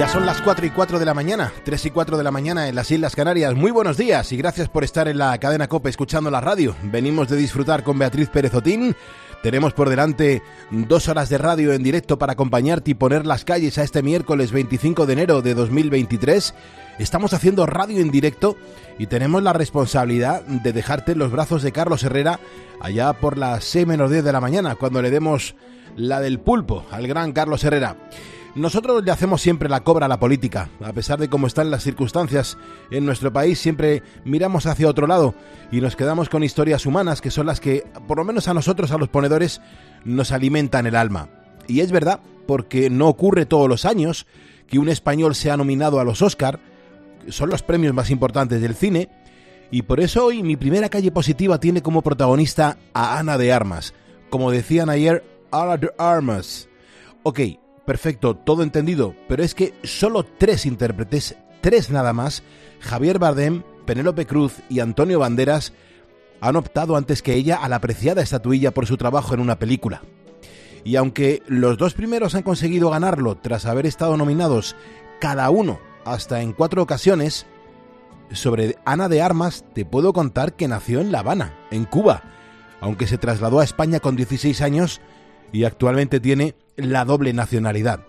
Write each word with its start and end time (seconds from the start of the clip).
Ya 0.00 0.08
son 0.08 0.24
las 0.24 0.40
4 0.40 0.64
y 0.64 0.70
4 0.70 0.98
de 0.98 1.04
la 1.04 1.12
mañana, 1.12 1.52
3 1.62 1.84
y 1.84 1.90
4 1.90 2.16
de 2.16 2.24
la 2.24 2.30
mañana 2.30 2.68
en 2.68 2.74
las 2.74 2.90
Islas 2.90 3.14
Canarias. 3.14 3.54
Muy 3.54 3.70
buenos 3.70 3.98
días 3.98 4.32
y 4.32 4.38
gracias 4.38 4.70
por 4.70 4.82
estar 4.82 5.08
en 5.08 5.18
la 5.18 5.36
cadena 5.36 5.68
COPE 5.68 5.90
escuchando 5.90 6.30
la 6.30 6.40
radio. 6.40 6.74
Venimos 6.84 7.28
de 7.28 7.36
disfrutar 7.36 7.84
con 7.84 7.98
Beatriz 7.98 8.30
Pérez 8.30 8.54
Otín. 8.54 8.96
Tenemos 9.42 9.74
por 9.74 9.90
delante 9.90 10.42
dos 10.70 11.08
horas 11.08 11.28
de 11.28 11.36
radio 11.36 11.74
en 11.74 11.82
directo 11.82 12.18
para 12.18 12.32
acompañarte 12.32 12.92
y 12.92 12.94
poner 12.94 13.26
las 13.26 13.44
calles 13.44 13.76
a 13.76 13.82
este 13.82 14.02
miércoles 14.02 14.52
25 14.52 15.04
de 15.04 15.12
enero 15.12 15.42
de 15.42 15.52
2023. 15.52 16.54
Estamos 16.98 17.34
haciendo 17.34 17.66
radio 17.66 18.00
en 18.00 18.10
directo 18.10 18.56
y 18.98 19.06
tenemos 19.06 19.42
la 19.42 19.52
responsabilidad 19.52 20.40
de 20.46 20.72
dejarte 20.72 21.12
en 21.12 21.18
los 21.18 21.30
brazos 21.30 21.62
de 21.62 21.72
Carlos 21.72 22.02
Herrera 22.04 22.40
allá 22.80 23.12
por 23.12 23.36
las 23.36 23.64
6 23.64 23.86
menos 23.86 24.10
10 24.10 24.24
de 24.24 24.32
la 24.32 24.40
mañana, 24.40 24.76
cuando 24.76 25.02
le 25.02 25.10
demos 25.10 25.56
la 25.94 26.20
del 26.20 26.40
pulpo 26.40 26.86
al 26.90 27.06
gran 27.06 27.32
Carlos 27.32 27.62
Herrera. 27.64 27.98
Nosotros 28.54 29.04
le 29.04 29.10
hacemos 29.12 29.40
siempre 29.40 29.68
la 29.68 29.84
cobra 29.84 30.06
a 30.06 30.08
la 30.08 30.18
política. 30.18 30.68
A 30.82 30.92
pesar 30.92 31.20
de 31.20 31.28
cómo 31.28 31.46
están 31.46 31.70
las 31.70 31.84
circunstancias 31.84 32.58
en 32.90 33.06
nuestro 33.06 33.32
país, 33.32 33.60
siempre 33.60 34.02
miramos 34.24 34.66
hacia 34.66 34.88
otro 34.88 35.06
lado 35.06 35.34
y 35.70 35.80
nos 35.80 35.94
quedamos 35.94 36.28
con 36.28 36.42
historias 36.42 36.84
humanas 36.84 37.20
que 37.20 37.30
son 37.30 37.46
las 37.46 37.60
que, 37.60 37.84
por 38.08 38.18
lo 38.18 38.24
menos 38.24 38.48
a 38.48 38.54
nosotros, 38.54 38.90
a 38.90 38.98
los 38.98 39.08
ponedores, 39.08 39.60
nos 40.04 40.32
alimentan 40.32 40.86
el 40.86 40.96
alma. 40.96 41.28
Y 41.68 41.80
es 41.80 41.92
verdad, 41.92 42.20
porque 42.46 42.90
no 42.90 43.06
ocurre 43.06 43.46
todos 43.46 43.68
los 43.68 43.84
años 43.84 44.26
que 44.66 44.80
un 44.80 44.88
español 44.88 45.36
sea 45.36 45.56
nominado 45.56 46.00
a 46.00 46.04
los 46.04 46.20
Oscar, 46.20 46.58
son 47.28 47.50
los 47.50 47.62
premios 47.62 47.94
más 47.94 48.10
importantes 48.10 48.60
del 48.60 48.74
cine, 48.74 49.08
y 49.70 49.82
por 49.82 50.00
eso 50.00 50.24
hoy 50.24 50.42
mi 50.42 50.56
primera 50.56 50.88
calle 50.88 51.12
positiva 51.12 51.60
tiene 51.60 51.82
como 51.82 52.02
protagonista 52.02 52.78
a 52.92 53.18
Ana 53.18 53.38
de 53.38 53.52
Armas. 53.52 53.94
Como 54.28 54.50
decían 54.50 54.90
ayer, 54.90 55.24
Ana 55.52 55.76
de 55.76 55.90
Armas. 55.96 56.68
Ok, 57.22 57.40
perfecto, 57.90 58.36
todo 58.36 58.62
entendido, 58.62 59.16
pero 59.26 59.42
es 59.42 59.52
que 59.52 59.74
solo 59.82 60.24
tres 60.24 60.64
intérpretes, 60.64 61.34
tres 61.60 61.90
nada 61.90 62.12
más, 62.12 62.44
Javier 62.78 63.18
Bardem, 63.18 63.64
Penélope 63.84 64.26
Cruz 64.26 64.52
y 64.68 64.78
Antonio 64.78 65.18
Banderas, 65.18 65.72
han 66.40 66.54
optado 66.54 66.96
antes 66.96 67.20
que 67.20 67.34
ella 67.34 67.56
a 67.56 67.68
la 67.68 67.74
apreciada 67.74 68.22
estatuilla 68.22 68.70
por 68.70 68.86
su 68.86 68.96
trabajo 68.96 69.34
en 69.34 69.40
una 69.40 69.58
película. 69.58 70.02
Y 70.84 70.94
aunque 70.94 71.42
los 71.48 71.78
dos 71.78 71.94
primeros 71.94 72.36
han 72.36 72.44
conseguido 72.44 72.90
ganarlo 72.90 73.34
tras 73.38 73.66
haber 73.66 73.86
estado 73.86 74.16
nominados 74.16 74.76
cada 75.20 75.50
uno 75.50 75.80
hasta 76.04 76.42
en 76.42 76.52
cuatro 76.52 76.82
ocasiones, 76.82 77.44
sobre 78.30 78.76
Ana 78.84 79.08
de 79.08 79.20
Armas 79.20 79.64
te 79.74 79.84
puedo 79.84 80.12
contar 80.12 80.52
que 80.52 80.68
nació 80.68 81.00
en 81.00 81.10
La 81.10 81.18
Habana, 81.18 81.58
en 81.72 81.86
Cuba, 81.86 82.22
aunque 82.80 83.08
se 83.08 83.18
trasladó 83.18 83.58
a 83.58 83.64
España 83.64 83.98
con 83.98 84.14
16 84.14 84.60
años 84.60 85.00
y 85.50 85.64
actualmente 85.64 86.20
tiene 86.20 86.54
la 86.80 87.04
doble 87.04 87.32
nacionalidad. 87.32 88.00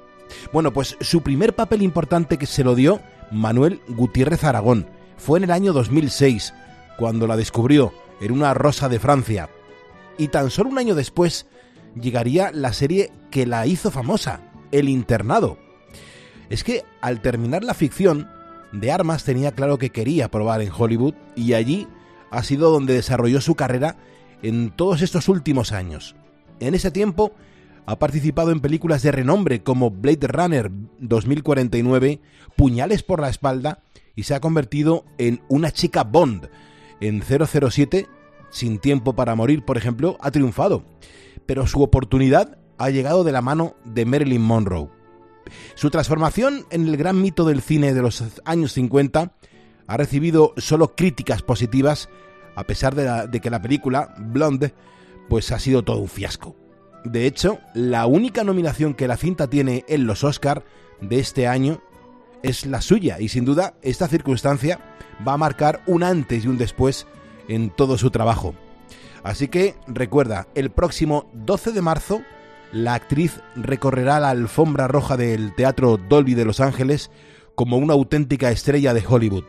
Bueno, 0.53 0.71
pues 0.73 0.97
su 1.01 1.21
primer 1.21 1.55
papel 1.55 1.81
importante 1.81 2.37
que 2.37 2.45
se 2.45 2.63
lo 2.63 2.75
dio 2.75 3.01
Manuel 3.31 3.81
Gutiérrez 3.87 4.43
Aragón. 4.43 4.87
Fue 5.17 5.37
en 5.37 5.43
el 5.43 5.51
año 5.51 5.73
2006, 5.73 6.53
cuando 6.97 7.27
la 7.27 7.37
descubrió 7.37 7.93
en 8.21 8.31
una 8.31 8.53
rosa 8.53 8.89
de 8.89 8.99
Francia. 8.99 9.49
Y 10.17 10.29
tan 10.29 10.49
solo 10.49 10.69
un 10.69 10.77
año 10.77 10.95
después 10.95 11.47
llegaría 11.99 12.51
la 12.51 12.73
serie 12.73 13.11
que 13.29 13.45
la 13.45 13.65
hizo 13.67 13.91
famosa, 13.91 14.41
El 14.71 14.89
Internado. 14.89 15.57
Es 16.49 16.63
que 16.63 16.83
al 17.01 17.21
terminar 17.21 17.63
la 17.63 17.73
ficción, 17.73 18.29
de 18.71 18.91
Armas 18.91 19.23
tenía 19.23 19.51
claro 19.51 19.77
que 19.77 19.89
quería 19.89 20.29
probar 20.31 20.61
en 20.61 20.71
Hollywood 20.71 21.15
y 21.35 21.53
allí 21.53 21.87
ha 22.29 22.43
sido 22.43 22.71
donde 22.71 22.93
desarrolló 22.93 23.41
su 23.41 23.55
carrera 23.55 23.97
en 24.41 24.71
todos 24.71 25.01
estos 25.01 25.27
últimos 25.27 25.71
años. 25.71 26.15
En 26.59 26.73
ese 26.73 26.91
tiempo 26.91 27.33
ha 27.85 27.99
participado 27.99 28.51
en 28.51 28.59
películas 28.59 29.01
de 29.01 29.11
renombre 29.11 29.63
como 29.63 29.91
Blade 29.91 30.27
Runner 30.27 30.71
2049, 30.99 32.21
Puñales 32.55 33.03
por 33.03 33.21
la 33.21 33.29
espalda 33.29 33.83
y 34.15 34.23
se 34.23 34.35
ha 34.35 34.41
convertido 34.41 35.05
en 35.17 35.41
una 35.49 35.71
chica 35.71 36.03
Bond. 36.03 36.49
En 36.99 37.23
007, 37.23 38.07
Sin 38.49 38.79
tiempo 38.79 39.13
para 39.13 39.35
morir, 39.35 39.63
por 39.63 39.77
ejemplo, 39.77 40.17
ha 40.21 40.31
triunfado. 40.31 40.83
Pero 41.45 41.65
su 41.67 41.81
oportunidad 41.81 42.57
ha 42.77 42.89
llegado 42.89 43.23
de 43.23 43.31
la 43.31 43.41
mano 43.41 43.75
de 43.85 44.05
Marilyn 44.05 44.41
Monroe. 44.41 44.89
Su 45.75 45.89
transformación 45.89 46.65
en 46.69 46.87
el 46.87 46.97
gran 46.97 47.21
mito 47.21 47.45
del 47.45 47.61
cine 47.61 47.93
de 47.93 48.01
los 48.01 48.23
años 48.45 48.73
50 48.73 49.33
ha 49.87 49.97
recibido 49.97 50.53
solo 50.57 50.95
críticas 50.95 51.41
positivas, 51.41 52.09
a 52.55 52.65
pesar 52.65 52.93
de, 52.95 53.27
de 53.27 53.39
que 53.39 53.49
la 53.49 53.61
película, 53.61 54.13
Blonde, 54.19 54.73
pues 55.29 55.51
ha 55.51 55.59
sido 55.59 55.83
todo 55.83 55.99
un 55.99 56.09
fiasco. 56.09 56.60
De 57.03 57.25
hecho, 57.25 57.59
la 57.73 58.05
única 58.05 58.43
nominación 58.43 58.93
que 58.93 59.07
la 59.07 59.17
cinta 59.17 59.47
tiene 59.47 59.85
en 59.87 60.05
los 60.05 60.23
Oscar 60.23 60.63
de 60.99 61.19
este 61.19 61.47
año 61.47 61.81
es 62.43 62.65
la 62.65 62.81
suya 62.81 63.19
y 63.19 63.29
sin 63.29 63.45
duda 63.45 63.73
esta 63.81 64.07
circunstancia 64.07 64.79
va 65.27 65.33
a 65.33 65.37
marcar 65.37 65.81
un 65.87 66.03
antes 66.03 66.45
y 66.45 66.47
un 66.47 66.57
después 66.57 67.07
en 67.47 67.69
todo 67.69 67.97
su 67.97 68.11
trabajo. 68.11 68.53
Así 69.23 69.47
que 69.47 69.75
recuerda, 69.87 70.47
el 70.55 70.71
próximo 70.71 71.29
12 71.33 71.71
de 71.71 71.81
marzo 71.81 72.21
la 72.71 72.93
actriz 72.93 73.41
recorrerá 73.55 74.19
la 74.19 74.29
alfombra 74.29 74.87
roja 74.87 75.17
del 75.17 75.53
Teatro 75.55 75.97
Dolby 75.97 76.35
de 76.35 76.45
Los 76.45 76.59
Ángeles 76.59 77.11
como 77.55 77.77
una 77.77 77.93
auténtica 77.93 78.49
estrella 78.49 78.93
de 78.93 79.03
Hollywood. 79.07 79.43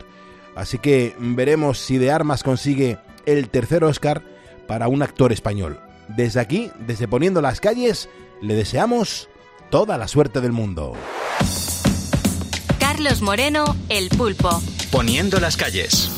Así 0.57 0.79
que 0.79 1.15
veremos 1.19 1.79
si 1.79 1.99
de 1.99 2.11
Armas 2.11 2.43
consigue 2.43 2.99
el 3.25 3.49
tercer 3.49 3.85
Oscar 3.85 4.23
para 4.67 4.89
un 4.89 5.03
actor 5.03 5.33
español. 5.33 5.79
Desde 6.09 6.41
aquí, 6.41 6.71
desde 6.79 7.09
Poniendo 7.09 7.41
las 7.41 7.61
Calles, 7.61 8.09
le 8.41 8.55
deseamos 8.55 9.29
toda 9.71 9.97
la 9.99 10.09
suerte 10.09 10.41
del 10.41 10.53
mundo. 10.53 10.95
Carlos 12.79 13.23
Moreno, 13.23 13.77
El 13.89 14.09
Pulpo. 14.11 14.63
Poniendo 14.91 15.41
las 15.41 15.57
calles. 15.57 16.11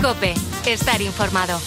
Cope, 0.00 0.34
estar 0.66 1.02
informado. 1.02 1.60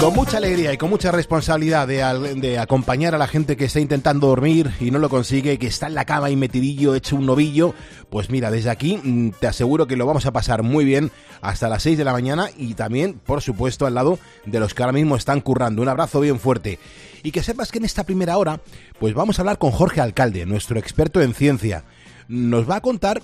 Con 0.00 0.14
mucha 0.14 0.38
alegría 0.38 0.72
y 0.72 0.78
con 0.78 0.88
mucha 0.88 1.12
responsabilidad 1.12 1.86
de, 1.86 1.96
de, 2.36 2.58
acompañar 2.58 3.14
a 3.14 3.18
la 3.18 3.26
gente 3.26 3.58
que 3.58 3.66
está 3.66 3.80
intentando 3.80 4.28
dormir 4.28 4.70
y 4.80 4.90
no 4.90 4.98
lo 4.98 5.10
consigue, 5.10 5.58
que 5.58 5.66
está 5.66 5.88
en 5.88 5.94
la 5.94 6.06
cama 6.06 6.30
y 6.30 6.36
metidillo, 6.36 6.94
hecho 6.94 7.16
un 7.16 7.26
novillo, 7.26 7.74
pues 8.08 8.30
mira, 8.30 8.50
desde 8.50 8.70
aquí 8.70 8.96
mm, 8.96 9.32
te 9.38 9.46
aseguro 9.46 9.86
que 9.86 9.96
lo 9.96 10.06
vamos 10.06 10.24
a 10.24 10.32
pasar 10.32 10.62
muy 10.62 10.86
bien 10.86 11.10
hasta 11.42 11.68
las 11.68 11.82
6 11.82 11.98
de 11.98 12.04
la 12.04 12.12
mañana 12.12 12.48
y 12.56 12.72
también, 12.72 13.20
por 13.26 13.42
supuesto, 13.42 13.84
al 13.84 13.92
lado 13.92 14.18
de 14.46 14.58
los 14.58 14.72
que 14.72 14.82
ahora 14.82 14.94
mismo 14.94 15.16
están 15.16 15.42
currando. 15.42 15.82
Un 15.82 15.88
abrazo 15.88 16.20
bien 16.20 16.40
fuerte. 16.40 16.78
Y 17.22 17.30
que 17.30 17.42
sepas 17.42 17.70
que 17.70 17.76
en 17.76 17.84
esta 17.84 18.04
primera 18.04 18.38
hora, 18.38 18.62
pues 18.98 19.12
vamos 19.12 19.38
a 19.38 19.42
hablar 19.42 19.58
con 19.58 19.70
Jorge 19.70 20.00
Alcalde, 20.00 20.46
nuestro 20.46 20.78
experto 20.78 21.20
en 21.20 21.34
ciencia. 21.34 21.84
Nos 22.26 22.68
va 22.68 22.76
a 22.76 22.80
contar 22.80 23.22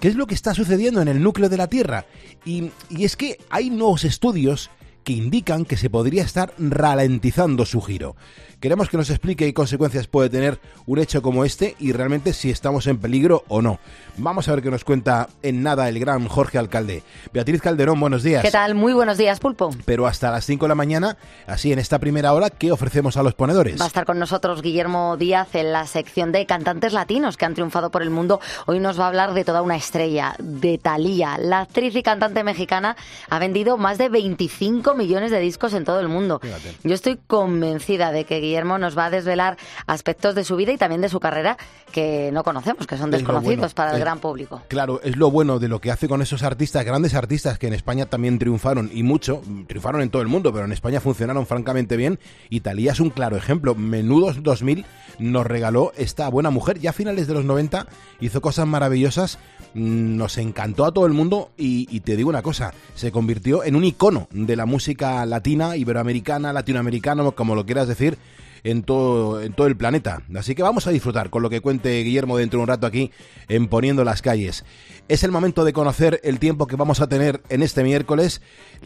qué 0.00 0.08
es 0.08 0.14
lo 0.14 0.26
que 0.26 0.34
está 0.34 0.54
sucediendo 0.54 1.02
en 1.02 1.08
el 1.08 1.22
núcleo 1.22 1.50
de 1.50 1.58
la 1.58 1.68
Tierra. 1.68 2.06
Y, 2.46 2.70
y 2.88 3.04
es 3.04 3.14
que 3.14 3.36
hay 3.50 3.68
nuevos 3.68 4.04
estudios 4.04 4.70
que 5.04 5.12
indican 5.12 5.64
que 5.64 5.76
se 5.76 5.90
podría 5.90 6.24
estar 6.24 6.52
ralentizando 6.58 7.64
su 7.64 7.80
giro. 7.80 8.16
Queremos 8.64 8.88
que 8.88 8.96
nos 8.96 9.10
explique 9.10 9.44
qué 9.44 9.52
consecuencias 9.52 10.06
puede 10.06 10.30
tener 10.30 10.58
un 10.86 10.98
hecho 10.98 11.20
como 11.20 11.44
este 11.44 11.76
y 11.78 11.92
realmente 11.92 12.32
si 12.32 12.48
estamos 12.48 12.86
en 12.86 12.96
peligro 12.96 13.44
o 13.48 13.60
no. 13.60 13.78
Vamos 14.16 14.48
a 14.48 14.54
ver 14.54 14.62
qué 14.62 14.70
nos 14.70 14.84
cuenta 14.84 15.28
en 15.42 15.62
nada 15.62 15.86
el 15.86 15.98
gran 15.98 16.26
Jorge 16.28 16.56
Alcalde. 16.56 17.02
Beatriz 17.30 17.60
Calderón, 17.60 18.00
buenos 18.00 18.22
días. 18.22 18.40
¿Qué 18.42 18.50
tal? 18.50 18.74
Muy 18.74 18.94
buenos 18.94 19.18
días, 19.18 19.38
Pulpo. 19.38 19.68
Pero 19.84 20.06
hasta 20.06 20.30
las 20.30 20.46
5 20.46 20.64
de 20.64 20.68
la 20.70 20.74
mañana, 20.76 21.18
así 21.46 21.74
en 21.74 21.78
esta 21.78 21.98
primera 21.98 22.32
hora, 22.32 22.48
¿qué 22.48 22.72
ofrecemos 22.72 23.18
a 23.18 23.22
los 23.22 23.34
ponedores? 23.34 23.78
Va 23.78 23.84
a 23.84 23.88
estar 23.88 24.06
con 24.06 24.18
nosotros 24.18 24.62
Guillermo 24.62 25.18
Díaz 25.18 25.54
en 25.56 25.70
la 25.70 25.86
sección 25.86 26.32
de 26.32 26.46
cantantes 26.46 26.94
latinos 26.94 27.36
que 27.36 27.44
han 27.44 27.52
triunfado 27.52 27.90
por 27.90 28.00
el 28.00 28.08
mundo. 28.08 28.40
Hoy 28.64 28.80
nos 28.80 28.98
va 28.98 29.04
a 29.04 29.08
hablar 29.08 29.34
de 29.34 29.44
toda 29.44 29.60
una 29.60 29.76
estrella, 29.76 30.36
de 30.38 30.78
Thalía. 30.78 31.36
La 31.36 31.60
actriz 31.60 31.94
y 31.96 32.02
cantante 32.02 32.42
mexicana 32.42 32.96
ha 33.28 33.38
vendido 33.38 33.76
más 33.76 33.98
de 33.98 34.08
25 34.08 34.94
millones 34.94 35.30
de 35.30 35.40
discos 35.40 35.74
en 35.74 35.84
todo 35.84 36.00
el 36.00 36.08
mundo. 36.08 36.38
Fíjate. 36.40 36.76
Yo 36.82 36.94
estoy 36.94 37.18
convencida 37.26 38.10
de 38.10 38.24
que 38.24 38.40
Guillermo 38.40 38.53
nos 38.62 38.96
va 38.96 39.06
a 39.06 39.10
desvelar 39.10 39.56
aspectos 39.86 40.34
de 40.34 40.44
su 40.44 40.56
vida 40.56 40.72
y 40.72 40.78
también 40.78 41.00
de 41.00 41.08
su 41.08 41.20
carrera 41.20 41.56
que 41.92 42.30
no 42.32 42.44
conocemos, 42.44 42.86
que 42.86 42.96
son 42.96 43.10
desconocidos 43.10 43.56
bueno. 43.56 43.74
para 43.74 43.90
el 43.90 43.96
es, 43.96 44.00
gran 44.00 44.18
público. 44.18 44.62
Claro, 44.68 45.00
es 45.02 45.16
lo 45.16 45.30
bueno 45.30 45.58
de 45.58 45.68
lo 45.68 45.80
que 45.80 45.90
hace 45.90 46.08
con 46.08 46.22
esos 46.22 46.42
artistas, 46.42 46.84
grandes 46.84 47.14
artistas 47.14 47.58
que 47.58 47.66
en 47.66 47.74
España 47.74 48.06
también 48.06 48.38
triunfaron 48.38 48.90
y 48.92 49.02
mucho, 49.02 49.42
triunfaron 49.66 50.02
en 50.02 50.10
todo 50.10 50.22
el 50.22 50.28
mundo, 50.28 50.52
pero 50.52 50.64
en 50.64 50.72
España 50.72 51.00
funcionaron 51.00 51.46
francamente 51.46 51.96
bien. 51.96 52.18
Italia 52.50 52.92
es 52.92 53.00
un 53.00 53.10
claro 53.10 53.36
ejemplo. 53.36 53.74
Menudos 53.74 54.42
2000 54.42 54.84
nos 55.18 55.46
regaló 55.46 55.92
esta 55.96 56.28
buena 56.28 56.50
mujer. 56.50 56.78
Ya 56.78 56.90
a 56.90 56.92
finales 56.92 57.26
de 57.26 57.34
los 57.34 57.44
90 57.44 57.86
hizo 58.20 58.40
cosas 58.40 58.66
maravillosas, 58.66 59.38
mm, 59.74 60.16
nos 60.16 60.38
encantó 60.38 60.84
a 60.84 60.92
todo 60.92 61.06
el 61.06 61.12
mundo 61.12 61.50
y, 61.56 61.86
y 61.94 62.00
te 62.00 62.16
digo 62.16 62.28
una 62.28 62.42
cosa, 62.42 62.72
se 62.94 63.12
convirtió 63.12 63.64
en 63.64 63.76
un 63.76 63.84
icono 63.84 64.28
de 64.30 64.56
la 64.56 64.66
música 64.66 65.24
latina, 65.26 65.76
iberoamericana, 65.76 66.52
latinoamericana, 66.52 67.30
como 67.32 67.54
lo 67.54 67.66
quieras 67.66 67.88
decir 67.88 68.18
en 68.64 68.82
todo, 68.82 69.40
en 69.42 69.52
todo 69.52 69.66
el 69.66 69.76
planeta. 69.76 70.22
Así 70.34 70.54
que 70.54 70.62
vamos 70.62 70.86
a 70.86 70.90
disfrutar 70.90 71.30
con 71.30 71.42
lo 71.42 71.50
que 71.50 71.60
cuente 71.60 72.02
Guillermo 72.02 72.38
dentro 72.38 72.58
de 72.58 72.62
un 72.62 72.68
rato 72.68 72.86
aquí 72.86 73.12
en 73.48 73.68
Poniendo 73.68 74.04
las 74.04 74.22
calles. 74.22 74.64
Es 75.06 75.22
el 75.22 75.30
momento 75.30 75.64
de 75.64 75.74
conocer 75.74 76.20
el 76.24 76.38
tiempo 76.38 76.66
que 76.66 76.76
vamos 76.76 77.00
a 77.00 77.08
tener 77.08 77.42
en 77.50 77.62
este 77.62 77.84
miércoles. 77.84 78.40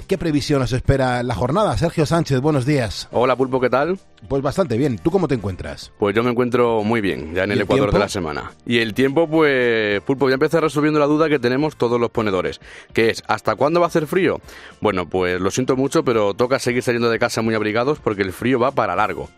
¿Qué 0.08 0.18
previsión 0.18 0.60
nos 0.60 0.72
espera 0.72 1.22
la 1.22 1.34
jornada? 1.34 1.76
Sergio 1.78 2.06
Sánchez, 2.06 2.40
buenos 2.40 2.66
días. 2.66 3.08
Hola 3.12 3.36
Pulpo, 3.36 3.60
¿qué 3.60 3.70
tal? 3.70 4.00
Pues 4.28 4.42
bastante 4.42 4.76
bien. 4.76 4.98
¿Tú 4.98 5.12
cómo 5.12 5.28
te 5.28 5.36
encuentras? 5.36 5.92
Pues 5.98 6.16
yo 6.16 6.24
me 6.24 6.30
encuentro 6.30 6.82
muy 6.82 7.00
bien, 7.00 7.34
ya 7.34 7.44
en 7.44 7.52
el, 7.52 7.60
Ecuador 7.60 7.92
de 7.92 8.00
la 8.00 8.08
semana. 8.08 8.50
Y 8.66 8.78
el 8.78 8.94
tiempo, 8.94 9.28
pues, 9.28 10.00
Pulpo, 10.02 10.28
ya 10.28 10.34
empecé 10.34 10.60
resolviendo 10.60 10.98
la 10.98 11.06
duda 11.06 11.28
que 11.28 11.38
tenemos 11.38 11.76
todos 11.76 12.00
los 12.00 12.10
ponedores, 12.10 12.60
que 12.92 13.10
es, 13.10 13.22
¿hasta 13.28 13.54
cuándo 13.54 13.78
va 13.78 13.86
a 13.86 13.88
hacer 13.88 14.08
frío? 14.08 14.40
Bueno, 14.80 15.08
pues 15.08 15.40
lo 15.40 15.52
siento 15.52 15.76
mucho, 15.76 16.04
pero 16.04 16.34
toca 16.34 16.58
seguir 16.58 16.82
saliendo 16.82 17.10
de 17.10 17.18
casa 17.20 17.42
muy 17.42 17.54
abrigados 17.54 18.00
porque 18.00 18.22
el 18.22 18.32
frío 18.32 18.58
va 18.58 18.72
para 18.72 18.96
largo. 18.96 19.28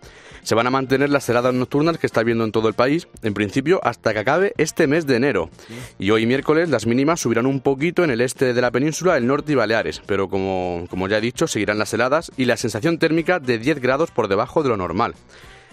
Se 0.43 0.55
van 0.55 0.67
a 0.67 0.71
mantener 0.71 1.11
las 1.11 1.29
heladas 1.29 1.55
nocturnas 1.55 1.99
que 1.99 2.07
está 2.07 2.23
viendo 2.23 2.45
en 2.45 2.53
todo 2.53 2.69
el 2.69 2.75
país, 2.75 3.09
en 3.23 3.35
principio 3.35 3.81
hasta 3.83 4.13
que 4.13 4.21
acabe 4.21 4.55
este 4.57 4.87
mes 4.87 5.07
de 5.07 5.17
enero. 5.17 5.51
Y 5.99 6.11
hoy 6.11 6.27
miércoles 6.27 6.69
las 6.69 6.87
mínimas 6.87 7.21
subirán 7.21 7.47
un 7.47 7.61
poquito 7.61 8.05
en 8.05 8.11
el 8.11 8.21
este 8.21 8.53
de 8.53 8.61
la 8.61 8.71
península, 8.71 9.17
el 9.17 9.27
norte 9.27 9.53
y 9.53 9.55
Baleares, 9.55 10.03
pero 10.07 10.29
como, 10.29 10.87
como 10.91 11.09
ya 11.09 11.19
he 11.19 11.21
dicho, 11.21 11.47
seguirán 11.47 11.79
las 11.79 11.93
heladas 11.95 12.33
y 12.37 12.45
la 12.45 12.57
sensación 12.57 12.99
térmica 12.99 13.39
de 13.39 13.59
10 13.59 13.81
grados 13.81 14.11
por 14.11 14.29
debajo 14.29 14.63
de 14.63 14.71
lo 14.71 14.77
normal. 14.77 15.15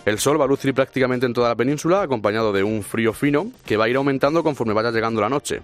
El 0.07 0.19
sol 0.19 0.39
va 0.39 0.45
a 0.45 0.47
lucir 0.47 0.73
prácticamente 0.73 1.25
en 1.25 1.33
toda 1.33 1.49
la 1.49 1.55
península, 1.55 2.01
acompañado 2.01 2.53
de 2.53 2.63
un 2.63 2.81
frío 2.81 3.11
fino 3.11 3.51
que 3.65 3.75
va 3.75 3.85
a 3.85 3.89
ir 3.89 3.97
aumentando 3.97 4.41
conforme 4.41 4.73
vaya 4.73 4.89
llegando 4.89 5.19
la 5.19 5.27
noche. 5.27 5.59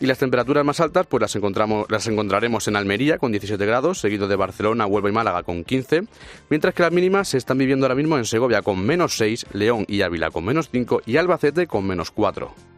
Y 0.00 0.06
las 0.06 0.18
temperaturas 0.18 0.64
más 0.64 0.80
altas 0.80 1.06
pues 1.06 1.20
las, 1.20 1.34
encontramos, 1.34 1.86
las 1.90 2.06
encontraremos 2.06 2.68
en 2.68 2.76
Almería 2.76 3.18
con 3.18 3.32
17 3.32 3.64
grados, 3.66 3.98
seguido 3.98 4.28
de 4.28 4.36
Barcelona, 4.36 4.86
Huelva 4.86 5.08
y 5.08 5.12
Málaga 5.12 5.42
con 5.42 5.64
15, 5.64 6.04
mientras 6.50 6.74
que 6.74 6.82
las 6.82 6.92
mínimas 6.92 7.28
se 7.28 7.38
están 7.38 7.58
viviendo 7.58 7.86
ahora 7.86 7.96
mismo 7.96 8.16
en 8.16 8.24
Segovia 8.24 8.62
con 8.62 8.84
menos 8.84 9.16
6, 9.16 9.46
León 9.52 9.84
y 9.88 10.02
Ávila 10.02 10.30
con 10.30 10.44
menos 10.44 10.68
5 10.70 11.02
y 11.04 11.16
Albacete 11.16 11.66
con 11.66 11.86
menos 11.86 12.10
4. 12.12 12.77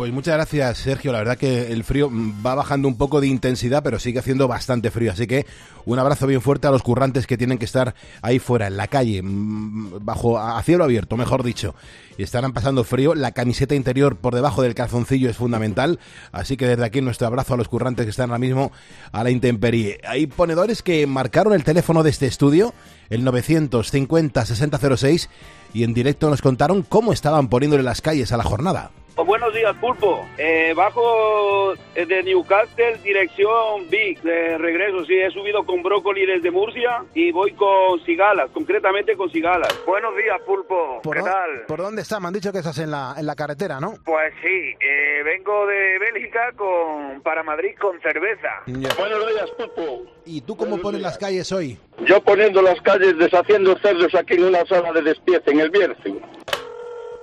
Pues 0.00 0.14
muchas 0.14 0.34
gracias, 0.34 0.78
Sergio. 0.78 1.12
La 1.12 1.18
verdad 1.18 1.36
que 1.36 1.72
el 1.72 1.84
frío 1.84 2.10
va 2.10 2.54
bajando 2.54 2.88
un 2.88 2.96
poco 2.96 3.20
de 3.20 3.26
intensidad, 3.26 3.82
pero 3.82 3.98
sigue 3.98 4.18
haciendo 4.18 4.48
bastante 4.48 4.90
frío. 4.90 5.12
Así 5.12 5.26
que 5.26 5.44
un 5.84 5.98
abrazo 5.98 6.26
bien 6.26 6.40
fuerte 6.40 6.66
a 6.66 6.70
los 6.70 6.82
currantes 6.82 7.26
que 7.26 7.36
tienen 7.36 7.58
que 7.58 7.66
estar 7.66 7.94
ahí 8.22 8.38
fuera, 8.38 8.68
en 8.68 8.78
la 8.78 8.86
calle, 8.86 9.20
mm, 9.22 10.02
bajo 10.02 10.38
a 10.38 10.62
cielo 10.62 10.84
abierto, 10.84 11.18
mejor 11.18 11.42
dicho. 11.42 11.74
Y 12.16 12.22
estarán 12.22 12.54
pasando 12.54 12.82
frío. 12.82 13.14
La 13.14 13.32
camiseta 13.32 13.74
interior 13.74 14.16
por 14.16 14.34
debajo 14.34 14.62
del 14.62 14.74
calzoncillo 14.74 15.28
es 15.28 15.36
fundamental. 15.36 15.98
Así 16.32 16.56
que 16.56 16.66
desde 16.66 16.86
aquí 16.86 17.02
nuestro 17.02 17.26
abrazo 17.26 17.52
a 17.52 17.58
los 17.58 17.68
currantes 17.68 18.06
que 18.06 18.10
están 18.10 18.30
ahora 18.30 18.38
mismo 18.38 18.72
a 19.12 19.22
la 19.22 19.30
intemperie. 19.30 20.00
Hay 20.08 20.26
ponedores 20.26 20.80
que 20.80 21.06
marcaron 21.06 21.52
el 21.52 21.62
teléfono 21.62 22.02
de 22.02 22.08
este 22.08 22.26
estudio, 22.26 22.72
el 23.10 23.22
950 23.22 24.46
6006, 24.46 25.28
y 25.74 25.84
en 25.84 25.92
directo 25.92 26.30
nos 26.30 26.40
contaron 26.40 26.84
cómo 26.84 27.12
estaban 27.12 27.48
poniéndole 27.50 27.82
las 27.82 28.00
calles 28.00 28.32
a 28.32 28.38
la 28.38 28.44
jornada. 28.44 28.92
Pues 29.14 29.26
buenos 29.26 29.52
días, 29.52 29.76
Pulpo. 29.80 30.26
Eh, 30.38 30.72
bajo 30.74 31.74
eh, 31.94 32.06
de 32.06 32.22
Newcastle, 32.22 32.96
dirección 33.02 33.88
Big, 33.90 34.20
de 34.22 34.56
regreso. 34.56 35.04
Sí, 35.04 35.14
he 35.14 35.30
subido 35.30 35.64
con 35.64 35.82
brócoli 35.82 36.24
desde 36.26 36.50
Murcia 36.50 37.04
y 37.14 37.32
voy 37.32 37.52
con 37.52 38.00
cigalas, 38.04 38.50
concretamente 38.52 39.16
con 39.16 39.30
cigalas. 39.30 39.68
Buenos 39.86 40.16
días, 40.16 40.40
Pulpo. 40.46 41.00
¿Qué 41.02 41.20
tal? 41.20 41.62
¿Por 41.66 41.80
dónde 41.80 42.02
estás? 42.02 42.20
Me 42.20 42.28
han 42.28 42.34
dicho 42.34 42.52
que 42.52 42.58
estás 42.58 42.78
en 42.78 42.90
la, 42.90 43.14
en 43.18 43.26
la 43.26 43.34
carretera, 43.34 43.80
¿no? 43.80 43.94
Pues 44.04 44.32
sí, 44.42 44.74
eh, 44.80 45.22
vengo 45.24 45.66
de 45.66 45.98
Bélgica 45.98 46.52
con 46.56 47.20
para 47.22 47.42
Madrid 47.42 47.74
con 47.80 48.00
cerveza. 48.00 48.62
Buenos 48.66 49.26
días, 49.26 49.50
Pulpo. 49.56 50.02
¿Y 50.24 50.40
tú 50.42 50.56
cómo 50.56 50.78
pones 50.78 51.02
las 51.02 51.18
calles 51.18 51.50
hoy? 51.52 51.78
Yo 52.06 52.22
poniendo 52.22 52.62
las 52.62 52.80
calles, 52.80 53.18
deshaciendo 53.18 53.76
cerdos 53.78 54.14
aquí 54.14 54.34
en 54.34 54.44
una 54.44 54.64
sala 54.66 54.92
de 54.92 55.02
despiece, 55.02 55.50
en 55.50 55.60
el 55.60 55.70
Bierzo. 55.70 56.16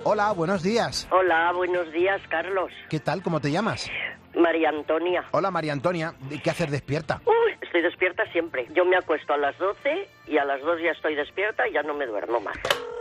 Hola, 0.04 0.32
buenos 0.32 0.62
días. 0.62 1.08
Hola, 1.10 1.52
buenos 1.52 1.92
días, 1.92 2.20
Carlos. 2.28 2.70
¿Qué 2.88 3.00
tal? 3.00 3.22
¿Cómo 3.22 3.40
te 3.40 3.50
llamas? 3.50 3.90
María 4.34 4.68
Antonia. 4.68 5.24
Hola, 5.32 5.50
María 5.50 5.72
Antonia. 5.72 6.14
¿Qué 6.42 6.50
haces 6.50 6.70
despierta? 6.70 7.20
Uy, 7.26 7.52
estoy 7.60 7.82
despierta 7.82 8.24
siempre. 8.30 8.68
Yo 8.74 8.84
me 8.84 8.96
acuesto 8.96 9.32
a 9.32 9.36
las 9.36 9.58
12 9.58 10.08
y 10.28 10.38
a 10.38 10.44
las 10.44 10.60
2 10.60 10.80
ya 10.82 10.92
estoy 10.92 11.16
despierta 11.16 11.66
y 11.68 11.72
ya 11.72 11.82
no 11.82 11.94
me 11.94 12.06
duermo 12.06 12.40
más. 12.40 12.56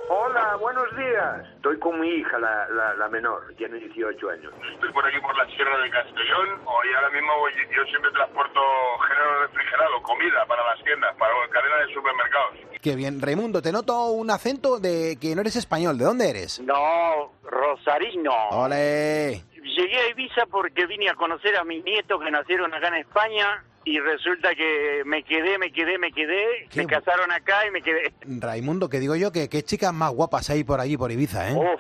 Hola, 0.10 0.56
buenos 0.56 0.96
días. 0.96 1.46
Estoy 1.56 1.78
con 1.80 2.00
mi 2.00 2.08
hija, 2.08 2.40
la, 2.40 2.70
la, 2.70 2.94
la, 2.96 3.10
menor, 3.10 3.54
tiene 3.58 3.78
18 3.78 4.30
años. 4.30 4.54
Estoy 4.74 4.92
por 4.94 5.06
aquí 5.06 5.20
por 5.20 5.36
la 5.36 5.46
Sierra 5.48 5.78
de 5.80 5.90
Castellón. 5.90 6.62
Hoy 6.66 6.88
ahora 6.96 7.10
mismo 7.10 7.38
voy, 7.38 7.52
yo 7.76 7.84
siempre 7.86 8.12
transporto 8.12 8.62
género 9.06 9.42
refrigerado, 9.42 10.02
comida 10.04 10.46
para 10.48 10.64
las 10.66 10.82
tiendas, 10.84 11.14
para 11.18 11.34
cadena 11.50 11.76
de 11.86 11.94
supermercados. 11.94 12.58
Qué 12.82 12.96
bien. 12.96 13.22
Raimundo, 13.22 13.62
te 13.62 13.74
noto 13.74 14.12
un 14.12 14.32
acento 14.32 14.80
de 14.80 15.18
que 15.20 15.36
no 15.36 15.42
eres 15.42 15.58
español. 15.58 15.98
¿De 15.98 16.06
dónde 16.06 16.30
eres? 16.30 16.62
No, 16.62 17.34
Rosarino. 17.44 18.34
¡Ole! 18.52 19.44
Llegué 19.62 20.00
a 20.00 20.10
Ibiza 20.10 20.46
porque 20.50 20.86
vine 20.86 21.10
a 21.10 21.16
conocer 21.16 21.58
a 21.58 21.66
mis 21.66 21.84
nietos 21.84 22.22
que 22.24 22.32
nacieron 22.32 22.74
acá 22.74 22.88
en 22.88 22.96
España 22.96 23.62
y 23.88 24.00
resulta 24.02 24.54
que 24.54 25.04
me 25.06 25.24
quedé, 25.24 25.58
me 25.58 25.72
quedé, 25.72 25.98
me 25.98 26.12
quedé, 26.12 26.68
se 26.70 26.86
casaron 26.86 27.32
acá 27.32 27.66
y 27.66 27.72
me 27.72 27.82
quedé. 27.82 28.14
Raimundo, 28.26 28.90
que 28.90 29.00
digo 29.00 29.16
yo 29.16 29.32
que 29.32 29.48
qué 29.48 29.64
chicas 29.64 29.94
más 29.94 30.12
guapas 30.12 30.50
hay 30.50 30.66
por 30.66 30.82
allí, 30.82 30.98
por 30.98 31.10
Ibiza, 31.10 31.50
¿eh? 31.50 31.56
Uf. 31.56 31.80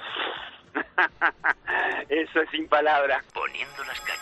Eso 2.09 2.41
es 2.41 2.49
sin 2.49 2.69
palabras. 2.69 3.25
Poniendo 3.33 3.83
las 3.83 3.99
calles. 3.99 4.21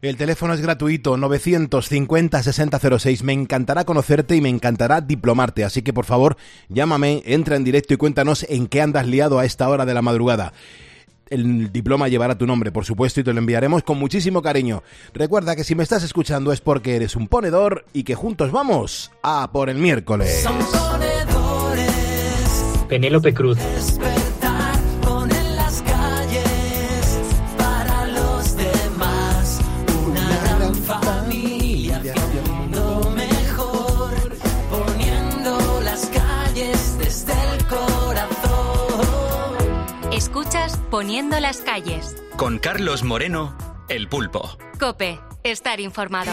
El 0.00 0.16
teléfono 0.16 0.52
es 0.52 0.60
gratuito, 0.60 1.16
950-6006. 1.16 3.22
Me 3.22 3.34
encantará 3.34 3.84
conocerte 3.84 4.34
y 4.34 4.40
me 4.40 4.48
encantará 4.48 5.00
diplomarte, 5.00 5.62
así 5.62 5.82
que 5.82 5.92
por 5.92 6.06
favor, 6.06 6.36
llámame, 6.70 7.22
entra 7.24 7.54
en 7.54 7.62
directo 7.62 7.94
y 7.94 7.98
cuéntanos 7.98 8.42
en 8.50 8.66
qué 8.66 8.82
andas 8.82 9.06
liado 9.06 9.38
a 9.38 9.44
esta 9.44 9.68
hora 9.68 9.86
de 9.86 9.94
la 9.94 10.02
madrugada. 10.02 10.54
El 11.32 11.72
diploma 11.72 12.08
llevará 12.08 12.36
tu 12.36 12.46
nombre, 12.46 12.70
por 12.70 12.84
supuesto, 12.84 13.20
y 13.20 13.24
te 13.24 13.32
lo 13.32 13.38
enviaremos 13.38 13.82
con 13.82 13.98
muchísimo 13.98 14.42
cariño. 14.42 14.82
Recuerda 15.14 15.56
que 15.56 15.64
si 15.64 15.74
me 15.74 15.82
estás 15.82 16.02
escuchando 16.02 16.52
es 16.52 16.60
porque 16.60 16.94
eres 16.94 17.16
un 17.16 17.26
ponedor 17.26 17.86
y 17.94 18.02
que 18.02 18.14
juntos 18.14 18.52
vamos 18.52 19.10
a 19.22 19.50
por 19.50 19.70
el 19.70 19.78
miércoles. 19.78 20.42
Son 20.42 20.58
ponedores. 20.58 21.90
Penélope 22.86 23.32
Cruz. 23.32 23.58
Escuchas 40.62 40.88
Poniendo 40.90 41.40
las 41.40 41.58
calles. 41.58 42.16
Con 42.36 42.58
Carlos 42.58 43.02
Moreno, 43.02 43.56
El 43.88 44.08
Pulpo. 44.08 44.58
Cope, 44.78 45.18
estar 45.42 45.80
informado. 45.80 46.32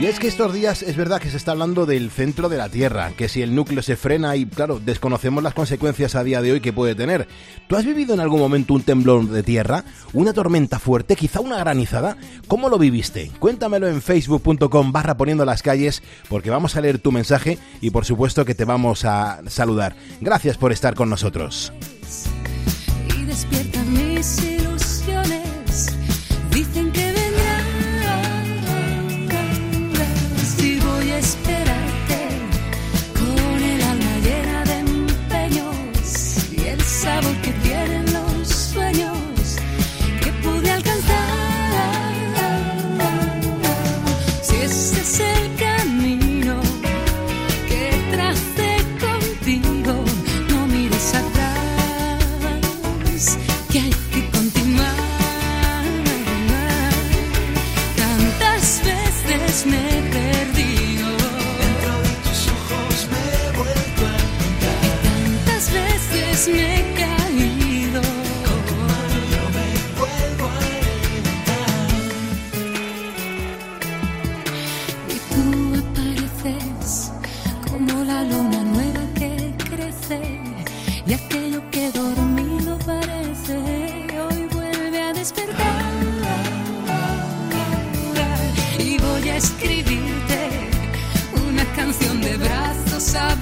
Y 0.00 0.06
es 0.06 0.18
que 0.18 0.28
estos 0.28 0.54
días 0.54 0.82
es 0.82 0.96
verdad 0.96 1.20
que 1.20 1.30
se 1.30 1.36
está 1.36 1.52
hablando 1.52 1.86
del 1.86 2.10
centro 2.10 2.48
de 2.48 2.56
la 2.56 2.68
Tierra, 2.68 3.12
que 3.16 3.28
si 3.28 3.42
el 3.42 3.54
núcleo 3.54 3.82
se 3.82 3.96
frena 3.96 4.36
y 4.36 4.46
claro, 4.46 4.78
desconocemos 4.78 5.42
las 5.42 5.54
consecuencias 5.54 6.14
a 6.14 6.22
día 6.22 6.40
de 6.40 6.52
hoy 6.52 6.60
que 6.60 6.72
puede 6.72 6.94
tener. 6.94 7.28
¿Tú 7.66 7.76
has 7.76 7.84
vivido 7.84 8.14
en 8.14 8.20
algún 8.20 8.40
momento 8.40 8.74
un 8.74 8.82
temblor 8.82 9.26
de 9.28 9.42
tierra? 9.42 9.84
¿Una 10.12 10.32
tormenta 10.32 10.78
fuerte? 10.78 11.16
¿Quizá 11.16 11.40
una 11.40 11.58
granizada? 11.58 12.16
¿Cómo 12.46 12.68
lo 12.68 12.78
viviste? 12.78 13.30
Cuéntamelo 13.38 13.88
en 13.88 14.00
facebook.com 14.00 14.92
barra 14.92 15.16
poniendo 15.16 15.44
las 15.44 15.62
calles 15.62 16.02
porque 16.28 16.50
vamos 16.50 16.76
a 16.76 16.80
leer 16.80 16.98
tu 16.98 17.10
mensaje 17.12 17.58
y 17.80 17.90
por 17.90 18.04
supuesto 18.04 18.44
que 18.44 18.54
te 18.54 18.64
vamos 18.64 19.04
a 19.04 19.40
saludar. 19.48 19.96
Gracias 20.20 20.56
por 20.56 20.72
estar 20.72 20.94
con 20.94 21.10
nosotros. 21.10 21.72
Y 23.36 23.38
despiertan 23.38 23.92
mis 23.92 24.55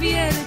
Yeah. 0.04 0.43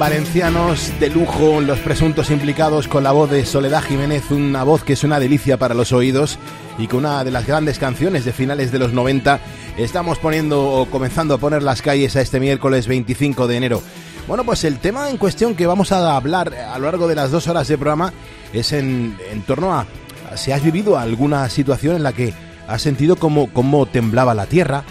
Valencianos 0.00 0.98
de 0.98 1.10
lujo, 1.10 1.60
los 1.60 1.78
presuntos 1.80 2.30
implicados 2.30 2.88
con 2.88 3.04
la 3.04 3.12
voz 3.12 3.30
de 3.30 3.44
Soledad 3.44 3.82
Jiménez, 3.82 4.30
una 4.30 4.64
voz 4.64 4.82
que 4.82 4.94
es 4.94 5.04
una 5.04 5.20
delicia 5.20 5.58
para 5.58 5.74
los 5.74 5.92
oídos 5.92 6.38
y 6.78 6.86
con 6.86 7.00
una 7.00 7.22
de 7.22 7.30
las 7.30 7.46
grandes 7.46 7.78
canciones 7.78 8.24
de 8.24 8.32
finales 8.32 8.72
de 8.72 8.78
los 8.78 8.94
90 8.94 9.40
estamos 9.76 10.18
poniendo 10.18 10.64
o 10.72 10.86
comenzando 10.86 11.34
a 11.34 11.38
poner 11.38 11.62
las 11.62 11.82
calles 11.82 12.16
a 12.16 12.22
este 12.22 12.40
miércoles 12.40 12.88
25 12.88 13.46
de 13.46 13.56
enero. 13.58 13.82
Bueno, 14.26 14.42
pues 14.42 14.64
el 14.64 14.78
tema 14.78 15.10
en 15.10 15.18
cuestión 15.18 15.54
que 15.54 15.66
vamos 15.66 15.92
a 15.92 16.16
hablar 16.16 16.54
a 16.54 16.78
lo 16.78 16.86
largo 16.86 17.06
de 17.06 17.16
las 17.16 17.30
dos 17.30 17.46
horas 17.46 17.68
de 17.68 17.76
programa 17.76 18.10
es 18.54 18.72
en, 18.72 19.18
en 19.30 19.42
torno 19.42 19.74
a 19.74 19.86
si 20.34 20.50
has 20.50 20.64
vivido 20.64 20.98
alguna 20.98 21.46
situación 21.50 21.96
en 21.96 22.04
la 22.04 22.14
que 22.14 22.32
has 22.66 22.80
sentido 22.80 23.16
como, 23.16 23.52
como 23.52 23.84
temblaba 23.84 24.32
la 24.32 24.46
tierra, 24.46 24.82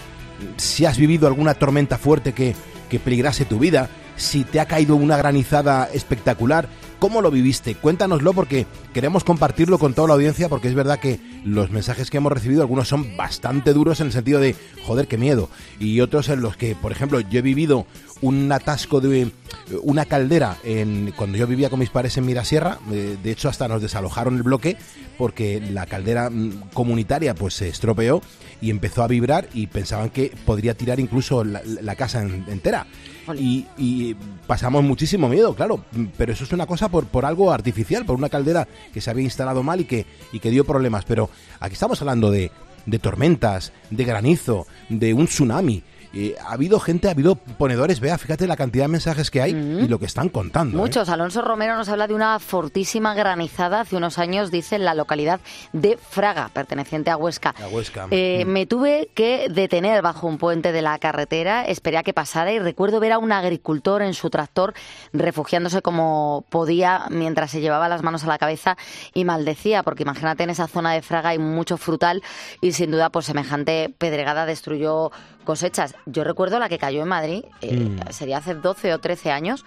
si 0.56 0.84
has 0.84 0.98
vivido 0.98 1.26
alguna 1.26 1.54
tormenta 1.54 1.98
fuerte 1.98 2.32
que, 2.32 2.54
que 2.88 3.00
peligrase 3.00 3.44
tu 3.44 3.58
vida, 3.58 3.90
si 4.20 4.44
te 4.44 4.60
ha 4.60 4.66
caído 4.66 4.96
una 4.96 5.16
granizada 5.16 5.88
espectacular, 5.92 6.68
¿cómo 6.98 7.22
lo 7.22 7.30
viviste? 7.30 7.74
Cuéntanoslo 7.74 8.34
porque 8.34 8.66
queremos 8.92 9.24
compartirlo 9.24 9.78
con 9.78 9.94
toda 9.94 10.08
la 10.08 10.14
audiencia 10.14 10.50
porque 10.50 10.68
es 10.68 10.74
verdad 10.74 11.00
que 11.00 11.18
los 11.42 11.70
mensajes 11.70 12.10
que 12.10 12.18
hemos 12.18 12.30
recibido 12.30 12.60
algunos 12.60 12.86
son 12.86 13.16
bastante 13.16 13.72
duros 13.72 13.98
en 14.00 14.08
el 14.08 14.12
sentido 14.12 14.38
de 14.38 14.54
joder, 14.84 15.08
qué 15.08 15.16
miedo 15.16 15.48
y 15.78 16.00
otros 16.00 16.28
en 16.28 16.42
los 16.42 16.56
que, 16.56 16.74
por 16.74 16.92
ejemplo, 16.92 17.20
yo 17.20 17.38
he 17.38 17.42
vivido 17.42 17.86
un 18.22 18.50
atasco 18.52 19.00
de 19.00 19.30
una 19.82 20.04
caldera 20.04 20.56
en, 20.64 21.12
cuando 21.16 21.38
yo 21.38 21.46
vivía 21.46 21.70
con 21.70 21.78
mis 21.78 21.90
padres 21.90 22.16
en 22.18 22.26
Mirasierra, 22.26 22.78
eh, 22.92 23.16
de 23.22 23.30
hecho 23.30 23.48
hasta 23.48 23.66
nos 23.68 23.80
desalojaron 23.80 24.36
el 24.36 24.42
bloque 24.42 24.76
porque 25.16 25.60
la 25.60 25.86
caldera 25.86 26.28
mm, 26.28 26.70
comunitaria 26.74 27.34
pues 27.34 27.54
se 27.54 27.68
estropeó 27.68 28.20
y 28.60 28.70
empezó 28.70 29.02
a 29.02 29.06
vibrar 29.08 29.48
y 29.54 29.68
pensaban 29.68 30.10
que 30.10 30.32
podría 30.44 30.74
tirar 30.74 31.00
incluso 31.00 31.44
la, 31.44 31.62
la 31.64 31.94
casa 31.96 32.22
en- 32.22 32.44
entera. 32.48 32.86
Y, 33.38 33.66
y 33.78 34.16
pasamos 34.46 34.82
muchísimo 34.82 35.28
miedo, 35.28 35.54
claro, 35.54 35.84
pero 36.18 36.32
eso 36.32 36.42
es 36.44 36.52
una 36.52 36.66
cosa 36.66 36.88
por, 36.88 37.06
por 37.06 37.24
algo 37.24 37.52
artificial, 37.52 38.04
por 38.04 38.16
una 38.16 38.28
caldera 38.28 38.66
que 38.92 39.00
se 39.00 39.08
había 39.10 39.24
instalado 39.24 39.62
mal 39.62 39.80
y 39.80 39.84
que, 39.84 40.04
y 40.32 40.40
que 40.40 40.50
dio 40.50 40.64
problemas. 40.64 41.04
Pero 41.04 41.30
aquí 41.60 41.74
estamos 41.74 42.00
hablando 42.00 42.30
de, 42.30 42.50
de 42.86 42.98
tormentas, 42.98 43.72
de 43.90 44.04
granizo, 44.04 44.66
de 44.88 45.14
un 45.14 45.26
tsunami. 45.26 45.82
Eh, 46.12 46.34
ha 46.44 46.52
habido 46.52 46.80
gente, 46.80 47.08
ha 47.08 47.12
habido 47.12 47.36
ponedores, 47.36 48.00
vea, 48.00 48.18
fíjate 48.18 48.46
la 48.46 48.56
cantidad 48.56 48.84
de 48.84 48.88
mensajes 48.88 49.30
que 49.30 49.42
hay 49.42 49.52
y 49.52 49.86
lo 49.86 49.98
que 49.98 50.06
están 50.06 50.28
contando. 50.28 50.76
¿eh? 50.76 50.80
Muchos. 50.80 51.08
Alonso 51.08 51.42
Romero 51.42 51.76
nos 51.76 51.88
habla 51.88 52.06
de 52.06 52.14
una 52.14 52.38
fortísima 52.38 53.14
granizada 53.14 53.80
hace 53.80 53.96
unos 53.96 54.18
años, 54.18 54.50
dice, 54.50 54.76
en 54.76 54.84
la 54.84 54.94
localidad 54.94 55.40
de 55.72 55.96
Fraga, 55.96 56.48
perteneciente 56.52 57.10
a 57.10 57.16
Huesca. 57.16 57.54
A 57.62 57.68
Huesca. 57.68 58.08
Eh, 58.10 58.30
Mm. 58.30 58.48
Me 58.50 58.66
tuve 58.66 59.10
que 59.14 59.48
detener 59.50 60.02
bajo 60.02 60.26
un 60.26 60.38
puente 60.38 60.72
de 60.72 60.82
la 60.82 60.98
carretera, 60.98 61.64
esperé 61.64 61.98
a 61.98 62.02
que 62.02 62.12
pasara 62.12 62.52
y 62.52 62.58
recuerdo 62.58 63.00
ver 63.00 63.12
a 63.12 63.18
un 63.18 63.32
agricultor 63.32 64.02
en 64.02 64.14
su 64.14 64.30
tractor 64.30 64.74
refugiándose 65.12 65.82
como 65.82 66.44
podía 66.50 67.06
mientras 67.10 67.50
se 67.50 67.60
llevaba 67.60 67.88
las 67.88 68.02
manos 68.02 68.24
a 68.24 68.28
la 68.28 68.38
cabeza 68.38 68.76
y 69.14 69.24
maldecía, 69.24 69.82
porque 69.82 70.02
imagínate 70.02 70.44
en 70.44 70.50
esa 70.50 70.66
zona 70.66 70.92
de 70.92 71.02
Fraga 71.02 71.30
hay 71.30 71.38
mucho 71.38 71.76
frutal 71.76 72.22
y 72.60 72.72
sin 72.72 72.90
duda 72.90 73.10
pues 73.10 73.26
semejante 73.26 73.94
pedregada 73.98 74.46
destruyó 74.46 75.10
cosechas. 75.50 75.94
Yo 76.06 76.22
recuerdo 76.22 76.58
la 76.60 76.68
que 76.68 76.78
cayó 76.78 77.02
en 77.02 77.08
Madrid, 77.08 77.44
eh, 77.60 77.74
Mm. 77.74 78.12
sería 78.12 78.38
hace 78.38 78.54
12 78.54 78.94
o 78.94 78.98
13 79.00 79.32
años, 79.32 79.64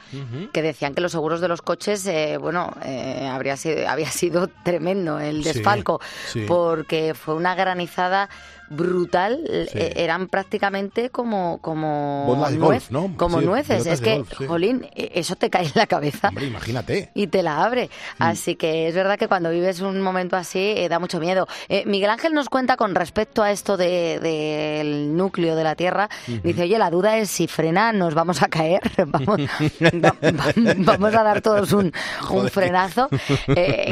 que 0.54 0.62
decían 0.62 0.94
que 0.96 1.02
los 1.02 1.12
seguros 1.12 1.42
de 1.42 1.48
los 1.50 1.62
coches, 1.62 2.06
eh, 2.08 2.38
bueno, 2.40 2.74
eh, 2.86 3.28
habría 3.30 3.58
sido, 3.58 3.88
había 3.90 4.10
sido 4.10 4.48
tremendo 4.64 5.20
el 5.20 5.44
Sí, 5.44 5.52
desfalco, 5.54 6.00
sí. 6.32 6.46
porque 6.48 7.14
fue 7.14 7.34
una 7.36 7.54
granizada 7.56 8.30
brutal, 8.76 9.40
Sí. 9.72 9.78
eh, 9.78 9.94
eran 9.98 10.28
prácticamente 10.28 11.10
como 11.10 11.60
como 11.62 12.26
Bolas 12.28 12.52
de 12.52 12.58
nuez- 12.58 12.62
golf, 12.62 12.92
¿no? 12.92 13.14
como 13.18 13.40
Sí, 13.40 13.46
nueces, 13.46 13.86
es 13.86 14.00
de 14.00 14.04
que, 14.06 14.18
golf, 14.18 14.34
sí. 14.38 14.46
jolín, 14.46 14.88
eh, 14.96 15.12
eso 15.16 15.36
te 15.36 15.50
cae 15.50 15.66
en 15.66 15.72
la 15.76 15.88
cabeza 15.88 16.30
Hombre, 16.30 16.48
imagínate. 16.48 17.12
y 17.14 17.28
te 17.28 17.44
la 17.44 17.64
abre. 17.64 17.90
Mm. 18.20 18.24
Así 18.24 18.56
que 18.56 18.88
es 18.88 18.96
verdad 18.96 19.18
que 19.18 19.28
cuando 19.28 19.50
vives 19.50 19.82
un 19.82 20.02
momento 20.02 20.36
así 20.36 20.60
eh, 20.78 20.90
da 20.90 21.00
mucho 21.00 21.20
miedo. 21.20 21.48
Eh, 21.70 21.84
Miguel 21.86 22.10
Ángel 22.10 22.34
nos 22.34 22.50
cuenta 22.50 22.78
con 22.78 22.96
respecto 22.96 23.44
a 23.44 23.52
esto 23.52 23.78
de- 23.78 24.20
del 24.20 25.16
núcleo 25.16 25.56
de 25.56 25.64
la 25.64 25.76
Tierra. 25.76 26.10
Dice, 26.44 26.64
oye, 26.64 26.78
la 26.78 26.90
duda 26.90 27.18
es 27.18 27.30
si 27.30 27.48
frena, 27.48 27.92
nos 27.94 28.14
vamos 28.14 28.42
a 28.42 28.48
caer. 28.48 28.82
vamos, 29.08 29.40
va- 29.40 30.16
va- 30.32 30.54
vamos 30.78 31.14
a 31.16 31.24
dar 31.24 31.42
todos 31.42 31.72
un, 31.74 31.92
un 32.30 32.50
frenazo. 32.50 33.10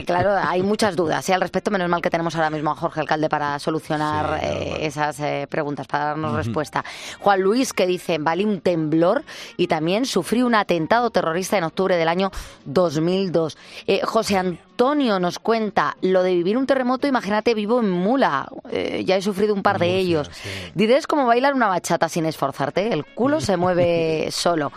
Claro, 0.06 0.36
hay 0.42 0.62
muchas 0.64 0.96
dudas 0.96 1.30
al 1.30 1.42
respecto. 1.42 1.72
Menos 1.72 1.90
mal 1.90 2.02
que 2.02 2.10
tenemos 2.10 2.36
ahora 2.36 2.50
mismo 2.50 2.72
a 2.72 2.76
Jorge 2.76 3.00
Alcalde 3.02 3.30
para 3.30 3.58
solucionar 3.60 4.40
esas 4.80 5.20
eh, 5.20 5.48
preguntas, 5.50 5.88
para 5.88 6.06
darnos 6.06 6.34
respuesta. 6.36 6.84
Juan 7.20 7.42
Luis 7.42 7.74
que 7.74 7.88
dice, 7.88 8.18
vale 8.20 8.46
un 8.46 8.62
temblor 8.62 9.24
y 9.58 9.68
también 9.68 10.06
sufrí 10.06 10.42
un 10.44 10.56
atentado 10.56 11.10
terrorista 11.10 11.58
en 11.58 11.64
octubre 11.64 11.96
del 11.98 12.08
año 12.08 12.32
2002. 12.66 13.58
Eh, 13.88 14.02
José 14.04 14.38
Antonio 14.38 15.20
nos 15.20 15.40
cuenta 15.40 15.96
lo 16.02 16.24
de 16.24 16.34
vivir 16.34 16.58
un 16.58 16.66
terremoto, 16.66 17.08
imagínate, 17.08 17.54
vivo 17.54 17.80
en 17.80 17.90
Mula, 17.90 18.48
Eh, 18.72 19.04
ya 19.06 19.18
he 19.18 19.22
sufrido 19.22 19.54
un 19.54 19.64
par 19.64 19.80
de 19.80 19.98
ellos. 19.98 20.30
Diré, 20.76 20.98
es 20.98 21.08
como 21.08 21.26
bailar 21.26 21.54
una 21.54 21.68
bachata 21.68 22.08
sin 22.10 22.26
esforzarte, 22.26 22.94
el 22.94 23.06
culo 23.06 23.42
se 23.42 23.58
mueve 23.58 24.28
solo. 24.32 24.72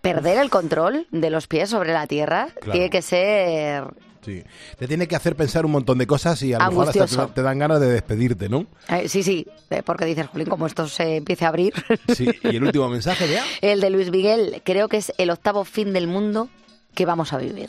Perder 0.00 0.38
el 0.38 0.50
control 0.50 1.06
de 1.12 1.30
los 1.30 1.46
pies 1.46 1.70
sobre 1.70 1.92
la 1.92 2.06
tierra 2.06 2.48
Claro. 2.54 2.72
tiene 2.72 2.90
que 2.90 3.02
ser 3.02 3.84
Sí. 4.24 4.42
Te 4.78 4.86
tiene 4.86 5.08
que 5.08 5.16
hacer 5.16 5.36
pensar 5.36 5.66
un 5.66 5.72
montón 5.72 5.98
de 5.98 6.06
cosas 6.06 6.42
y 6.42 6.52
a 6.52 6.58
lo 6.58 6.70
mejor 6.70 6.88
hasta 6.88 7.26
te, 7.28 7.42
dan 7.42 7.58
ganas 7.58 7.80
de 7.80 7.88
despedirte, 7.88 8.48
¿no? 8.48 8.66
Eh, 8.88 9.08
sí, 9.08 9.22
sí, 9.22 9.46
eh, 9.70 9.82
porque 9.84 10.04
dices, 10.04 10.26
Jolín, 10.28 10.48
como 10.48 10.66
esto 10.66 10.86
se 10.86 11.16
empiece 11.16 11.44
a 11.44 11.48
abrir. 11.48 11.72
Sí. 12.14 12.28
Y 12.42 12.56
el 12.56 12.64
último 12.64 12.88
mensaje, 12.88 13.26
vea. 13.26 13.44
El 13.62 13.80
de 13.80 13.90
Luis 13.90 14.10
Miguel, 14.10 14.60
creo 14.64 14.88
que 14.88 14.98
es 14.98 15.12
el 15.18 15.30
octavo 15.30 15.64
fin 15.64 15.92
del 15.92 16.06
mundo 16.06 16.48
que 16.94 17.06
vamos 17.06 17.32
a 17.32 17.38
vivir. 17.38 17.68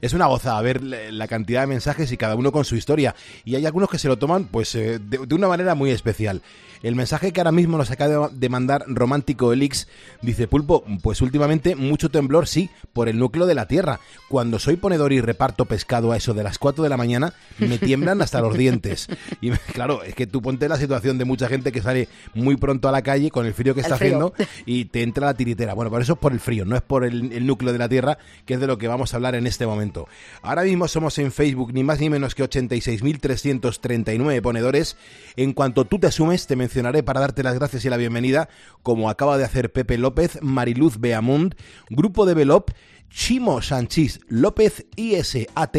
Es 0.00 0.12
una 0.12 0.26
goza 0.26 0.60
ver 0.60 0.82
la 0.82 1.26
cantidad 1.26 1.62
de 1.62 1.68
mensajes 1.68 2.12
y 2.12 2.16
cada 2.16 2.34
uno 2.34 2.52
con 2.52 2.64
su 2.64 2.76
historia. 2.76 3.14
Y 3.44 3.54
hay 3.54 3.64
algunos 3.64 3.88
que 3.88 3.98
se 3.98 4.08
lo 4.08 4.18
toman 4.18 4.44
pues 4.44 4.74
eh, 4.74 4.98
de, 4.98 5.18
de 5.26 5.34
una 5.34 5.48
manera 5.48 5.74
muy 5.74 5.90
especial. 5.90 6.42
El 6.82 6.94
mensaje 6.94 7.32
que 7.32 7.40
ahora 7.40 7.52
mismo 7.52 7.78
nos 7.78 7.90
acaba 7.90 8.28
de 8.28 8.48
mandar 8.48 8.84
Romántico 8.86 9.52
Elix 9.52 9.88
dice, 10.22 10.46
Pulpo, 10.48 10.84
pues 11.02 11.20
últimamente 11.22 11.76
mucho 11.76 12.10
temblor, 12.10 12.46
sí, 12.46 12.70
por 12.92 13.08
el 13.08 13.18
núcleo 13.18 13.46
de 13.46 13.54
la 13.54 13.66
Tierra. 13.66 14.00
Cuando 14.28 14.58
soy 14.58 14.76
ponedor 14.76 15.12
y 15.12 15.20
reparto 15.20 15.64
pescado 15.64 16.12
a 16.12 16.16
eso 16.16 16.34
de 16.34 16.42
las 16.42 16.58
4 16.58 16.82
de 16.84 16.90
la 16.90 16.96
mañana, 16.96 17.34
me 17.58 17.78
tiemblan 17.78 18.22
hasta 18.22 18.40
los 18.40 18.56
dientes. 18.56 19.08
Y 19.40 19.50
claro, 19.50 20.02
es 20.02 20.14
que 20.14 20.26
tú 20.26 20.40
ponte 20.40 20.68
la 20.68 20.76
situación 20.76 21.18
de 21.18 21.24
mucha 21.24 21.48
gente 21.48 21.70
que 21.70 21.82
sale 21.82 22.08
muy 22.34 22.56
pronto 22.56 22.88
a 22.88 22.92
la 22.92 23.02
calle 23.02 23.30
con 23.30 23.44
el 23.44 23.54
frío 23.54 23.74
que 23.74 23.80
El 23.80 23.86
está 23.86 23.96
frío. 23.98 24.32
haciendo 24.32 24.34
y 24.66 24.86
te 24.86 25.02
entra 25.02 25.26
la 25.26 25.34
tiritera. 25.34 25.74
Bueno, 25.74 25.90
por 25.90 26.00
eso 26.00 26.14
es 26.14 26.18
por 26.18 26.32
el 26.32 26.40
frío, 26.40 26.64
no 26.64 26.74
es 26.74 26.82
por 26.82 27.04
el, 27.04 27.32
el 27.32 27.46
núcleo 27.46 27.72
de 27.72 27.78
la 27.78 27.88
Tierra, 27.88 28.18
que 28.44 28.54
es 28.54 28.60
de 28.60 28.66
lo 28.66 28.78
que 28.78 28.88
vamos 28.88 29.12
a 29.12 29.16
hablar 29.16 29.34
en 29.34 29.46
este 29.46 29.66
momento. 29.66 30.08
Ahora 30.42 30.62
mismo 30.62 30.88
somos 30.88 31.18
en 31.18 31.32
Facebook 31.32 31.72
ni 31.74 31.84
más 31.84 32.00
ni 32.00 32.08
menos 32.10 32.34
que 32.34 32.44
86.339 32.44 34.40
ponedores. 34.40 34.96
En 35.36 35.52
cuanto 35.52 35.84
tú 35.84 35.98
te 35.98 36.06
asumes, 36.06 36.46
te 36.46 36.56
mencionaré 36.66 37.04
para 37.04 37.20
darte 37.20 37.44
las 37.44 37.54
gracias 37.54 37.84
y 37.84 37.90
la 37.90 37.96
bienvenida, 37.96 38.48
como 38.82 39.08
acaba 39.08 39.38
de 39.38 39.44
hacer 39.44 39.72
Pepe 39.72 39.98
López, 39.98 40.40
Mariluz 40.42 40.98
Beamund, 40.98 41.54
Grupo 41.90 42.26
de 42.26 42.34
Velop, 42.34 42.72
Chimo 43.08 43.62
Sanchís 43.62 44.18
López 44.26 44.84
ISAT 44.96 45.76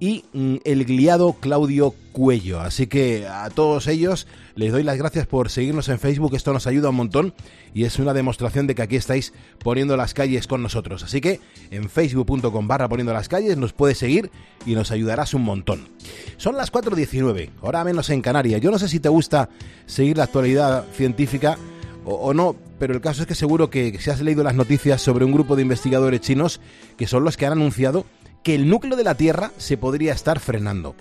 y 0.00 0.24
mm, 0.32 0.56
el 0.64 0.84
gliado 0.84 1.34
Claudio 1.34 1.94
Cuello. 2.12 2.60
Así 2.60 2.86
que 2.86 3.26
a 3.26 3.48
todos 3.50 3.86
ellos 3.86 4.26
les 4.54 4.72
doy 4.72 4.82
las 4.82 4.98
gracias 4.98 5.26
por 5.26 5.50
seguirnos 5.50 5.88
en 5.88 5.98
Facebook, 5.98 6.34
esto 6.34 6.52
nos 6.52 6.66
ayuda 6.66 6.90
un 6.90 6.96
montón 6.96 7.34
y 7.74 7.84
es 7.84 7.98
una 7.98 8.14
demostración 8.14 8.66
de 8.66 8.74
que 8.74 8.82
aquí 8.82 8.96
estáis 8.96 9.32
poniendo 9.58 9.96
las 9.96 10.14
calles 10.14 10.46
con 10.46 10.62
nosotros. 10.62 11.02
Así 11.02 11.20
que 11.20 11.40
en 11.70 11.88
facebook.com 11.88 12.68
barra 12.68 12.88
poniendo 12.88 13.12
las 13.12 13.28
calles 13.28 13.56
nos 13.56 13.72
puedes 13.72 13.98
seguir 13.98 14.30
y 14.66 14.74
nos 14.74 14.90
ayudarás 14.90 15.34
un 15.34 15.42
montón. 15.42 15.88
Son 16.36 16.56
las 16.56 16.72
4.19, 16.72 17.50
hora 17.62 17.84
menos 17.84 18.10
en 18.10 18.22
Canarias. 18.22 18.60
Yo 18.60 18.70
no 18.70 18.78
sé 18.78 18.88
si 18.88 19.00
te 19.00 19.08
gusta 19.08 19.48
seguir 19.86 20.16
la 20.16 20.24
actualidad 20.24 20.84
científica 20.92 21.58
o, 22.06 22.34
no, 22.34 22.54
pero 22.78 22.92
el 22.92 23.00
caso 23.00 23.22
es 23.22 23.28
que 23.28 23.34
seguro 23.34 23.70
que 23.70 23.98
si 23.98 24.10
has 24.10 24.20
leído 24.20 24.44
las 24.44 24.54
noticias 24.54 25.00
sobre 25.00 25.24
un 25.24 25.32
grupo 25.32 25.56
de 25.56 25.62
investigadores 25.62 26.20
chinos 26.20 26.60
que 26.98 27.06
son 27.06 27.24
los 27.24 27.36
que 27.36 27.46
han 27.46 27.52
anunciado 27.52 28.04
que 28.44 28.54
el 28.54 28.68
núcleo 28.68 28.96
de 28.96 29.02
la 29.02 29.16
Tierra 29.16 29.50
se 29.56 29.76
podría 29.76 30.12
estar 30.12 30.38
frenando. 30.38 30.94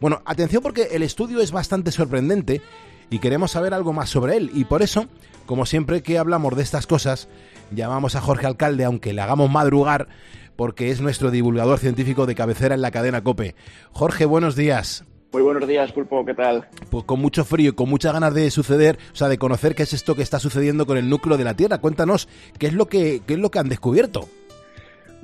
Bueno, 0.00 0.22
atención 0.24 0.62
porque 0.62 0.88
el 0.92 1.02
estudio 1.02 1.40
es 1.40 1.52
bastante 1.52 1.92
sorprendente 1.92 2.62
y 3.10 3.20
queremos 3.20 3.52
saber 3.52 3.74
algo 3.74 3.92
más 3.92 4.08
sobre 4.10 4.36
él 4.36 4.50
y 4.54 4.64
por 4.64 4.82
eso, 4.82 5.06
como 5.44 5.66
siempre 5.66 6.02
que 6.02 6.18
hablamos 6.18 6.56
de 6.56 6.62
estas 6.62 6.86
cosas, 6.86 7.28
llamamos 7.70 8.16
a 8.16 8.20
Jorge 8.20 8.46
Alcalde 8.46 8.84
aunque 8.84 9.12
le 9.12 9.20
hagamos 9.20 9.50
madrugar 9.50 10.08
porque 10.56 10.90
es 10.90 11.02
nuestro 11.02 11.30
divulgador 11.30 11.78
científico 11.78 12.24
de 12.24 12.34
cabecera 12.34 12.74
en 12.74 12.80
la 12.80 12.90
cadena 12.90 13.22
Cope. 13.22 13.54
Jorge, 13.92 14.24
buenos 14.24 14.56
días. 14.56 15.04
Muy 15.32 15.42
buenos 15.42 15.68
días, 15.68 15.92
Pulpo, 15.92 16.24
¿qué 16.24 16.32
tal? 16.32 16.66
Pues 16.88 17.04
con 17.04 17.20
mucho 17.20 17.44
frío 17.44 17.70
y 17.70 17.74
con 17.74 17.90
muchas 17.90 18.14
ganas 18.14 18.32
de 18.32 18.50
suceder, 18.50 18.98
o 19.12 19.16
sea, 19.16 19.28
de 19.28 19.36
conocer 19.36 19.74
qué 19.74 19.82
es 19.82 19.92
esto 19.92 20.14
que 20.14 20.22
está 20.22 20.38
sucediendo 20.38 20.86
con 20.86 20.96
el 20.96 21.10
núcleo 21.10 21.36
de 21.36 21.44
la 21.44 21.54
Tierra. 21.54 21.78
Cuéntanos 21.78 22.26
qué 22.58 22.68
es 22.68 22.72
lo 22.72 22.86
que, 22.86 23.20
qué 23.26 23.34
es 23.34 23.40
lo 23.40 23.50
que 23.50 23.58
han 23.58 23.68
descubierto. 23.68 24.30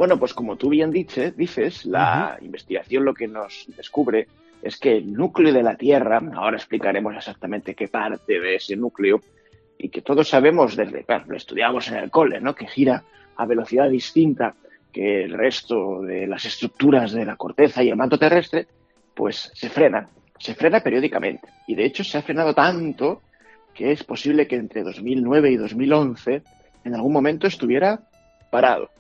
Bueno, 0.03 0.19
pues 0.19 0.35
como 0.35 0.57
tú 0.57 0.69
bien 0.69 0.91
dices, 0.91 1.37
dices, 1.37 1.87
la 1.87 2.37
investigación 2.41 3.05
lo 3.05 3.15
que 3.15 3.29
nos 3.29 3.67
descubre 3.77 4.27
es 4.61 4.77
que 4.77 4.97
el 4.97 5.13
núcleo 5.13 5.53
de 5.53 5.63
la 5.63 5.77
Tierra, 5.77 6.21
ahora 6.35 6.57
explicaremos 6.57 7.15
exactamente 7.15 7.77
qué 7.77 7.87
parte 7.87 8.41
de 8.41 8.57
ese 8.57 8.75
núcleo, 8.75 9.21
y 9.79 9.91
que 9.91 10.03
todos 10.03 10.29
sabemos 10.29 10.75
desde, 10.75 11.05
claro, 11.05 11.27
lo 11.29 11.37
estudiamos 11.37 11.87
en 11.87 11.99
el 11.99 12.11
cole, 12.11 12.41
¿no? 12.41 12.53
Que 12.53 12.67
gira 12.67 13.05
a 13.37 13.47
velocidad 13.47 13.89
distinta 13.89 14.57
que 14.93 15.23
el 15.23 15.35
resto 15.35 16.01
de 16.01 16.27
las 16.27 16.47
estructuras 16.47 17.13
de 17.13 17.25
la 17.25 17.37
corteza 17.37 17.85
y 17.85 17.91
el 17.91 17.97
manto 17.97 18.19
terrestre, 18.19 18.67
pues 19.15 19.53
se 19.55 19.69
frena, 19.69 20.09
se 20.37 20.57
frena 20.57 20.81
periódicamente. 20.81 21.47
Y 21.69 21.77
de 21.77 21.85
hecho 21.85 22.03
se 22.03 22.19
ha 22.19 22.23
frenado 22.23 22.55
tanto 22.55 23.23
que 23.73 23.93
es 23.93 24.03
posible 24.03 24.49
que 24.49 24.57
entre 24.57 24.83
2009 24.83 25.53
y 25.53 25.57
2011 25.59 26.43
en 26.87 26.95
algún 26.97 27.13
momento 27.13 27.47
estuviera 27.47 28.01
parado. 28.51 28.91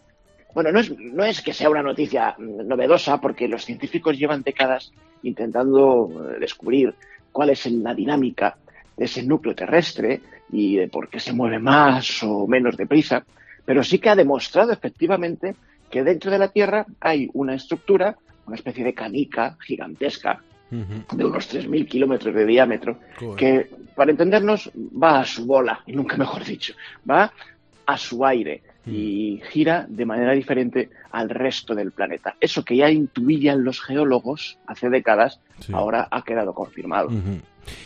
Bueno, 0.54 0.70
no 0.70 0.80
es, 0.80 0.96
no 0.98 1.24
es 1.24 1.40
que 1.40 1.52
sea 1.52 1.70
una 1.70 1.82
noticia 1.82 2.34
novedosa, 2.38 3.20
porque 3.20 3.48
los 3.48 3.64
científicos 3.64 4.18
llevan 4.18 4.42
décadas 4.42 4.92
intentando 5.22 6.10
eh, 6.10 6.40
descubrir 6.40 6.94
cuál 7.30 7.50
es 7.50 7.64
la 7.66 7.94
dinámica 7.94 8.56
de 8.96 9.06
ese 9.06 9.22
núcleo 9.22 9.54
terrestre 9.54 10.20
y 10.50 10.76
de 10.76 10.88
por 10.88 11.08
qué 11.08 11.18
se 11.18 11.32
mueve 11.32 11.58
más 11.58 12.22
o 12.22 12.46
menos 12.46 12.76
deprisa, 12.76 13.24
pero 13.64 13.82
sí 13.82 13.98
que 13.98 14.10
ha 14.10 14.16
demostrado 14.16 14.72
efectivamente 14.72 15.54
que 15.90 16.02
dentro 16.02 16.30
de 16.30 16.38
la 16.38 16.48
Tierra 16.48 16.84
hay 17.00 17.30
una 17.32 17.54
estructura, 17.54 18.16
una 18.46 18.56
especie 18.56 18.84
de 18.84 18.94
canica 18.94 19.56
gigantesca 19.64 20.42
de 20.70 21.24
unos 21.24 21.54
3.000 21.54 21.86
kilómetros 21.86 22.34
de 22.34 22.46
diámetro, 22.46 22.98
que, 23.36 23.68
para 23.94 24.10
entendernos, 24.10 24.70
va 24.74 25.20
a 25.20 25.24
su 25.26 25.44
bola, 25.44 25.82
y 25.86 25.92
nunca 25.92 26.16
mejor 26.16 26.44
dicho, 26.44 26.72
va 27.08 27.30
a 27.84 27.96
su 27.98 28.24
aire 28.24 28.62
y 28.86 29.40
gira 29.50 29.86
de 29.88 30.06
manera 30.06 30.32
diferente 30.32 30.90
al 31.10 31.28
resto 31.30 31.74
del 31.74 31.92
planeta. 31.92 32.34
Eso 32.40 32.64
que 32.64 32.76
ya 32.76 32.90
intuían 32.90 33.64
los 33.64 33.80
geólogos 33.80 34.58
hace 34.66 34.90
décadas, 34.90 35.40
ahora 35.72 36.08
ha 36.10 36.22
quedado 36.22 36.52
confirmado. 36.52 37.10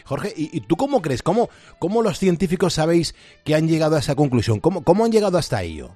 Jorge, 0.04 0.32
¿y, 0.36 0.60
tú 0.62 0.76
cómo 0.76 1.02
crees? 1.02 1.22
¿Cómo, 1.22 1.50
¿Cómo 1.78 2.02
los 2.02 2.18
científicos 2.18 2.74
sabéis 2.74 3.14
que 3.44 3.54
han 3.54 3.68
llegado 3.68 3.96
a 3.96 3.98
esa 3.98 4.14
conclusión? 4.14 4.60
¿Cómo, 4.60 4.82
cómo 4.84 5.04
han 5.04 5.12
llegado 5.12 5.36
hasta 5.36 5.62
ello? 5.62 5.90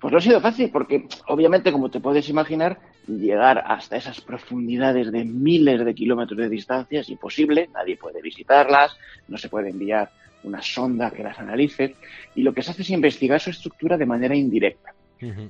Pues 0.00 0.12
no 0.12 0.18
ha 0.18 0.20
sido 0.20 0.40
fácil 0.40 0.70
porque, 0.70 1.08
obviamente, 1.28 1.72
como 1.72 1.90
te 1.90 1.98
puedes 1.98 2.28
imaginar, 2.28 2.78
llegar 3.08 3.64
hasta 3.66 3.96
esas 3.96 4.20
profundidades 4.20 5.10
de 5.10 5.24
miles 5.24 5.84
de 5.84 5.94
kilómetros 5.94 6.38
de 6.38 6.48
distancia 6.48 7.00
es 7.00 7.08
imposible, 7.08 7.70
nadie 7.72 7.96
puede 7.96 8.20
visitarlas, 8.20 8.96
no 9.28 9.38
se 9.38 9.48
puede 9.48 9.70
enviar 9.70 10.10
una 10.44 10.62
sonda 10.62 11.10
que 11.10 11.22
las 11.22 11.38
analice, 11.38 11.96
y 12.34 12.42
lo 12.42 12.52
que 12.52 12.62
se 12.62 12.70
hace 12.70 12.82
es 12.82 12.90
investigar 12.90 13.40
su 13.40 13.50
estructura 13.50 13.96
de 13.96 14.06
manera 14.06 14.36
indirecta. 14.36 14.94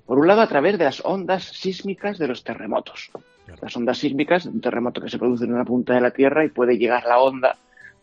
Por 0.07 0.19
un 0.19 0.29
lado, 0.29 0.41
a 0.41 0.47
través 0.47 0.79
de 0.79 0.85
las 0.85 1.05
ondas 1.05 1.45
sísmicas 1.45 2.19
de 2.19 2.29
los 2.29 2.45
terremotos. 2.45 3.11
Las 3.61 3.77
ondas 3.77 3.99
sísmicas, 3.99 4.47
un 4.47 4.61
terremoto 4.61 5.01
que 5.01 5.11
se 5.11 5.19
produce 5.19 5.45
en 5.45 5.53
una 5.53 5.65
punta 5.65 5.95
de 5.95 6.01
la 6.01 6.13
Tierra 6.13 6.45
y 6.45 6.49
puede 6.49 6.79
llegar 6.79 7.05
la 7.05 7.19
onda 7.19 7.57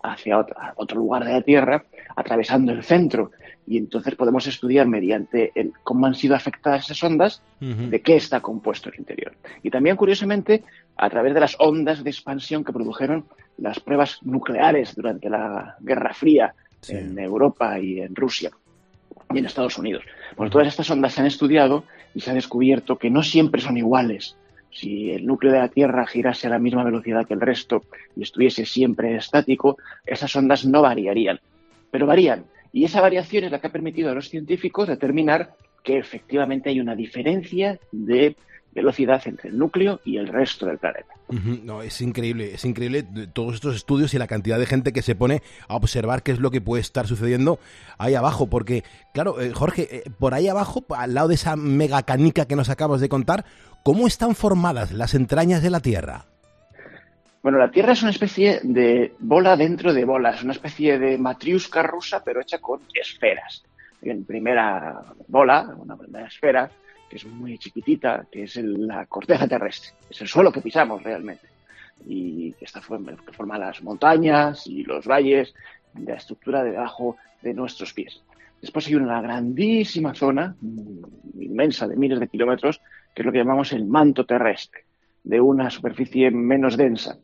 hacia 0.04 0.39
otro, 0.75 0.97
lugar 0.97 1.23
de 1.23 1.34
la 1.34 1.41
Tierra, 1.41 1.84
atravesando 2.15 2.71
el 2.71 2.84
centro. 2.84 3.32
Y 3.67 3.77
entonces 3.77 4.15
podemos 4.15 4.47
estudiar 4.47 4.88
mediante 4.88 5.51
el, 5.56 5.71
cómo 5.84 6.08
han 6.08 6.15
sido 6.15 6.36
afectadas 6.36 6.86
esas 6.86 7.04
ondas, 7.04 7.41
de 7.60 8.01
qué 8.01 8.15
está 8.15 8.41
compuesto 8.41 8.89
el 8.89 8.99
interior. 8.99 9.34
Y 9.63 9.69
también, 9.69 9.95
curiosamente, 9.95 10.63
a 10.97 11.10
través 11.10 11.34
de 11.34 11.39
las 11.39 11.56
ondas 11.60 12.04
de 12.04 12.10
expansión 12.10 12.63
que 12.63 12.73
produjeron 12.73 13.25
las 13.58 13.80
pruebas 13.80 14.19
nucleares 14.23 14.95
durante 14.95 15.30
la 15.30 15.77
Guerra 15.80 16.13
Fría 16.13 16.54
en 16.88 17.17
Europa 17.20 17.80
y 17.80 18.00
en 18.00 18.15
Rusia 18.15 18.52
y 19.34 19.39
en 19.39 19.46
Estados 19.46 19.78
Unidos. 19.78 20.04
Pues 20.36 20.52
todas 20.52 20.67
estas 20.67 20.89
ondas 20.89 21.13
se 21.13 21.22
han 21.22 21.28
estudiado 21.28 21.84
y 22.13 22.22
se 22.22 22.32
ha 22.32 22.34
descubierto 22.34 22.98
que 22.98 23.10
no 23.10 23.24
siempre 23.24 23.62
son 23.62 23.78
iguales. 23.78 24.36
Si 24.72 25.12
el 25.12 25.26
núcleo 25.26 25.52
de 25.52 25.60
la 25.60 25.67
Tierra 25.67 26.08
girase 26.08 26.48
a 26.48 26.50
la 26.50 26.60
misma 26.60 26.84
velocidad 26.84 27.28
que 27.28 27.34
el 27.34 27.41
resto 27.41 27.84
y 28.15 28.24
estuviese 28.24 28.65
siempre 28.65 29.15
estático, 29.15 29.78
esas 30.06 30.34
ondas 30.36 30.65
no 30.65 30.82
variarían, 30.82 31.39
pero 31.91 32.08
varían. 32.08 32.46
Y 32.72 32.86
esa 32.86 33.02
variación 33.02 33.44
es 33.44 33.52
la 33.52 33.60
que 33.60 33.67
ha 33.67 33.72
permitido 33.72 34.10
a 34.10 34.13
los 34.13 34.30
científicos 34.30 34.88
determinar 34.88 35.56
que 35.84 35.98
efectivamente 35.98 36.70
hay 36.70 36.80
una 36.80 36.96
diferencia 36.96 37.80
de 37.91 38.36
velocidad 38.74 39.22
entre 39.26 39.50
el 39.50 39.58
núcleo 39.58 40.00
y 40.06 40.17
el 40.17 40.28
resto 40.28 40.65
del 40.65 40.78
planeta. 40.78 41.13
No, 41.32 41.82
es 41.82 42.02
increíble, 42.02 42.54
es 42.54 42.65
increíble 42.65 43.04
todos 43.34 43.56
estos 43.56 43.76
estudios 43.76 44.13
y 44.13 44.17
la 44.17 44.28
cantidad 44.28 44.60
de 44.60 44.65
gente 44.65 44.91
que 44.91 45.02
se 45.02 45.15
pone 45.15 45.41
a 45.67 45.76
observar 45.76 46.24
qué 46.24 46.32
es 46.32 46.39
lo 46.39 46.52
que 46.52 46.62
puede 46.62 46.82
estar 46.82 47.08
sucediendo 47.08 47.60
ahí 47.98 48.15
abajo, 48.15 48.48
porque, 48.48 48.84
claro, 49.13 49.39
eh, 49.39 49.52
Jorge, 49.54 49.88
eh, 49.98 50.04
por 50.20 50.34
ahí 50.34 50.48
abajo, 50.48 50.84
al 50.89 51.13
lado 51.13 51.30
de 51.30 51.36
esa 51.36 51.56
mega 51.56 52.04
canica 52.04 52.46
que 52.46 52.56
nos 52.56 52.70
acabas 52.70 53.00
de 53.00 53.10
contar, 53.10 53.46
¿cómo 53.84 54.08
están 54.08 54.36
formadas 54.36 54.91
las 54.91 55.13
entrañas 55.13 55.63
de 55.63 55.70
la 55.70 55.80
Tierra? 55.80 56.26
Bueno, 57.41 57.58
la 57.58 57.72
Tierra 57.72 57.94
es 57.94 58.02
una 58.04 58.12
especie 58.12 58.60
de 58.63 59.13
bola 59.20 59.56
dentro 59.56 59.94
de 59.94 60.06
bolas, 60.06 60.44
una 60.44 60.54
especie 60.54 61.00
de 61.00 61.17
matriusca 61.17 61.82
rusa, 61.82 62.24
pero 62.24 62.41
hecha 62.41 62.60
con 62.60 62.82
esferas. 62.94 63.63
En 64.02 64.26
primera 64.26 65.02
bola, 65.28 65.74
una 65.78 65.96
primera 65.96 66.28
esfera, 66.28 66.70
que 67.12 67.17
es 67.17 67.26
muy 67.26 67.58
chiquitita, 67.58 68.26
que 68.32 68.43
es 68.43 68.56
la 68.56 69.06
corteza 69.06 69.45
terrestre, 69.45 69.91
es 70.10 70.21
el 70.21 70.30
suelo 70.30 70.50
que 70.50 70.62
pisamos 70.62 71.04
realmente, 71.04 71.45
y 72.08 72.54
que, 72.54 72.63
está, 72.63 72.80
que 72.80 73.34
forma 73.34 73.58
las 73.58 73.84
montañas 73.84 74.65
y 74.65 74.84
los 74.84 75.06
valles, 75.06 75.54
la 76.06 76.15
estructura 76.15 76.63
debajo 76.63 77.17
de 77.41 77.54
nuestros 77.54 77.91
pies. 77.91 78.24
Después 78.62 78.88
hay 78.88 78.95
una 78.95 79.21
grandísima 79.21 80.13
zona, 80.13 80.56
inmensa, 81.38 81.86
de 81.86 81.97
miles 81.97 82.17
de 82.17 82.30
kilómetros, 82.30 82.80
que 83.13 83.24
es 83.24 83.26
lo 83.26 83.34
que 83.34 83.39
llamamos 83.39 83.74
el 83.74 83.84
manto 83.84 84.26
terrestre, 84.26 84.86
de 85.26 85.41
una 85.41 85.69
superficie 85.69 86.32
menos 86.32 86.78
densa. 86.78 87.17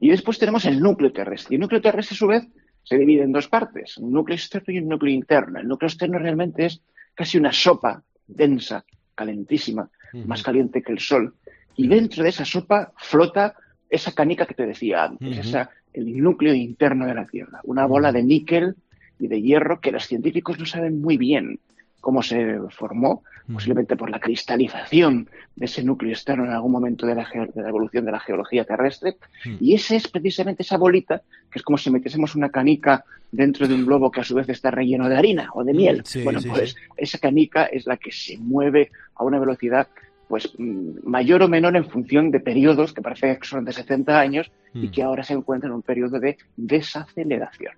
Y 0.00 0.10
después 0.10 0.40
tenemos 0.40 0.64
el 0.64 0.80
núcleo 0.80 1.12
terrestre. 1.12 1.54
Y 1.54 1.56
el 1.56 1.60
núcleo 1.60 1.80
terrestre, 1.80 2.14
a 2.14 2.18
su 2.18 2.26
vez, 2.26 2.44
se 2.82 2.98
divide 2.98 3.22
en 3.22 3.30
dos 3.30 3.46
partes, 3.46 3.98
un 3.98 4.10
núcleo 4.12 4.34
externo 4.34 4.74
y 4.74 4.78
un 4.78 4.88
núcleo 4.88 5.14
interno. 5.14 5.60
El 5.60 5.68
núcleo 5.68 5.86
externo 5.86 6.18
realmente 6.18 6.66
es 6.66 6.82
casi 7.14 7.38
una 7.38 7.52
sopa 7.52 8.02
densa 8.26 8.84
calentísima, 9.18 9.90
más 10.26 10.44
caliente 10.44 10.82
que 10.82 10.92
el 10.92 11.00
sol. 11.00 11.34
Y 11.76 11.88
dentro 11.88 12.22
de 12.22 12.30
esa 12.30 12.44
sopa 12.44 12.92
flota 12.96 13.54
esa 13.90 14.12
canica 14.12 14.46
que 14.46 14.54
te 14.54 14.66
decía 14.66 15.04
antes, 15.04 15.38
esa, 15.38 15.70
el 15.92 16.16
núcleo 16.22 16.54
interno 16.54 17.06
de 17.06 17.14
la 17.14 17.26
Tierra, 17.26 17.60
una 17.64 17.86
bola 17.86 18.12
de 18.12 18.22
níquel 18.22 18.76
y 19.18 19.26
de 19.26 19.42
hierro 19.42 19.80
que 19.80 19.90
los 19.90 20.06
científicos 20.06 20.58
no 20.58 20.66
saben 20.66 21.00
muy 21.00 21.16
bien 21.16 21.58
cómo 22.00 22.22
se 22.22 22.58
formó, 22.70 23.22
posiblemente 23.52 23.96
por 23.96 24.10
la 24.10 24.20
cristalización 24.20 25.28
de 25.56 25.64
ese 25.64 25.82
núcleo 25.82 26.12
externo 26.12 26.44
en 26.44 26.50
algún 26.50 26.72
momento 26.72 27.06
de 27.06 27.14
la, 27.14 27.26
evolución 27.66 28.04
de 28.04 28.12
la 28.12 28.20
geología 28.20 28.64
terrestre. 28.64 29.16
Y 29.60 29.74
esa 29.74 29.94
es 29.96 30.08
precisamente 30.08 30.62
esa 30.62 30.76
bolita, 30.76 31.22
que 31.50 31.58
es 31.58 31.62
como 31.62 31.78
si 31.78 31.90
metiésemos 31.90 32.34
una 32.34 32.50
canica 32.50 33.04
dentro 33.30 33.66
de 33.68 33.74
un 33.74 33.86
globo 33.86 34.10
que 34.10 34.20
a 34.20 34.24
su 34.24 34.34
vez 34.34 34.48
está 34.48 34.70
relleno 34.70 35.08
de 35.08 35.16
harina 35.16 35.50
o 35.54 35.64
de 35.64 35.74
miel. 35.74 36.02
bueno, 36.24 36.40
pues 36.46 36.76
esa 36.96 37.18
canica 37.18 37.64
es 37.64 37.86
la 37.86 37.96
que 37.96 38.12
se 38.12 38.38
mueve 38.38 38.90
a 39.14 39.24
una 39.24 39.38
velocidad 39.38 39.88
pues 40.28 40.52
mm, 40.58 41.08
mayor 41.08 41.42
o 41.42 41.48
menor 41.48 41.74
en 41.76 41.88
función 41.88 42.30
de 42.30 42.40
periodos 42.40 42.92
que 42.92 43.00
parece 43.00 43.38
que 43.38 43.46
son 43.46 43.64
de 43.64 43.72
70 43.72 44.18
años 44.18 44.50
y 44.74 44.90
que 44.90 45.02
ahora 45.02 45.24
se 45.24 45.32
encuentran 45.32 45.72
en 45.72 45.76
un 45.76 45.82
periodo 45.82 46.20
de 46.20 46.36
desaceleración. 46.56 47.72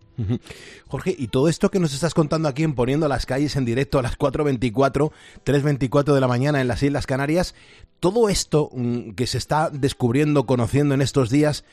Jorge, 0.88 1.14
y 1.16 1.28
todo 1.28 1.48
esto 1.48 1.70
que 1.70 1.78
nos 1.78 1.94
estás 1.94 2.12
contando 2.12 2.48
aquí 2.48 2.64
en 2.64 2.74
Poniendo 2.74 3.08
las 3.08 3.24
calles 3.24 3.56
en 3.56 3.64
directo 3.64 3.98
a 3.98 4.02
las 4.02 4.18
4.24, 4.18 5.12
3.24 5.44 6.12
de 6.12 6.20
la 6.20 6.28
mañana 6.28 6.60
en 6.60 6.68
las 6.68 6.82
Islas 6.82 7.06
Canarias, 7.06 7.54
todo 8.00 8.28
esto 8.28 8.70
mm, 8.72 9.12
que 9.12 9.26
se 9.26 9.38
está 9.38 9.70
descubriendo, 9.70 10.46
conociendo 10.46 10.94
en 10.94 11.02
estos 11.02 11.30
días, 11.30 11.64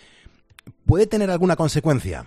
¿puede 0.85 1.07
tener 1.07 1.31
alguna 1.31 1.55
consecuencia? 1.55 2.25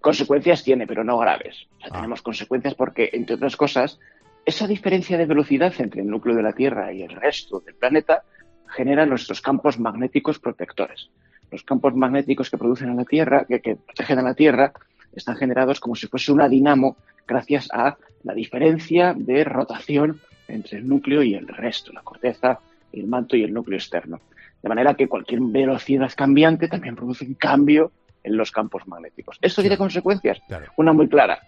Consecuencias 0.00 0.62
tiene, 0.62 0.86
pero 0.86 1.02
no 1.02 1.18
graves. 1.18 1.66
O 1.78 1.80
sea, 1.80 1.88
ah. 1.90 1.94
Tenemos 1.96 2.22
consecuencias 2.22 2.74
porque, 2.74 3.10
entre 3.12 3.34
otras 3.34 3.56
cosas, 3.56 3.98
esa 4.46 4.68
diferencia 4.68 5.18
de 5.18 5.26
velocidad 5.26 5.74
entre 5.78 6.02
el 6.02 6.08
núcleo 6.08 6.36
de 6.36 6.42
la 6.42 6.52
Tierra 6.52 6.92
y 6.92 7.02
el 7.02 7.10
resto 7.10 7.58
del 7.60 7.74
planeta 7.74 8.22
genera 8.68 9.04
nuestros 9.04 9.40
campos 9.40 9.78
magnéticos 9.80 10.38
protectores. 10.38 11.10
Los 11.50 11.64
campos 11.64 11.94
magnéticos 11.96 12.48
que 12.48 12.56
producen 12.56 12.90
en 12.90 12.96
la 12.96 13.04
Tierra, 13.04 13.44
que, 13.44 13.76
protegen 13.76 14.20
a 14.20 14.22
la 14.22 14.34
Tierra, 14.34 14.72
están 15.12 15.36
generados 15.36 15.80
como 15.80 15.96
si 15.96 16.06
fuese 16.06 16.30
una 16.30 16.48
dinamo 16.48 16.96
gracias 17.26 17.68
a 17.72 17.96
la 18.22 18.34
diferencia 18.34 19.14
de 19.16 19.42
rotación 19.42 20.20
entre 20.46 20.78
el 20.78 20.88
núcleo 20.88 21.24
y 21.24 21.34
el 21.34 21.48
resto, 21.48 21.92
la 21.92 22.02
corteza, 22.02 22.60
el 22.92 23.08
manto 23.08 23.36
y 23.36 23.42
el 23.42 23.52
núcleo 23.52 23.76
externo. 23.76 24.20
De 24.62 24.68
manera 24.68 24.94
que 24.94 25.08
cualquier 25.08 25.40
velocidad 25.40 26.12
cambiante 26.16 26.68
también 26.68 26.94
produce 26.94 27.24
un 27.24 27.34
cambio 27.34 27.90
en 28.22 28.36
los 28.36 28.52
campos 28.52 28.86
magnéticos. 28.86 29.38
Esto 29.42 29.60
tiene 29.60 29.76
consecuencias. 29.76 30.40
Una 30.76 30.92
muy 30.92 31.08
clara. 31.08 31.40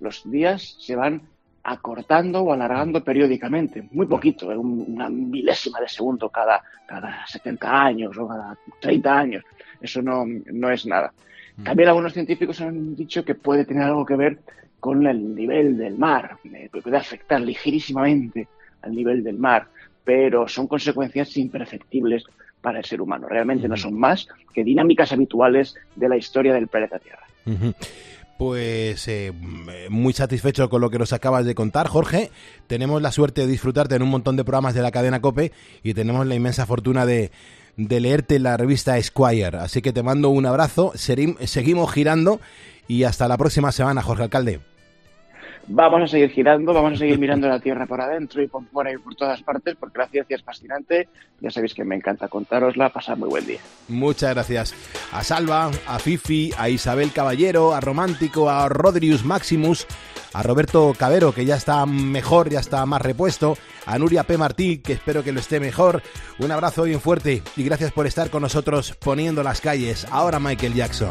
Los 0.00 0.30
días 0.30 0.76
se 0.80 0.94
van 0.94 1.22
acortando 1.68 2.42
o 2.42 2.52
alargando 2.52 3.02
periódicamente, 3.02 3.88
muy 3.90 4.06
poquito, 4.06 4.48
una 4.48 5.08
milésima 5.08 5.80
de 5.80 5.88
segundo 5.88 6.28
cada, 6.28 6.62
cada 6.86 7.26
70 7.26 7.84
años 7.84 8.16
o 8.16 8.28
cada 8.28 8.56
30 8.80 9.18
años. 9.18 9.44
Eso 9.80 10.00
no, 10.00 10.24
no 10.24 10.70
es 10.70 10.86
nada. 10.86 11.12
Mm. 11.56 11.64
También 11.64 11.88
algunos 11.88 12.12
científicos 12.12 12.60
han 12.60 12.94
dicho 12.94 13.24
que 13.24 13.34
puede 13.34 13.64
tener 13.64 13.82
algo 13.82 14.06
que 14.06 14.14
ver 14.14 14.38
con 14.78 15.04
el 15.08 15.34
nivel 15.34 15.76
del 15.76 15.98
mar, 15.98 16.36
eh, 16.44 16.70
puede 16.70 16.96
afectar 16.96 17.40
ligerísimamente 17.40 18.46
al 18.82 18.94
nivel 18.94 19.24
del 19.24 19.36
mar, 19.36 19.66
pero 20.04 20.46
son 20.46 20.68
consecuencias 20.68 21.36
imperceptibles 21.36 22.24
para 22.60 22.78
el 22.78 22.84
ser 22.84 23.00
humano. 23.00 23.26
Realmente 23.28 23.66
no 23.66 23.76
son 23.76 23.98
más 23.98 24.28
que 24.54 24.62
dinámicas 24.62 25.10
habituales 25.10 25.74
de 25.96 26.08
la 26.08 26.16
historia 26.16 26.54
del 26.54 26.68
planeta 26.68 27.00
Tierra. 27.00 27.26
Pues 28.38 29.08
eh, 29.08 29.32
muy 29.88 30.12
satisfecho 30.12 30.68
con 30.68 30.82
lo 30.82 30.90
que 30.90 30.98
nos 30.98 31.12
acabas 31.12 31.46
de 31.46 31.54
contar, 31.54 31.88
Jorge. 31.88 32.30
Tenemos 32.66 33.00
la 33.00 33.10
suerte 33.10 33.42
de 33.42 33.46
disfrutarte 33.46 33.94
en 33.94 34.02
un 34.02 34.10
montón 34.10 34.36
de 34.36 34.44
programas 34.44 34.74
de 34.74 34.82
la 34.82 34.90
cadena 34.90 35.20
Cope 35.20 35.52
y 35.82 35.94
tenemos 35.94 36.26
la 36.26 36.34
inmensa 36.34 36.66
fortuna 36.66 37.06
de, 37.06 37.30
de 37.76 38.00
leerte 38.00 38.36
en 38.36 38.42
la 38.42 38.56
revista 38.56 38.98
Esquire. 38.98 39.56
Así 39.58 39.80
que 39.80 39.92
te 39.92 40.02
mando 40.02 40.28
un 40.28 40.44
abrazo, 40.44 40.92
seguimos 40.94 41.92
girando 41.92 42.40
y 42.88 43.04
hasta 43.04 43.26
la 43.28 43.38
próxima 43.38 43.72
semana, 43.72 44.02
Jorge 44.02 44.24
Alcalde. 44.24 44.75
Vamos 45.68 46.02
a 46.02 46.06
seguir 46.06 46.30
girando, 46.30 46.72
vamos 46.72 46.92
a 46.92 46.96
seguir 46.96 47.18
mirando 47.18 47.48
la 47.48 47.58
Tierra 47.58 47.86
por 47.86 48.00
adentro 48.00 48.40
y 48.40 48.46
por 48.46 48.64
fuera 48.66 48.92
y 48.92 48.98
por 48.98 49.16
todas 49.16 49.42
partes, 49.42 49.74
porque 49.78 49.98
la 49.98 50.06
ciencia 50.06 50.36
es 50.36 50.42
fascinante. 50.42 51.08
Ya 51.40 51.50
sabéis 51.50 51.74
que 51.74 51.84
me 51.84 51.96
encanta 51.96 52.28
contárosla. 52.28 52.90
Pasad 52.90 53.16
muy 53.16 53.28
buen 53.28 53.46
día. 53.46 53.58
Muchas 53.88 54.32
gracias 54.32 54.74
a 55.12 55.24
Salva, 55.24 55.70
a 55.88 55.98
Fifi, 55.98 56.52
a 56.56 56.68
Isabel 56.68 57.12
Caballero, 57.12 57.74
a 57.74 57.80
Romántico, 57.80 58.48
a 58.48 58.68
Rodrius 58.68 59.24
Maximus, 59.24 59.88
a 60.32 60.42
Roberto 60.44 60.92
Cabero, 60.96 61.32
que 61.32 61.44
ya 61.44 61.56
está 61.56 61.84
mejor, 61.84 62.48
ya 62.48 62.60
está 62.60 62.86
más 62.86 63.02
repuesto, 63.02 63.58
a 63.86 63.98
Nuria 63.98 64.22
P. 64.22 64.38
Martí, 64.38 64.78
que 64.78 64.92
espero 64.92 65.24
que 65.24 65.32
lo 65.32 65.40
esté 65.40 65.58
mejor. 65.58 66.00
Un 66.38 66.52
abrazo 66.52 66.84
bien 66.84 67.00
fuerte 67.00 67.42
y 67.56 67.64
gracias 67.64 67.90
por 67.90 68.06
estar 68.06 68.30
con 68.30 68.42
nosotros 68.42 68.94
poniendo 68.94 69.42
las 69.42 69.60
calles. 69.60 70.06
Ahora 70.12 70.38
Michael 70.38 70.74
Jackson. 70.74 71.10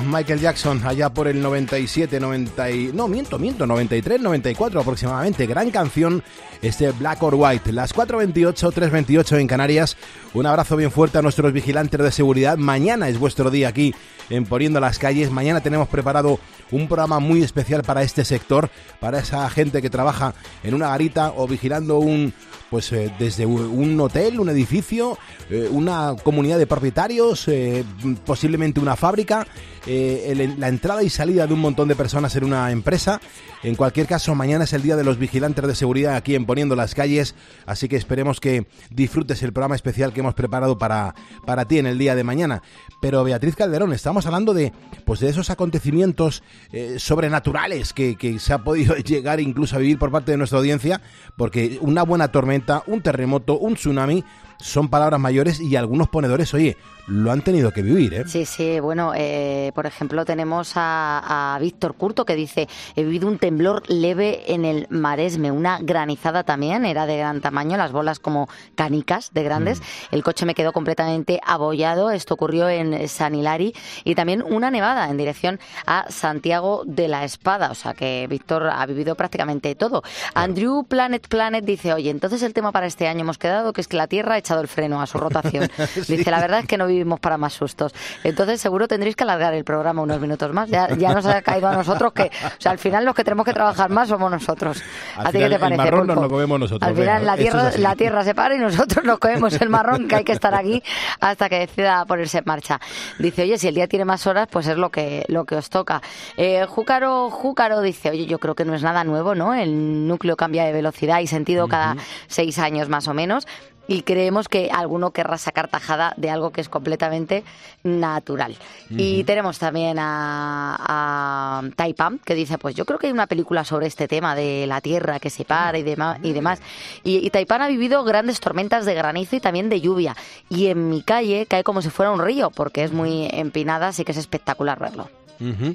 Michael 0.00 0.40
Jackson 0.40 0.80
allá 0.84 1.12
por 1.12 1.28
el 1.28 1.40
97, 1.40 2.18
90 2.18 2.70
y... 2.70 2.92
No, 2.92 3.08
miento, 3.08 3.38
miento, 3.38 3.66
93, 3.66 4.20
94 4.20 4.80
aproximadamente. 4.80 5.46
Gran 5.46 5.70
canción, 5.70 6.22
este 6.62 6.90
Black 6.92 7.22
or 7.22 7.34
White. 7.34 7.72
Las 7.72 7.94
4.28, 7.94 8.72
3.28 8.72 9.40
en 9.40 9.46
Canarias. 9.46 9.96
Un 10.34 10.46
abrazo 10.46 10.76
bien 10.76 10.90
fuerte 10.90 11.18
a 11.18 11.22
nuestros 11.22 11.52
vigilantes 11.52 12.00
de 12.00 12.10
seguridad. 12.12 12.56
Mañana 12.56 13.08
es 13.08 13.18
vuestro 13.18 13.50
día 13.50 13.68
aquí 13.68 13.94
en 14.30 14.44
Poniendo 14.44 14.80
las 14.80 14.98
Calles. 14.98 15.30
Mañana 15.30 15.60
tenemos 15.60 15.88
preparado 15.88 16.38
un 16.70 16.86
programa 16.88 17.18
muy 17.18 17.42
especial 17.42 17.82
para 17.82 18.02
este 18.02 18.24
sector, 18.24 18.70
para 19.00 19.18
esa 19.18 19.48
gente 19.50 19.82
que 19.82 19.90
trabaja 19.90 20.34
en 20.62 20.74
una 20.74 20.88
garita 20.88 21.32
o 21.36 21.46
vigilando 21.46 21.98
un... 21.98 22.32
Pues 22.70 22.90
eh, 22.92 23.12
desde 23.18 23.44
un- 23.44 24.00
hotel, 24.00 24.40
un 24.40 24.48
edificio, 24.48 25.18
eh, 25.50 25.68
una 25.70 26.16
comunidad 26.22 26.56
de 26.56 26.66
propietarios, 26.66 27.46
eh, 27.48 27.84
posiblemente 28.24 28.80
una 28.80 28.96
fábrica, 28.96 29.46
la 29.86 30.68
entrada 30.68 31.02
y 31.02 31.10
salida 31.10 31.46
de 31.46 31.52
un 31.52 31.60
montón 31.60 31.88
de 31.88 31.96
personas 31.96 32.34
en 32.36 32.44
una 32.44 32.70
empresa. 32.70 33.20
En 33.62 33.74
cualquier 33.74 34.06
caso, 34.06 34.34
mañana 34.34 34.64
es 34.64 34.72
el 34.72 34.80
día 34.82 34.96
de 34.96 35.04
los 35.04 35.18
vigilantes 35.18 35.66
de 35.66 35.74
seguridad 35.74 36.14
aquí 36.16 36.34
en 36.34 36.46
Poniendo 36.46 36.74
las 36.74 36.94
Calles, 36.94 37.34
así 37.66 37.88
que 37.88 37.96
esperemos 37.96 38.40
que 38.40 38.66
disfrutes 38.90 39.42
el 39.42 39.52
programa 39.52 39.74
especial 39.74 40.14
que 40.14 40.20
hemos 40.20 40.34
preparado 40.34 40.78
para, 40.78 41.14
para 41.44 41.66
ti 41.66 41.78
en 41.78 41.86
el 41.86 41.98
día 41.98 42.14
de 42.14 42.24
mañana. 42.24 42.62
Pero 43.02 43.22
Beatriz 43.22 43.54
Calderón, 43.54 43.92
estamos 44.12 44.26
hablando 44.26 44.52
de, 44.52 44.74
pues 45.06 45.20
de 45.20 45.30
esos 45.30 45.48
acontecimientos 45.48 46.42
eh, 46.70 46.96
sobrenaturales 46.98 47.94
que, 47.94 48.16
que 48.16 48.38
se 48.38 48.52
ha 48.52 48.58
podido 48.58 48.94
llegar 48.96 49.40
incluso 49.40 49.74
a 49.74 49.78
vivir 49.78 49.98
por 49.98 50.10
parte 50.10 50.32
de 50.32 50.36
nuestra 50.36 50.58
audiencia, 50.58 51.00
porque 51.34 51.78
una 51.80 52.02
buena 52.02 52.28
tormenta, 52.28 52.82
un 52.86 53.00
terremoto, 53.00 53.56
un 53.58 53.72
tsunami, 53.72 54.22
son 54.58 54.90
palabras 54.90 55.18
mayores 55.18 55.60
y 55.60 55.76
algunos 55.76 56.08
ponedores, 56.08 56.52
oye, 56.52 56.76
lo 57.06 57.32
han 57.32 57.42
tenido 57.42 57.72
que 57.72 57.82
vivir, 57.82 58.14
¿eh? 58.14 58.24
Sí, 58.26 58.46
sí, 58.46 58.80
bueno, 58.80 59.12
eh, 59.14 59.72
por 59.74 59.86
ejemplo 59.86 60.24
tenemos 60.24 60.72
a, 60.76 61.54
a 61.54 61.58
Víctor 61.58 61.94
Curto 61.94 62.24
que 62.24 62.36
dice, 62.36 62.68
he 62.96 63.02
vivido 63.02 63.28
un 63.28 63.38
temblor 63.38 63.82
leve 63.88 64.52
en 64.52 64.64
el 64.64 64.86
Maresme, 64.90 65.50
una 65.50 65.78
granizada 65.80 66.44
también, 66.44 66.84
era 66.84 67.06
de 67.06 67.16
gran 67.18 67.40
tamaño, 67.40 67.76
las 67.76 67.92
bolas 67.92 68.18
como 68.18 68.48
canicas 68.74 69.32
de 69.32 69.42
grandes, 69.42 69.82
el 70.10 70.22
coche 70.22 70.46
me 70.46 70.54
quedó 70.54 70.72
completamente 70.72 71.40
abollado, 71.44 72.10
esto 72.10 72.34
ocurrió 72.34 72.68
en 72.68 73.08
San 73.08 73.34
Hilari, 73.34 73.74
y 74.04 74.14
también 74.14 74.42
una 74.42 74.70
nevada 74.70 75.08
en 75.10 75.16
dirección 75.16 75.60
a 75.86 76.06
Santiago 76.10 76.82
de 76.86 77.08
la 77.08 77.24
Espada, 77.24 77.70
o 77.70 77.74
sea 77.74 77.94
que 77.94 78.26
Víctor 78.28 78.68
ha 78.68 78.84
vivido 78.86 79.14
prácticamente 79.14 79.74
todo. 79.74 80.02
Andrew 80.34 80.84
Planet 80.84 81.26
Planet 81.28 81.64
dice, 81.64 81.92
oye, 81.92 82.10
entonces 82.10 82.42
el 82.42 82.52
tema 82.52 82.72
para 82.72 82.86
este 82.86 83.08
año 83.08 83.20
hemos 83.20 83.38
quedado 83.38 83.72
que 83.72 83.80
es 83.80 83.88
que 83.88 83.96
la 83.96 84.06
Tierra 84.06 84.34
ha 84.34 84.38
echado 84.38 84.60
el 84.60 84.68
freno 84.68 85.00
a 85.00 85.06
su 85.06 85.18
rotación. 85.18 85.68
Sí. 85.92 86.16
Dice, 86.16 86.30
la 86.30 86.40
verdad 86.40 86.60
es 86.60 86.66
que 86.66 86.78
no 86.78 86.86
vivimos 86.92 87.20
para 87.20 87.36
más 87.38 87.52
sustos. 87.52 87.94
Entonces 88.24 88.60
seguro 88.60 88.88
tendréis 88.88 89.16
que 89.16 89.24
alargar 89.24 89.54
el 89.54 89.64
programa 89.64 90.02
unos 90.02 90.20
minutos 90.20 90.52
más. 90.52 90.68
Ya, 90.70 90.88
ya 90.96 91.12
nos 91.12 91.26
ha 91.26 91.42
caído 91.42 91.68
a 91.68 91.74
nosotros 91.74 92.12
que, 92.12 92.24
o 92.24 92.60
sea, 92.60 92.72
al 92.72 92.78
final 92.78 93.04
los 93.04 93.14
que 93.14 93.24
tenemos 93.24 93.44
que 93.44 93.52
trabajar 93.52 93.90
más 93.90 94.08
somos 94.08 94.30
nosotros. 94.30 94.82
Al 95.16 95.26
¿A 95.26 95.30
ti 95.30 95.38
final, 95.38 95.50
qué 95.50 95.56
te 95.56 95.60
parece? 95.60 95.82
el 95.82 95.90
marrón 95.90 96.06
nos 96.06 96.16
lo 96.16 96.28
comemos 96.28 96.60
nosotros. 96.60 96.88
Al 96.88 96.94
final 96.94 97.20
venga, 97.20 97.26
la 97.26 97.34
es 97.34 97.40
tierra, 97.40 97.70
la 97.78 97.96
tierra 97.96 98.24
se 98.24 98.34
para 98.34 98.54
y 98.54 98.58
nosotros 98.58 99.04
nos 99.04 99.18
comemos 99.18 99.60
el 99.60 99.68
marrón 99.68 100.08
que 100.08 100.16
hay 100.16 100.24
que 100.24 100.32
estar 100.32 100.54
aquí 100.54 100.82
hasta 101.20 101.48
que 101.48 101.58
decida 101.60 102.04
ponerse 102.04 102.38
en 102.38 102.44
marcha. 102.46 102.80
Dice, 103.18 103.42
oye, 103.42 103.58
si 103.58 103.68
el 103.68 103.74
día 103.74 103.86
tiene 103.88 104.04
más 104.04 104.26
horas, 104.26 104.48
pues 104.50 104.66
es 104.66 104.76
lo 104.76 104.90
que, 104.90 105.24
lo 105.28 105.44
que 105.44 105.56
os 105.56 105.70
toca. 105.70 106.02
Eh, 106.36 106.66
Júcaro, 106.68 107.30
Júcaro 107.30 107.80
dice, 107.80 108.10
oye, 108.10 108.26
yo 108.26 108.38
creo 108.38 108.54
que 108.54 108.64
no 108.64 108.74
es 108.74 108.82
nada 108.82 109.04
nuevo, 109.04 109.34
¿no? 109.34 109.54
El 109.54 110.06
núcleo 110.06 110.36
cambia 110.36 110.64
de 110.64 110.72
velocidad 110.72 111.20
y 111.20 111.26
sentido 111.26 111.68
cada 111.68 111.96
seis 112.26 112.58
años 112.58 112.88
más 112.88 113.08
o 113.08 113.14
menos. 113.14 113.46
Y 113.88 114.02
creemos 114.02 114.48
que 114.48 114.70
alguno 114.72 115.10
querrá 115.10 115.38
sacar 115.38 115.68
tajada 115.68 116.14
de 116.16 116.30
algo 116.30 116.50
que 116.50 116.60
es 116.60 116.68
completamente 116.68 117.44
natural. 117.82 118.56
Y 118.90 119.24
tenemos 119.24 119.58
también 119.58 119.98
a, 119.98 120.76
a 120.78 121.62
Taipan, 121.74 122.18
que 122.24 122.34
dice, 122.34 122.58
pues 122.58 122.74
yo 122.74 122.84
creo 122.84 122.98
que 122.98 123.08
hay 123.08 123.12
una 123.12 123.26
película 123.26 123.64
sobre 123.64 123.86
este 123.86 124.06
tema 124.08 124.34
de 124.34 124.66
la 124.66 124.80
tierra 124.80 125.18
que 125.18 125.30
se 125.30 125.44
para 125.44 125.78
y, 125.78 125.82
dema- 125.82 126.18
y 126.22 126.32
demás. 126.32 126.60
Y, 127.02 127.26
y 127.26 127.30
Taipan 127.30 127.62
ha 127.62 127.68
vivido 127.68 128.04
grandes 128.04 128.38
tormentas 128.40 128.84
de 128.86 128.94
granizo 128.94 129.36
y 129.36 129.40
también 129.40 129.68
de 129.68 129.80
lluvia. 129.80 130.16
Y 130.48 130.66
en 130.66 130.88
mi 130.88 131.02
calle 131.02 131.46
cae 131.46 131.64
como 131.64 131.82
si 131.82 131.90
fuera 131.90 132.12
un 132.12 132.22
río, 132.22 132.50
porque 132.50 132.84
es 132.84 132.92
muy 132.92 133.28
empinada, 133.32 133.88
así 133.88 134.04
que 134.04 134.12
es 134.12 134.18
espectacular 134.18 134.78
verlo. 134.78 135.08
Ujú. 135.42 135.74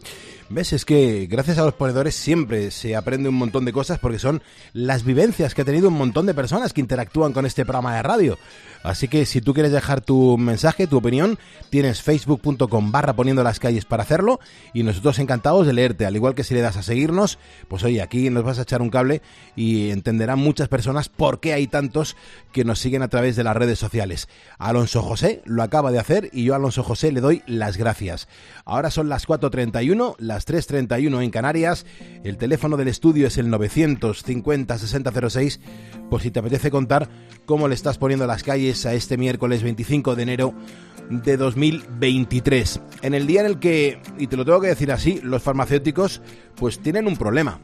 ¿Ves? 0.49 0.71
Es 0.71 0.85
que 0.85 1.27
gracias 1.29 1.57
a 1.57 1.65
los 1.65 1.73
ponedores 1.73 2.15
siempre 2.15 2.71
se 2.71 2.95
aprende 2.95 3.27
un 3.27 3.35
montón 3.35 3.65
de 3.65 3.73
cosas 3.73 3.99
porque 3.99 4.17
son 4.17 4.41
las 4.71 5.03
vivencias 5.03 5.53
que 5.53 5.63
ha 5.63 5.65
tenido 5.65 5.89
un 5.89 5.95
montón 5.95 6.25
de 6.25 6.33
personas 6.33 6.71
que 6.71 6.79
interactúan 6.79 7.33
con 7.33 7.45
este 7.45 7.65
programa 7.65 7.95
de 7.95 8.03
radio. 8.03 8.37
Así 8.87 9.09
que 9.09 9.25
si 9.25 9.41
tú 9.41 9.53
quieres 9.53 9.73
dejar 9.73 9.99
tu 9.99 10.37
mensaje, 10.37 10.87
tu 10.87 10.97
opinión, 10.97 11.37
tienes 11.69 12.01
facebook.com 12.01 12.91
barra 12.91 13.13
poniendo 13.13 13.43
las 13.43 13.59
calles 13.59 13.83
para 13.83 14.03
hacerlo 14.03 14.39
y 14.73 14.83
nosotros 14.83 15.19
encantados 15.19 15.67
de 15.67 15.73
leerte, 15.73 16.05
al 16.05 16.15
igual 16.15 16.35
que 16.35 16.45
si 16.45 16.53
le 16.53 16.61
das 16.61 16.77
a 16.77 16.83
seguirnos, 16.83 17.37
pues 17.67 17.83
oye, 17.83 18.01
aquí 18.01 18.29
nos 18.29 18.45
vas 18.45 18.59
a 18.59 18.61
echar 18.61 18.81
un 18.81 18.89
cable 18.89 19.21
y 19.57 19.89
entenderán 19.89 20.39
muchas 20.39 20.69
personas 20.69 21.09
por 21.09 21.41
qué 21.41 21.51
hay 21.51 21.67
tantos 21.67 22.15
que 22.53 22.63
nos 22.63 22.79
siguen 22.79 23.01
a 23.01 23.09
través 23.09 23.35
de 23.35 23.43
las 23.43 23.57
redes 23.57 23.77
sociales. 23.77 24.29
Alonso 24.57 25.01
José 25.01 25.41
lo 25.43 25.63
acaba 25.63 25.91
de 25.91 25.99
hacer 25.99 26.29
y 26.31 26.45
yo 26.45 26.53
a 26.53 26.55
Alonso 26.55 26.81
José 26.81 27.11
le 27.11 27.19
doy 27.19 27.43
las 27.45 27.75
gracias. 27.75 28.29
Ahora 28.63 28.89
son 28.89 29.09
las 29.09 29.27
4.31, 29.27 30.15
las 30.17 30.47
3.31 30.47 31.23
en 31.23 31.29
Canarias, 31.29 31.85
el 32.23 32.37
teléfono 32.37 32.77
del 32.77 32.87
estudio 32.87 33.27
es 33.27 33.37
el 33.37 33.49
950 33.49 34.77
6006 34.77 35.59
por 36.09 36.21
si 36.21 36.31
te 36.31 36.39
apetece 36.39 36.71
contar 36.71 37.09
cómo 37.45 37.67
le 37.67 37.75
estás 37.75 37.97
poniendo 37.97 38.25
las 38.27 38.43
calles 38.43 38.76
a 38.85 38.93
este 38.93 39.17
miércoles 39.17 39.63
25 39.63 40.15
de 40.15 40.23
enero 40.23 40.53
de 41.09 41.37
2023. 41.37 42.81
En 43.01 43.13
el 43.13 43.27
día 43.27 43.41
en 43.41 43.47
el 43.47 43.59
que, 43.59 44.01
y 44.17 44.27
te 44.27 44.37
lo 44.37 44.45
tengo 44.45 44.61
que 44.61 44.67
decir 44.67 44.91
así, 44.91 45.19
los 45.23 45.41
farmacéuticos 45.41 46.21
pues 46.55 46.79
tienen 46.79 47.07
un 47.07 47.17
problema. 47.17 47.59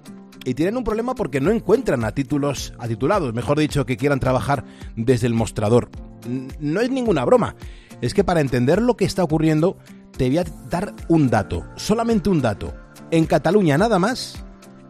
Y 0.45 0.56
tienen 0.56 0.76
un 0.76 0.84
problema 0.84 1.15
porque 1.15 1.39
no 1.39 1.52
encuentran 1.52 2.04
a 2.04 2.12
títulos, 2.12 2.73
a 2.78 2.88
titulados, 2.88 3.34
mejor 3.34 3.60
dicho, 3.60 3.86
que 3.86 3.95
quieran 3.95 4.19
trabajar 4.19 4.65
desde 4.95 5.28
el 5.28 5.34
mostrador. 5.34 5.89
No 6.60 6.82
es 6.82 6.89
ninguna 6.89 7.23
broma. 7.23 7.56
Es 8.02 8.13
que 8.13 8.26
para 8.26 8.41
entender 8.41 8.82
lo 8.82 8.97
que 8.97 9.06
está 9.06 9.23
ocurriendo, 9.23 9.78
te 10.17 10.28
voy 10.28 10.39
a 10.39 10.45
dar 10.69 10.93
un 11.08 11.30
dato, 11.30 11.65
solamente 11.76 12.30
un 12.30 12.41
dato. 12.41 12.73
En 13.12 13.26
Cataluña 13.26 13.78
nada 13.78 13.99
más, 13.99 14.43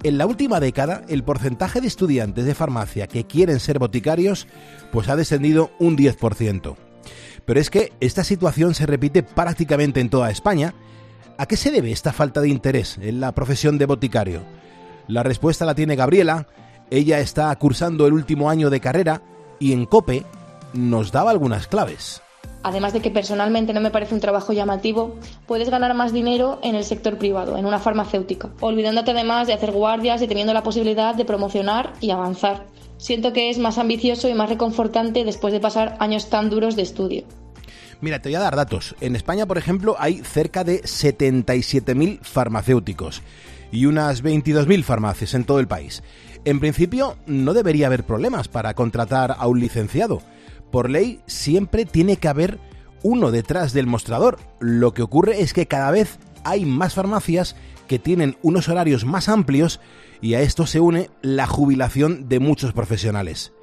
en 0.03 0.17
la 0.17 0.25
última 0.25 0.59
década, 0.59 1.03
el 1.07 1.23
porcentaje 1.23 1.81
de 1.81 1.87
estudiantes 1.87 2.45
de 2.45 2.55
farmacia 2.55 3.07
que 3.07 3.25
quieren 3.25 3.59
ser 3.59 3.79
boticarios, 3.79 4.47
pues 4.91 5.09
ha 5.09 5.15
descendido 5.15 5.71
un 5.79 5.97
10%. 5.97 6.75
Pero 7.45 7.59
es 7.59 7.69
que 7.69 7.93
esta 7.99 8.23
situación 8.23 8.73
se 8.73 8.85
repite 8.85 9.23
prácticamente 9.23 9.99
en 9.99 10.09
toda 10.09 10.31
España. 10.31 10.73
¿A 11.37 11.45
qué 11.45 11.57
se 11.57 11.71
debe 11.71 11.91
esta 11.91 12.13
falta 12.13 12.41
de 12.41 12.49
interés 12.49 12.97
en 13.01 13.19
la 13.19 13.33
profesión 13.33 13.77
de 13.77 13.85
boticario? 13.85 14.41
La 15.07 15.23
respuesta 15.23 15.65
la 15.65 15.75
tiene 15.75 15.95
Gabriela. 15.95 16.47
Ella 16.89 17.19
está 17.19 17.53
cursando 17.57 18.07
el 18.07 18.13
último 18.13 18.49
año 18.49 18.69
de 18.69 18.79
carrera 18.79 19.21
y 19.59 19.73
en 19.73 19.85
COPE 19.85 20.25
nos 20.73 21.11
daba 21.11 21.31
algunas 21.31 21.67
claves. 21.67 22.22
Además 22.63 22.93
de 22.93 23.01
que 23.01 23.11
personalmente 23.11 23.73
no 23.73 23.81
me 23.81 23.91
parece 23.91 24.15
un 24.15 24.21
trabajo 24.21 24.53
llamativo, 24.53 25.15
puedes 25.45 25.69
ganar 25.69 25.93
más 25.93 26.13
dinero 26.13 26.59
en 26.63 26.75
el 26.75 26.85
sector 26.85 27.17
privado, 27.17 27.57
en 27.57 27.65
una 27.65 27.79
farmacéutica, 27.79 28.49
olvidándote 28.61 29.11
además 29.11 29.47
de 29.47 29.53
hacer 29.53 29.71
guardias 29.71 30.21
y 30.21 30.27
teniendo 30.27 30.53
la 30.53 30.63
posibilidad 30.63 31.13
de 31.13 31.25
promocionar 31.25 31.93
y 31.99 32.11
avanzar. 32.11 32.65
Siento 32.97 33.33
que 33.33 33.49
es 33.49 33.57
más 33.57 33.77
ambicioso 33.77 34.29
y 34.29 34.33
más 34.33 34.49
reconfortante 34.49 35.25
después 35.25 35.53
de 35.53 35.59
pasar 35.59 35.97
años 35.99 36.29
tan 36.29 36.49
duros 36.49 36.77
de 36.77 36.83
estudio. 36.83 37.25
Mira, 37.99 38.21
te 38.21 38.29
voy 38.29 38.35
a 38.35 38.39
dar 38.39 38.55
datos. 38.55 38.95
En 39.01 39.15
España, 39.15 39.45
por 39.45 39.57
ejemplo, 39.57 39.95
hay 39.97 40.19
cerca 40.19 40.63
de 40.63 40.83
77.000 40.83 42.19
farmacéuticos 42.21 43.21
y 43.71 43.85
unas 43.85 44.23
22.000 44.23 44.83
farmacias 44.83 45.33
en 45.33 45.45
todo 45.45 45.59
el 45.59 45.67
país. 45.67 46.03
En 46.45 46.59
principio, 46.59 47.17
no 47.25 47.53
debería 47.53 47.87
haber 47.87 48.03
problemas 48.03 48.47
para 48.47 48.73
contratar 48.73 49.35
a 49.37 49.47
un 49.47 49.59
licenciado. 49.59 50.21
Por 50.73 50.89
ley, 50.89 51.21
siempre 51.27 51.85
tiene 51.85 52.17
que 52.17 52.27
haber 52.27 52.57
uno 53.03 53.29
detrás 53.29 53.73
del 53.73 53.85
mostrador. 53.85 54.39
Lo 54.59 54.91
que 54.91 55.03
ocurre 55.03 55.41
es 55.41 55.53
que 55.53 55.67
cada 55.67 55.91
vez 55.91 56.17
hay 56.43 56.65
más 56.65 56.95
farmacias 56.95 57.55
que 57.87 57.99
tienen 57.99 58.37
unos 58.41 58.69
horarios 58.69 59.05
más 59.05 59.29
amplios 59.29 59.79
y 60.19 60.33
a 60.33 60.41
esto 60.41 60.65
se 60.65 60.79
une 60.79 61.11
la 61.21 61.45
jubilación 61.45 62.27
de 62.27 62.39
muchos 62.39 62.73
profesionales. 62.73 63.53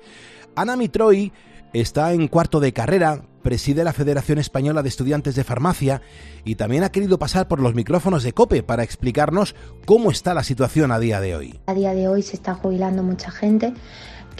Ana 0.55 0.77
Mitroy 0.77 1.33
está 1.73 2.13
en 2.13 2.29
cuarto 2.29 2.61
de 2.61 2.73
carrera, 2.73 3.23
preside 3.43 3.83
la 3.83 3.93
Federación 3.93 4.39
Española 4.39 4.85
de 4.85 4.89
Estudiantes 4.89 5.35
de 5.35 5.43
Farmacia 5.43 6.03
y 6.45 6.55
también 6.55 6.85
ha 6.85 6.93
querido 6.93 7.19
pasar 7.19 7.49
por 7.49 7.59
los 7.59 7.75
micrófonos 7.75 8.23
de 8.23 8.35
COPE 8.35 8.63
para 8.63 8.85
explicarnos 8.85 9.57
cómo 9.85 10.13
está 10.13 10.33
la 10.33 10.45
situación 10.45 10.93
a 10.93 11.01
día 11.01 11.21
de 11.21 11.35
hoy. 11.35 11.59
A 11.67 11.75
día 11.75 11.93
de 11.93 12.07
hoy 12.07 12.23
se 12.23 12.37
está 12.37 12.55
jubilando 12.55 13.03
mucha 13.03 13.33
gente 13.33 13.75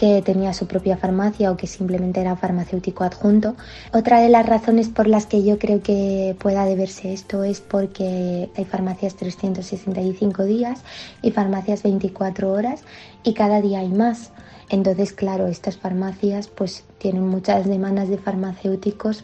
que 0.01 0.23
tenía 0.23 0.51
su 0.51 0.65
propia 0.65 0.97
farmacia 0.97 1.51
o 1.51 1.57
que 1.57 1.67
simplemente 1.67 2.21
era 2.21 2.35
farmacéutico 2.35 3.03
adjunto. 3.03 3.55
Otra 3.93 4.19
de 4.19 4.29
las 4.29 4.47
razones 4.47 4.89
por 4.89 5.05
las 5.05 5.27
que 5.27 5.43
yo 5.43 5.59
creo 5.59 5.83
que 5.83 6.35
pueda 6.39 6.65
deberse 6.65 7.13
esto 7.13 7.43
es 7.43 7.61
porque 7.61 8.49
hay 8.57 8.65
farmacias 8.65 9.15
365 9.15 10.45
días 10.45 10.81
y 11.21 11.29
farmacias 11.29 11.83
24 11.83 12.51
horas 12.51 12.83
y 13.23 13.35
cada 13.35 13.61
día 13.61 13.81
hay 13.81 13.89
más. 13.89 14.31
Entonces, 14.69 15.13
claro, 15.13 15.45
estas 15.45 15.77
farmacias 15.77 16.47
pues 16.47 16.83
tienen 16.97 17.27
muchas 17.27 17.67
demandas 17.67 18.09
de 18.09 18.17
farmacéuticos 18.17 19.23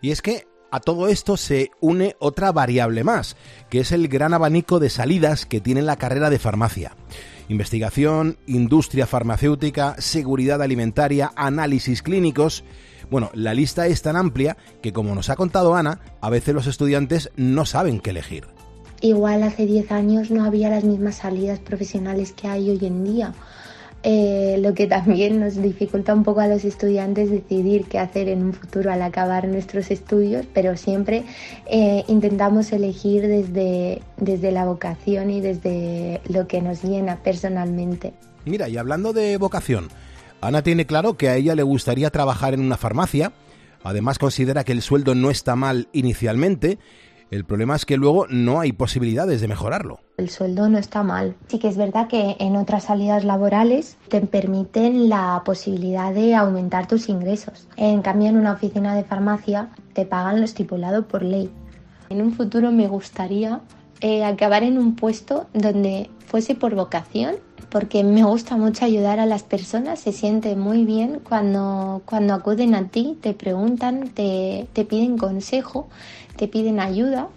Y 0.00 0.10
es 0.10 0.20
que 0.20 0.48
a 0.72 0.80
todo 0.80 1.06
esto 1.06 1.36
se 1.36 1.70
une 1.80 2.16
otra 2.18 2.50
variable 2.50 3.04
más, 3.04 3.36
que 3.68 3.78
es 3.78 3.92
el 3.92 4.08
gran 4.08 4.34
abanico 4.34 4.80
de 4.80 4.90
salidas 4.90 5.46
que 5.46 5.60
tiene 5.60 5.82
la 5.82 5.94
carrera 5.94 6.28
de 6.28 6.40
farmacia. 6.40 6.96
Investigación, 7.50 8.38
industria 8.46 9.08
farmacéutica, 9.08 9.96
seguridad 9.98 10.62
alimentaria, 10.62 11.32
análisis 11.34 12.00
clínicos. 12.00 12.62
Bueno, 13.10 13.28
la 13.34 13.54
lista 13.54 13.88
es 13.88 14.02
tan 14.02 14.14
amplia 14.14 14.56
que, 14.80 14.92
como 14.92 15.16
nos 15.16 15.30
ha 15.30 15.34
contado 15.34 15.74
Ana, 15.74 15.98
a 16.20 16.30
veces 16.30 16.54
los 16.54 16.68
estudiantes 16.68 17.32
no 17.34 17.66
saben 17.66 17.98
qué 17.98 18.10
elegir. 18.10 18.46
Igual 19.00 19.42
hace 19.42 19.66
10 19.66 19.90
años 19.90 20.30
no 20.30 20.44
había 20.44 20.70
las 20.70 20.84
mismas 20.84 21.16
salidas 21.16 21.58
profesionales 21.58 22.32
que 22.32 22.46
hay 22.46 22.70
hoy 22.70 22.86
en 22.86 23.02
día, 23.02 23.34
eh, 24.02 24.56
lo 24.60 24.72
que 24.72 24.86
también 24.86 25.40
nos 25.40 25.60
dificulta 25.60 26.14
un 26.14 26.24
poco 26.24 26.40
a 26.40 26.46
los 26.46 26.64
estudiantes 26.64 27.30
decidir 27.30 27.84
qué 27.84 27.98
hacer 27.98 28.28
en 28.28 28.42
un 28.42 28.52
futuro 28.54 28.90
al 28.90 29.02
acabar 29.02 29.46
nuestros 29.46 29.90
estudios, 29.90 30.46
pero 30.54 30.76
siempre 30.76 31.24
eh, 31.66 32.04
intentamos 32.08 32.72
elegir 32.72 33.26
desde, 33.26 34.00
desde 34.16 34.52
la 34.52 34.64
vocación 34.64 35.30
y 35.30 35.42
desde 35.42 36.22
lo 36.28 36.46
que 36.48 36.62
nos 36.62 36.82
llena 36.82 37.16
personalmente. 37.16 38.14
Mira, 38.46 38.70
y 38.70 38.78
hablando 38.78 39.12
de 39.12 39.36
vocación, 39.36 39.88
Ana 40.40 40.62
tiene 40.62 40.86
claro 40.86 41.18
que 41.18 41.28
a 41.28 41.36
ella 41.36 41.54
le 41.54 41.62
gustaría 41.62 42.08
trabajar 42.08 42.54
en 42.54 42.60
una 42.60 42.78
farmacia, 42.78 43.32
además 43.82 44.18
considera 44.18 44.64
que 44.64 44.72
el 44.72 44.80
sueldo 44.80 45.14
no 45.14 45.30
está 45.30 45.56
mal 45.56 45.88
inicialmente, 45.92 46.78
el 47.30 47.44
problema 47.44 47.76
es 47.76 47.84
que 47.86 47.96
luego 47.96 48.26
no 48.28 48.60
hay 48.60 48.72
posibilidades 48.72 49.40
de 49.40 49.48
mejorarlo. 49.48 50.00
El 50.16 50.30
sueldo 50.30 50.68
no 50.68 50.78
está 50.78 51.02
mal. 51.02 51.36
Sí 51.46 51.58
que 51.58 51.68
es 51.68 51.76
verdad 51.76 52.08
que 52.08 52.36
en 52.40 52.56
otras 52.56 52.84
salidas 52.84 53.24
laborales 53.24 53.96
te 54.08 54.20
permiten 54.20 55.08
la 55.08 55.42
posibilidad 55.44 56.12
de 56.12 56.34
aumentar 56.34 56.88
tus 56.88 57.08
ingresos. 57.08 57.68
En 57.76 58.02
cambio, 58.02 58.28
en 58.28 58.36
una 58.36 58.52
oficina 58.52 58.94
de 58.94 59.04
farmacia 59.04 59.70
te 59.92 60.04
pagan 60.04 60.38
lo 60.38 60.44
estipulado 60.44 61.06
por 61.06 61.22
ley. 61.22 61.50
En 62.08 62.20
un 62.20 62.32
futuro 62.32 62.72
me 62.72 62.88
gustaría 62.88 63.60
eh, 64.00 64.24
acabar 64.24 64.62
en 64.62 64.78
un 64.78 64.96
puesto 64.96 65.46
donde 65.52 66.10
fuese 66.26 66.54
por 66.54 66.74
vocación, 66.74 67.36
porque 67.70 68.02
me 68.02 68.24
gusta 68.24 68.56
mucho 68.56 68.84
ayudar 68.84 69.20
a 69.20 69.26
las 69.26 69.42
personas, 69.42 70.00
se 70.00 70.12
siente 70.12 70.56
muy 70.56 70.84
bien 70.84 71.20
cuando, 71.22 72.02
cuando 72.04 72.34
acuden 72.34 72.74
a 72.74 72.88
ti, 72.88 73.18
te 73.20 73.34
preguntan, 73.34 74.08
te, 74.08 74.66
te 74.72 74.84
piden 74.84 75.18
consejo, 75.18 75.88
te 76.40 76.48
piden 76.48 76.80
ayuda. 76.80 77.28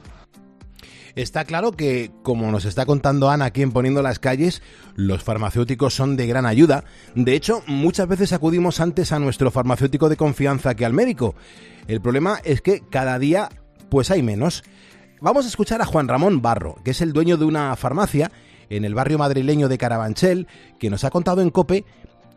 Está 1.15 1.43
claro 1.43 1.73
que, 1.73 2.09
como 2.23 2.49
nos 2.51 2.63
está 2.63 2.85
contando 2.85 3.29
Ana 3.29 3.45
aquí 3.45 3.61
en 3.61 3.73
Poniendo 3.73 4.01
las 4.01 4.17
Calles, 4.17 4.63
los 4.95 5.23
farmacéuticos 5.23 5.93
son 5.93 6.15
de 6.15 6.25
gran 6.25 6.45
ayuda. 6.45 6.85
De 7.13 7.35
hecho, 7.35 7.61
muchas 7.67 8.07
veces 8.07 8.31
acudimos 8.31 8.79
antes 8.79 9.11
a 9.11 9.19
nuestro 9.19 9.51
farmacéutico 9.51 10.07
de 10.07 10.15
confianza 10.15 10.73
que 10.73 10.85
al 10.85 10.93
médico. 10.93 11.35
El 11.87 12.01
problema 12.01 12.39
es 12.45 12.61
que 12.61 12.81
cada 12.89 13.19
día 13.19 13.49
pues 13.89 14.09
hay 14.09 14.23
menos. 14.23 14.63
Vamos 15.19 15.43
a 15.43 15.49
escuchar 15.49 15.81
a 15.81 15.85
Juan 15.85 16.07
Ramón 16.07 16.41
Barro, 16.41 16.77
que 16.85 16.91
es 16.91 17.01
el 17.01 17.11
dueño 17.11 17.35
de 17.35 17.43
una 17.43 17.75
farmacia 17.75 18.31
en 18.69 18.85
el 18.85 18.95
barrio 18.95 19.17
madrileño 19.17 19.67
de 19.67 19.77
Carabanchel, 19.77 20.47
que 20.79 20.89
nos 20.89 21.03
ha 21.03 21.09
contado 21.09 21.41
en 21.41 21.49
COPE 21.49 21.83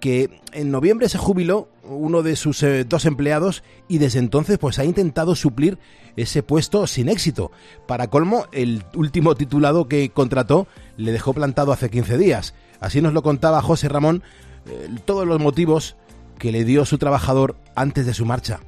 que 0.01 0.41
en 0.53 0.71
noviembre 0.71 1.09
se 1.09 1.19
jubiló 1.19 1.69
uno 1.85 2.23
de 2.23 2.37
sus 2.37 2.63
eh, 2.63 2.85
dos 2.85 3.05
empleados 3.05 3.63
y 3.89 3.99
desde 3.99 4.19
entonces 4.19 4.59
pues 4.59 4.79
ha 4.79 4.85
intentado 4.85 5.35
suplir 5.35 5.79
ese 6.17 6.43
puesto 6.43 6.87
sin 6.87 7.09
éxito. 7.09 7.51
Para 7.87 8.09
colmo, 8.09 8.47
el 8.53 8.85
último 8.95 9.35
titulado 9.35 9.89
que 9.89 10.11
contrató 10.11 10.67
le 10.97 11.13
dejó 11.13 11.33
plantado 11.35 11.73
hace 11.73 11.91
15 11.91 12.19
días. 12.19 12.55
Así 12.81 13.01
nos 13.01 13.13
lo 13.13 13.23
contaba 13.23 13.63
José 13.63 13.89
Ramón, 13.89 14.23
eh, 14.67 14.89
todos 15.05 15.27
los 15.27 15.41
motivos 15.41 15.97
que 16.39 16.53
le 16.53 16.65
dio 16.65 16.85
su 16.85 16.99
trabajador 16.99 17.57
antes 17.75 18.07
de 18.07 18.15
su 18.15 18.25
marcha? 18.25 18.61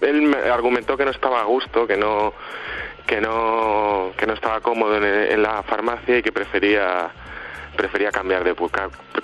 Él 0.00 0.22
me 0.22 0.36
argumentó 0.36 0.96
que 0.96 1.04
no 1.04 1.10
estaba 1.10 1.40
a 1.40 1.44
gusto, 1.44 1.86
que 1.86 1.96
no 1.96 2.32
que 3.06 3.20
no 3.20 4.10
que 4.18 4.26
no 4.26 4.34
estaba 4.34 4.60
cómodo 4.60 4.96
en 4.96 5.42
la 5.42 5.62
farmacia 5.62 6.18
y 6.18 6.22
que 6.22 6.32
prefería 6.32 7.12
prefería 7.76 8.10
cambiar 8.10 8.44
de 8.44 8.54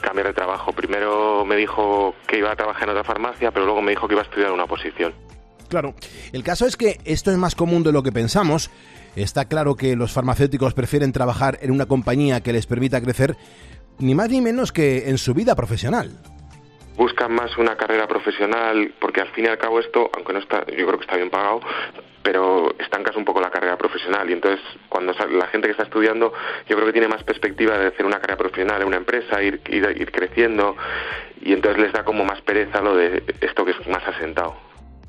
cambiar 0.00 0.26
de 0.28 0.32
trabajo. 0.34 0.72
Primero 0.72 1.44
me 1.44 1.56
dijo 1.56 2.14
que 2.26 2.38
iba 2.38 2.52
a 2.52 2.56
trabajar 2.56 2.84
en 2.84 2.90
otra 2.90 3.04
farmacia, 3.04 3.50
pero 3.50 3.64
luego 3.64 3.82
me 3.82 3.92
dijo 3.92 4.06
que 4.06 4.14
iba 4.14 4.22
a 4.22 4.24
estudiar 4.24 4.52
una 4.52 4.66
posición. 4.66 5.14
Claro, 5.68 5.94
el 6.32 6.44
caso 6.44 6.66
es 6.66 6.76
que 6.76 7.00
esto 7.04 7.30
es 7.30 7.38
más 7.38 7.54
común 7.54 7.82
de 7.82 7.92
lo 7.92 8.02
que 8.02 8.12
pensamos. 8.12 8.70
Está 9.16 9.46
claro 9.46 9.74
que 9.74 9.96
los 9.96 10.12
farmacéuticos 10.12 10.74
prefieren 10.74 11.12
trabajar 11.12 11.58
en 11.62 11.70
una 11.70 11.86
compañía 11.86 12.42
que 12.42 12.52
les 12.52 12.66
permita 12.66 13.00
crecer, 13.00 13.36
ni 13.98 14.14
más 14.14 14.28
ni 14.30 14.40
menos 14.40 14.72
que 14.72 15.08
en 15.08 15.18
su 15.18 15.34
vida 15.34 15.54
profesional 15.54 16.20
buscan 16.96 17.32
más 17.32 17.56
una 17.58 17.76
carrera 17.76 18.06
profesional 18.06 18.92
porque 19.00 19.20
al 19.20 19.28
fin 19.28 19.46
y 19.46 19.48
al 19.48 19.58
cabo 19.58 19.80
esto 19.80 20.10
aunque 20.14 20.32
no 20.32 20.38
está 20.38 20.64
yo 20.66 20.86
creo 20.86 20.98
que 20.98 21.04
está 21.04 21.16
bien 21.16 21.30
pagado 21.30 21.60
pero 22.22 22.74
estancas 22.78 23.16
un 23.16 23.24
poco 23.24 23.40
la 23.40 23.50
carrera 23.50 23.76
profesional 23.76 24.28
y 24.30 24.34
entonces 24.34 24.60
cuando 24.88 25.12
la 25.12 25.46
gente 25.48 25.66
que 25.66 25.72
está 25.72 25.84
estudiando 25.84 26.32
yo 26.68 26.76
creo 26.76 26.86
que 26.86 26.92
tiene 26.92 27.08
más 27.08 27.22
perspectiva 27.24 27.76
de 27.76 27.88
hacer 27.88 28.06
una 28.06 28.20
carrera 28.20 28.38
profesional 28.38 28.80
en 28.80 28.88
una 28.88 28.96
empresa, 28.96 29.42
ir, 29.42 29.60
ir, 29.68 29.84
ir 29.96 30.12
creciendo 30.12 30.76
y 31.40 31.52
entonces 31.52 31.82
les 31.82 31.92
da 31.92 32.04
como 32.04 32.24
más 32.24 32.40
pereza 32.42 32.80
lo 32.80 32.96
de 32.96 33.22
esto 33.40 33.64
que 33.64 33.72
es 33.72 33.88
más 33.88 34.06
asentado. 34.06 34.54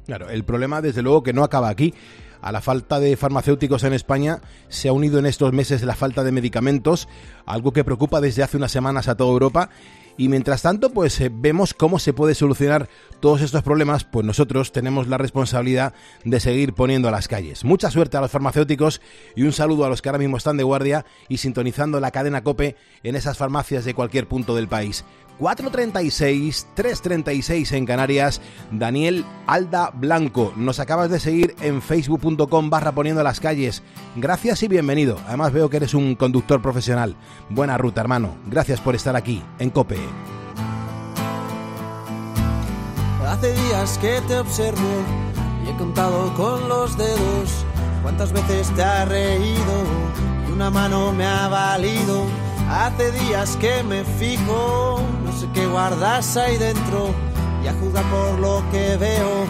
Claro, 0.06 0.30
el 0.30 0.44
problema 0.44 0.82
desde 0.82 1.02
luego 1.02 1.24
que 1.24 1.34
no 1.34 1.44
acaba 1.44 1.70
aquí. 1.70 1.94
A 2.42 2.52
la 2.52 2.60
falta 2.60 3.00
de 3.00 3.16
farmacéuticos 3.16 3.86
en 3.86 3.94
España 3.94 4.40
se 4.68 4.90
ha 4.90 4.92
unido 4.92 5.18
en 5.18 5.26
estos 5.26 5.54
meses 5.54 5.82
la 5.84 5.96
falta 5.96 6.26
de 6.26 6.34
medicamentos, 6.34 7.08
algo 7.46 7.72
que 7.72 7.86
preocupa 7.86 8.20
desde 8.20 8.44
hace 8.44 8.58
unas 8.58 8.72
semanas 8.72 9.08
a 9.08 9.16
toda 9.16 9.32
Europa 9.32 9.70
y 10.18 10.30
mientras 10.30 10.62
tanto, 10.62 10.92
pues 10.92 11.20
eh, 11.22 11.32
vemos 11.34 11.74
cómo 11.74 12.00
se 12.00 12.14
puede 12.14 12.36
solucionar 12.36 12.90
todos 13.20 13.42
estos 13.42 13.64
problemas, 13.64 14.04
pues 14.04 14.26
nosotros 14.26 14.72
tenemos 14.72 15.08
la 15.08 15.18
responsabilidad 15.18 15.94
de 16.24 16.40
seguir 16.40 16.74
poniendo 16.74 17.08
a 17.08 17.12
las 17.12 17.28
calles. 17.28 17.64
Mucha 17.64 17.90
suerte 17.90 18.18
a 18.18 18.22
los 18.22 18.32
farmacéuticos 18.32 19.02
y 19.36 19.44
un 19.44 19.54
saludo 19.54 19.86
a 19.86 19.90
los 19.90 20.02
que 20.02 20.10
ahora 20.10 20.20
mismo 20.20 20.38
están 20.38 20.58
de 20.58 20.64
guardia 20.64 21.06
y 21.30 21.38
sintonizando 21.38 22.00
la 22.00 22.12
cadena 22.12 22.44
Cope 22.44 22.76
en 23.02 23.16
esas 23.16 23.38
farmacias 23.38 23.86
de 23.86 23.94
cualquier 23.94 24.28
punto 24.28 24.56
del 24.56 24.68
país. 24.68 25.04
436, 25.40 26.68
336 26.74 27.72
en 27.74 27.86
Canarias. 27.86 28.42
Daniel 28.72 29.26
Alda 29.48 29.92
Blanco, 29.94 30.54
nos 30.56 30.80
acabas 30.80 31.10
de 31.10 31.20
seguir 31.20 31.56
en 31.62 31.82
facebook.com 31.82 32.70
barra 32.70 32.92
poniendo 32.92 33.24
las 33.24 33.40
calles. 33.40 33.84
Gracias 34.16 34.64
y 34.64 34.68
bienvenido. 34.68 35.20
Además 35.28 35.54
veo 35.54 35.70
que 35.70 35.78
eres 35.78 35.94
un 35.94 36.16
conductor 36.16 36.62
profesional. 36.62 37.16
Buena 37.50 37.78
ruta, 37.78 38.02
hermano. 38.02 38.36
Gracias 38.48 38.80
por 38.80 38.96
estar 38.96 39.16
aquí 39.16 39.44
en 39.60 39.70
Cope. 39.70 39.98
Hace 43.28 43.54
días 43.54 43.98
que 43.98 44.22
te 44.28 44.38
observo 44.38 45.04
y 45.66 45.70
he 45.70 45.78
contado 45.78 46.34
con 46.36 46.70
los 46.70 46.98
dedos 46.98 47.66
cuántas 48.04 48.32
veces 48.32 48.70
te 48.76 48.84
ha 48.84 49.06
reído 49.06 49.84
y 50.48 50.52
una 50.52 50.70
mano 50.70 51.12
me 51.14 51.26
ha 51.26 51.48
valido 51.48 52.26
Hace 52.74 53.12
días 53.12 53.56
que 53.58 53.84
me 53.84 54.04
fijo, 54.04 55.00
no 55.24 55.32
sé 55.32 55.48
qué 55.54 55.68
guardas 55.68 56.36
ahí 56.38 56.58
dentro 56.58 57.14
y 57.64 57.68
a 57.68 57.74
juzgar 57.74 58.04
por 58.06 58.40
lo 58.40 58.64
que 58.72 58.98
veo, 58.98 59.46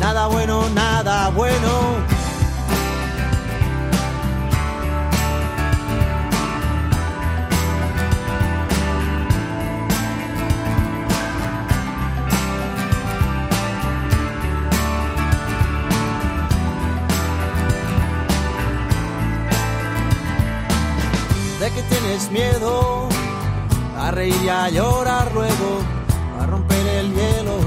nada 0.00 0.26
bueno, 0.26 0.68
nada 0.74 1.30
bueno. 1.30 2.17
Miedo 22.30 23.06
a 23.98 24.10
reír 24.10 24.34
y 24.42 24.48
a 24.48 24.70
llorar 24.70 25.30
luego, 25.34 25.80
a 26.40 26.46
romper 26.46 26.86
el 26.86 27.14
hielo 27.14 27.58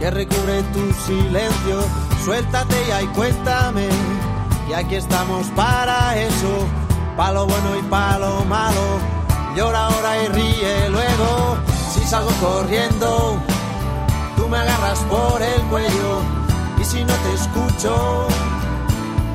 que 0.00 0.10
recubre 0.10 0.62
tu 0.72 0.92
silencio. 1.06 1.84
Suéltate 2.24 2.76
y 3.02 3.06
cuéntame, 3.08 3.88
y 4.68 4.72
aquí 4.72 4.94
estamos 4.94 5.46
para 5.48 6.16
eso, 6.16 6.66
para 7.16 7.34
lo 7.34 7.46
bueno 7.46 7.76
y 7.78 7.82
para 7.82 8.18
lo 8.18 8.44
malo. 8.46 8.98
Llora 9.54 9.86
ahora 9.86 10.22
y 10.22 10.28
ríe 10.28 10.88
luego, 10.88 11.58
si 11.92 12.00
salgo 12.04 12.30
corriendo, 12.40 13.38
tú 14.36 14.48
me 14.48 14.56
agarras 14.56 15.00
por 15.00 15.42
el 15.42 15.60
cuello, 15.62 16.22
y 16.80 16.84
si 16.84 17.04
no 17.04 17.12
te 17.12 17.34
escucho, 17.34 18.26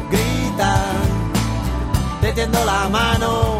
grita, 0.09 0.81
te 2.21 2.33
tiendo 2.33 2.63
la 2.65 2.89
mano 2.89 3.52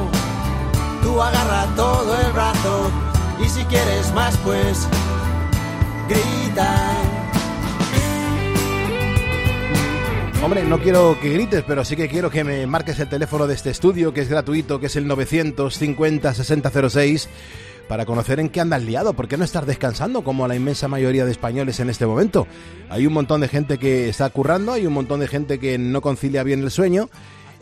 agarra 1.22 1.68
todo 1.76 2.20
el 2.20 2.32
brazo 2.32 2.92
y 3.44 3.50
si 3.50 3.64
quieres 3.66 4.14
más 4.14 4.38
pues 4.38 4.88
grita. 6.08 6.94
Hombre, 10.44 10.64
no 10.66 10.80
quiero 10.80 11.18
que 11.22 11.30
grites, 11.30 11.64
pero 11.66 11.86
sí 11.86 11.96
que 11.96 12.10
quiero 12.10 12.30
que 12.30 12.44
me 12.44 12.68
marques 12.68 13.00
el 13.00 13.08
teléfono 13.08 13.48
de 13.48 13.54
este 13.54 13.70
estudio, 13.70 14.14
que 14.14 14.20
es 14.20 14.28
gratuito, 14.28 14.82
que 14.82 14.88
es 14.88 14.98
el 14.98 15.08
950-6006, 15.08 17.28
para 17.88 18.06
conocer 18.06 18.42
en 18.42 18.50
qué 18.50 18.60
andas 18.60 18.84
liado, 18.84 19.14
por 19.14 19.30
qué 19.30 19.38
no 19.38 19.46
estás 19.46 19.66
descansando 19.66 20.26
como 20.26 20.46
la 20.46 20.56
inmensa 20.56 20.90
mayoría 20.90 21.24
de 21.24 21.32
españoles 21.32 21.80
en 21.80 21.90
este 21.90 22.06
momento. 22.06 22.46
Hay 22.90 23.08
un 23.08 23.14
montón 23.14 23.40
de 23.40 23.48
gente 23.48 23.78
que 23.78 24.10
está 24.10 24.30
currando, 24.32 24.74
hay 24.74 24.86
un 24.86 24.92
montón 24.92 25.22
de 25.22 25.30
gente 25.30 25.60
que 25.60 25.78
no 25.78 26.02
concilia 26.02 26.44
bien 26.44 26.62
el 26.62 26.72
sueño 26.72 27.10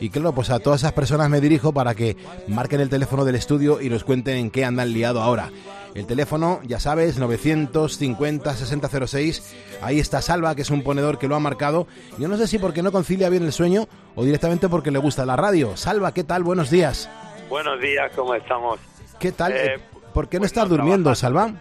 y 0.01 0.09
claro, 0.09 0.33
pues 0.33 0.49
a 0.49 0.59
todas 0.59 0.81
esas 0.81 0.91
personas 0.93 1.29
me 1.29 1.39
dirijo 1.39 1.73
para 1.73 1.93
que 1.93 2.17
marquen 2.47 2.81
el 2.81 2.89
teléfono 2.89 3.23
del 3.23 3.35
estudio 3.35 3.79
y 3.79 3.87
nos 3.89 4.03
cuenten 4.03 4.35
en 4.35 4.49
qué 4.49 4.65
andan 4.65 4.91
liado 4.91 5.21
ahora. 5.21 5.51
El 5.93 6.07
teléfono, 6.07 6.59
ya 6.63 6.79
sabes, 6.79 7.19
950-6006. 7.19 9.43
Ahí 9.83 9.99
está 9.99 10.23
Salva, 10.23 10.55
que 10.55 10.63
es 10.63 10.71
un 10.71 10.81
ponedor 10.83 11.19
que 11.19 11.27
lo 11.27 11.35
ha 11.35 11.39
marcado. 11.39 11.85
Yo 12.17 12.27
no 12.27 12.35
sé 12.37 12.47
si 12.47 12.57
porque 12.57 12.81
no 12.81 12.91
concilia 12.91 13.29
bien 13.29 13.43
el 13.43 13.53
sueño 13.53 13.87
o 14.15 14.23
directamente 14.23 14.67
porque 14.69 14.89
le 14.89 14.97
gusta 14.97 15.23
la 15.25 15.35
radio. 15.35 15.77
Salva, 15.77 16.15
¿qué 16.15 16.23
tal? 16.23 16.41
Buenos 16.43 16.71
días. 16.71 17.07
Buenos 17.47 17.79
días, 17.79 18.11
¿cómo 18.15 18.33
estamos? 18.33 18.79
¿Qué 19.19 19.31
tal? 19.31 19.51
Eh, 19.51 19.79
¿Por 20.15 20.29
qué 20.29 20.37
no 20.37 20.41
pues 20.41 20.51
estás 20.51 20.67
durmiendo, 20.67 21.13
Salva? 21.13 21.53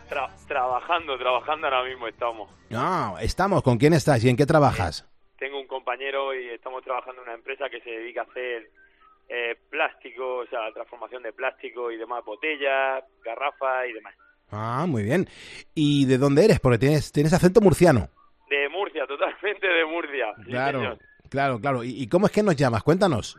trabajando, 0.49 1.19
trabajando 1.19 1.67
ahora 1.67 1.85
mismo 1.85 2.09
estamos. 2.09 2.49
No, 2.71 3.19
estamos. 3.19 3.63
¿Con 3.63 3.77
quién 3.79 3.93
estás 3.93 4.25
y 4.25 4.31
en 4.31 4.37
qué 4.37 4.47
trabajas? 4.47 5.05
Compañero 6.01 6.35
y 6.35 6.49
estamos 6.49 6.83
trabajando 6.83 7.21
en 7.21 7.29
una 7.29 7.35
empresa 7.35 7.69
que 7.69 7.81
se 7.81 7.91
dedica 7.91 8.23
a 8.23 8.25
hacer 8.25 8.71
eh, 9.29 9.57
plástico, 9.69 10.39
o 10.39 10.47
sea, 10.47 10.73
transformación 10.73 11.23
de 11.23 11.33
plástico 11.33 11.91
y 11.91 11.97
demás, 11.97 12.25
botellas, 12.25 13.05
garrafas 13.23 13.87
y 13.89 13.93
demás. 13.93 14.15
Ah, 14.51 14.87
muy 14.89 15.03
bien. 15.03 15.27
¿Y 15.75 16.07
de 16.07 16.19
dónde 16.19 16.45
eres? 16.45 16.59
Porque 16.59 16.79
tienes, 16.79 17.13
tienes 17.13 17.33
acento 17.33 17.61
murciano. 17.61 18.09
De 18.49 18.69
Murcia, 18.69 19.07
totalmente 19.07 19.67
de 19.67 19.85
Murcia. 19.85 20.35
Claro, 20.45 20.99
claro, 21.29 21.61
claro. 21.61 21.85
¿Y, 21.85 22.09
cómo 22.09 22.27
es 22.27 22.33
que 22.33 22.43
nos 22.43 22.57
llamas? 22.57 22.83
Cuéntanos. 22.83 23.37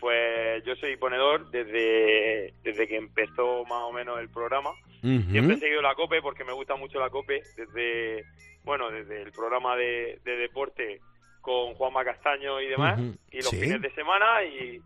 Pues 0.00 0.64
yo 0.64 0.76
soy 0.76 0.96
ponedor 0.96 1.50
desde, 1.50 2.54
desde 2.62 2.88
que 2.88 2.96
empezó 2.96 3.64
más 3.64 3.82
o 3.82 3.92
menos 3.92 4.18
el 4.20 4.30
programa. 4.30 4.70
Siempre 5.02 5.56
he 5.56 5.58
seguido 5.58 5.82
la 5.82 5.94
COPE 5.94 6.22
porque 6.22 6.44
me 6.44 6.52
gusta 6.52 6.74
mucho 6.76 6.98
la 6.98 7.10
COPE 7.10 7.42
desde, 7.56 8.24
bueno, 8.64 8.90
desde 8.90 9.22
el 9.22 9.32
programa 9.32 9.76
de, 9.76 10.18
de 10.24 10.36
deporte 10.36 11.00
con 11.46 11.74
Juanma 11.74 12.04
Castaño 12.04 12.60
y 12.60 12.66
demás, 12.66 12.98
y 13.30 13.36
los 13.36 13.50
fines 13.50 13.80
de 13.80 13.94
semana 13.94 14.42
y 14.42 14.82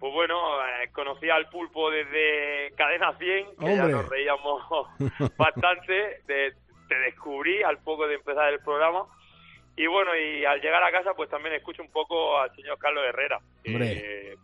pues 0.00 0.12
bueno, 0.12 0.36
eh, 0.60 0.88
conocí 0.90 1.30
al 1.30 1.48
pulpo 1.50 1.88
desde 1.88 2.74
Cadena 2.74 3.16
100, 3.16 3.46
que 3.60 3.76
ya 3.76 3.86
nos 3.86 4.08
reíamos 4.08 4.60
bastante, 5.36 6.22
te 6.26 6.98
descubrí 6.98 7.62
al 7.62 7.78
poco 7.78 8.08
de 8.08 8.16
empezar 8.16 8.52
el 8.52 8.58
programa 8.58 9.04
y 9.76 9.86
bueno, 9.86 10.10
y 10.16 10.44
al 10.44 10.60
llegar 10.60 10.82
a 10.82 10.90
casa 10.90 11.14
pues 11.14 11.30
también 11.30 11.54
escucho 11.54 11.80
un 11.80 11.92
poco 11.92 12.36
al 12.40 12.52
señor 12.56 12.76
Carlos 12.78 13.04
Herrera, 13.08 13.38
que 13.62 14.36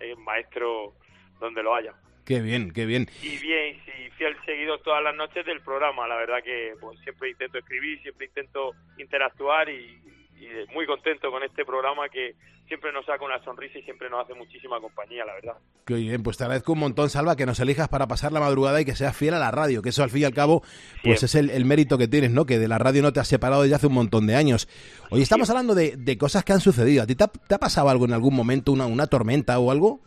es 0.00 0.18
maestro 0.18 0.92
donde 1.38 1.62
lo 1.62 1.72
haya. 1.72 1.94
Qué 2.24 2.40
bien, 2.40 2.72
qué 2.72 2.86
bien. 2.86 3.06
Y 3.22 3.38
bien, 3.38 3.80
sí, 3.84 4.10
fiel 4.16 4.36
seguido 4.44 4.78
todas 4.78 5.00
las 5.04 5.14
noches 5.14 5.46
del 5.46 5.60
programa. 5.60 6.08
La 6.08 6.16
verdad 6.16 6.42
que 6.42 6.74
pues, 6.80 6.98
siempre 7.04 7.30
intento 7.30 7.58
escribir, 7.58 8.02
siempre 8.02 8.26
intento 8.26 8.72
interactuar 8.98 9.68
y, 9.68 10.02
y 10.38 10.74
muy 10.74 10.86
contento 10.86 11.30
con 11.30 11.42
este 11.42 11.64
programa 11.64 12.08
que 12.08 12.34
siempre 12.66 12.92
nos 12.92 13.06
saca 13.06 13.24
una 13.24 13.42
sonrisa 13.44 13.78
y 13.78 13.82
siempre 13.82 14.10
nos 14.10 14.24
hace 14.24 14.34
muchísima 14.34 14.80
compañía, 14.80 15.24
la 15.24 15.34
verdad. 15.34 15.56
Qué 15.86 15.94
bien, 15.94 16.22
pues 16.22 16.36
te 16.36 16.44
agradezco 16.44 16.72
un 16.72 16.80
montón, 16.80 17.08
Salva, 17.10 17.36
que 17.36 17.46
nos 17.46 17.60
elijas 17.60 17.88
para 17.88 18.06
pasar 18.06 18.32
la 18.32 18.40
madrugada 18.40 18.80
y 18.80 18.84
que 18.84 18.94
seas 18.94 19.16
fiel 19.16 19.34
a 19.34 19.38
la 19.38 19.50
radio, 19.50 19.82
que 19.82 19.90
eso 19.90 20.02
al 20.02 20.10
fin 20.10 20.22
y 20.22 20.24
al 20.24 20.34
cabo, 20.34 20.62
pues 21.02 21.22
es 21.22 21.34
el, 21.34 21.64
mérito 21.64 21.96
que 21.96 22.08
tienes, 22.08 22.32
¿no? 22.32 22.44
Que 22.44 22.58
de 22.58 22.68
la 22.68 22.78
radio 22.78 23.02
no 23.02 23.12
te 23.12 23.20
has 23.20 23.28
separado 23.28 23.62
desde 23.62 23.76
hace 23.76 23.86
un 23.86 23.94
montón 23.94 24.26
de 24.26 24.34
años. 24.34 24.68
Hoy 25.10 25.22
estamos 25.22 25.48
hablando 25.50 25.74
de, 25.74 26.18
cosas 26.18 26.44
que 26.44 26.52
han 26.52 26.60
sucedido. 26.60 27.02
¿A 27.02 27.06
ti 27.06 27.14
te 27.14 27.24
ha, 27.24 27.58
pasado 27.58 27.88
algo 27.88 28.04
en 28.04 28.12
algún 28.12 28.34
momento, 28.34 28.72
una, 28.72 28.86
una 28.86 29.06
tormenta 29.06 29.58
o 29.58 29.70
algo? 29.70 30.00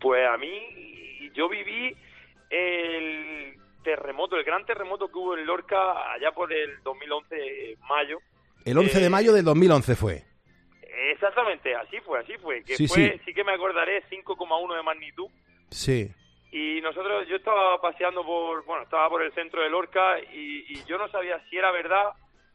Pues 0.00 0.26
a 0.28 0.36
mí, 0.36 1.30
yo 1.34 1.48
viví 1.48 1.96
el 2.50 3.54
terremoto, 3.82 4.36
el 4.36 4.44
gran 4.44 4.64
terremoto 4.64 5.08
que 5.08 5.18
hubo 5.18 5.36
en 5.36 5.46
Lorca 5.46 6.12
allá 6.12 6.32
por 6.32 6.52
el 6.52 6.82
2011, 6.82 7.36
eh, 7.36 7.76
mayo. 7.88 8.18
El 8.64 8.78
11 8.78 8.98
de 9.00 9.06
Eh, 9.06 9.10
mayo 9.10 9.32
del 9.32 9.44
2011 9.44 9.94
fue. 9.96 10.22
Exactamente, 11.12 11.74
así 11.74 12.00
fue, 12.00 12.20
así 12.20 12.34
fue. 12.38 12.62
Que 12.64 12.76
Sí, 12.76 12.88
fue, 12.88 12.96
sí. 13.12 13.20
sí. 13.26 13.34
que 13.34 13.44
me 13.44 13.52
acordaré, 13.52 14.02
5,1 14.10 14.74
de 14.76 14.82
magnitud. 14.82 15.26
Sí. 15.70 16.10
Y 16.50 16.80
nosotros, 16.82 17.26
yo 17.28 17.36
estaba 17.36 17.80
paseando 17.80 18.24
por, 18.24 18.64
bueno, 18.64 18.84
estaba 18.84 19.08
por 19.08 19.22
el 19.22 19.32
centro 19.32 19.62
de 19.62 19.70
Lorca 19.70 20.18
y, 20.20 20.64
y 20.68 20.84
yo 20.86 20.98
no 20.98 21.08
sabía 21.08 21.40
si 21.50 21.56
era 21.56 21.70
verdad, 21.72 22.10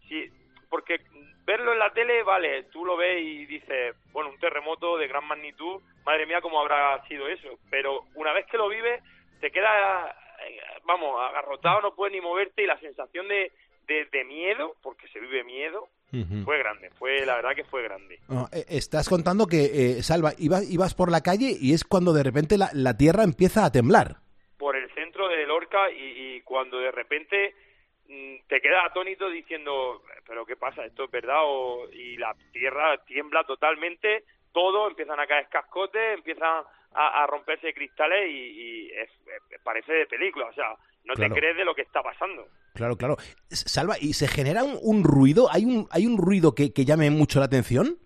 si, 0.07 0.29
porque 0.69 0.97
verlo 1.45 1.73
en 1.73 1.79
la 1.79 1.91
tele, 1.91 2.23
vale, 2.23 2.63
tú 2.71 2.85
lo 2.85 2.95
ves 2.95 3.21
y 3.21 3.45
dices, 3.45 3.95
bueno, 4.11 4.29
un 4.29 4.39
terremoto 4.39 4.97
de 4.97 5.07
gran 5.07 5.25
magnitud, 5.25 5.81
madre 6.05 6.25
mía, 6.27 6.41
cómo 6.41 6.61
habrá 6.61 7.03
sido 7.07 7.27
eso. 7.27 7.59
Pero 7.69 8.03
una 8.15 8.31
vez 8.33 8.45
que 8.47 8.57
lo 8.57 8.69
vives, 8.69 9.01
te 9.41 9.51
queda, 9.51 10.15
eh, 10.47 10.59
vamos, 10.85 11.19
agarrotado, 11.21 11.81
no 11.81 11.95
puedes 11.95 12.13
ni 12.13 12.21
moverte 12.21 12.63
y 12.63 12.67
la 12.67 12.79
sensación 12.79 13.27
de, 13.27 13.51
de, 13.89 14.05
de 14.05 14.23
miedo, 14.23 14.75
porque 14.81 15.07
se 15.09 15.19
vive 15.19 15.43
miedo, 15.43 15.89
fue 16.45 16.57
grande, 16.57 16.89
fue, 16.97 17.25
la 17.25 17.35
verdad 17.35 17.55
que 17.55 17.65
fue 17.65 17.83
grande. 17.83 18.19
Eh, 18.53 18.65
estás 18.69 19.07
contando 19.09 19.45
que, 19.45 19.65
eh, 19.97 20.03
Salva, 20.03 20.31
ibas, 20.37 20.63
ibas 20.71 20.95
por 20.95 21.11
la 21.11 21.21
calle 21.21 21.51
y 21.59 21.73
es 21.73 21.83
cuando 21.83 22.13
de 22.13 22.23
repente 22.23 22.57
la, 22.57 22.69
la 22.73 22.95
tierra 22.97 23.23
empieza 23.23 23.65
a 23.65 23.71
temblar. 23.71 24.15
por 24.57 24.75
el 24.75 24.89
centro 24.95 25.27
de 25.27 25.45
Lorca 25.45 25.89
y, 25.91 26.35
y 26.37 26.41
cuando 26.41 26.79
de 26.79 26.91
repente 26.91 27.53
mm, 28.07 28.47
te 28.47 28.59
quedas 28.61 28.85
atónito 28.89 29.29
diciendo, 29.29 30.01
pero 30.27 30.45
¿qué 30.45 30.55
pasa? 30.55 30.83
¿Esto 30.85 31.03
es 31.05 31.11
verdad? 31.11 31.41
O, 31.43 31.87
y 31.91 32.17
la 32.17 32.35
tierra 32.53 32.97
tiembla 33.05 33.43
totalmente, 33.45 34.23
todo, 34.51 34.87
empiezan 34.89 35.19
a 35.19 35.27
caer 35.27 35.47
cascotes, 35.49 36.13
empiezan 36.15 36.63
a, 36.93 37.23
a 37.23 37.27
romperse 37.27 37.71
cristales 37.73 38.29
y, 38.29 38.33
y 38.33 38.91
es- 38.91 39.09
es- 39.51 39.61
parece 39.63 39.93
de 39.93 40.07
película, 40.07 40.47
o 40.47 40.53
sea, 40.53 40.75
no 41.03 41.13
Claro. 41.15 41.33
te 41.33 41.39
crees 41.39 41.57
de 41.57 41.65
lo 41.65 41.73
que 41.75 41.81
está 41.81 42.01
pasando. 42.03 42.47
Claro, 42.73 42.95
claro. 42.97 43.17
Salva, 43.49 43.95
¿y 43.99 44.13
se 44.13 44.27
genera 44.27 44.63
un, 44.63 44.77
un 44.81 45.03
ruido? 45.03 45.47
¿Hay 45.51 45.65
un, 45.65 45.87
hay 45.91 46.05
un 46.05 46.17
ruido 46.17 46.53
que, 46.55 46.71
que 46.73 46.85
llame 46.85 47.09
mucho 47.11 47.39
la 47.39 47.45
atención? 47.45 47.97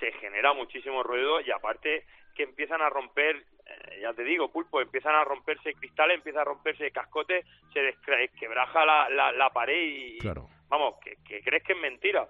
se 0.00 0.12
genera 0.20 0.52
muchísimo 0.54 1.02
ruido 1.02 1.40
y 1.40 1.50
aparte 1.50 2.04
que 2.36 2.44
empiezan 2.44 2.80
a 2.80 2.88
romper, 2.88 3.34
eh, 3.36 3.98
ya 4.00 4.12
te 4.14 4.22
digo, 4.22 4.52
pulpo, 4.52 4.80
empiezan 4.80 5.12
a 5.16 5.24
romperse 5.24 5.74
cristales, 5.74 6.18
empieza 6.18 6.42
a 6.42 6.44
romperse 6.44 6.92
cascotes, 6.92 7.44
se 7.74 7.80
desquebraja 7.80 8.84
la, 8.86 9.08
la, 9.10 9.32
la 9.32 9.50
pared 9.50 9.74
y, 9.76 10.18
Claro. 10.18 10.48
vamos, 10.68 10.94
que, 11.04 11.16
que 11.26 11.40
crees 11.42 11.64
que 11.64 11.72
es 11.72 11.80
mentira. 11.80 12.28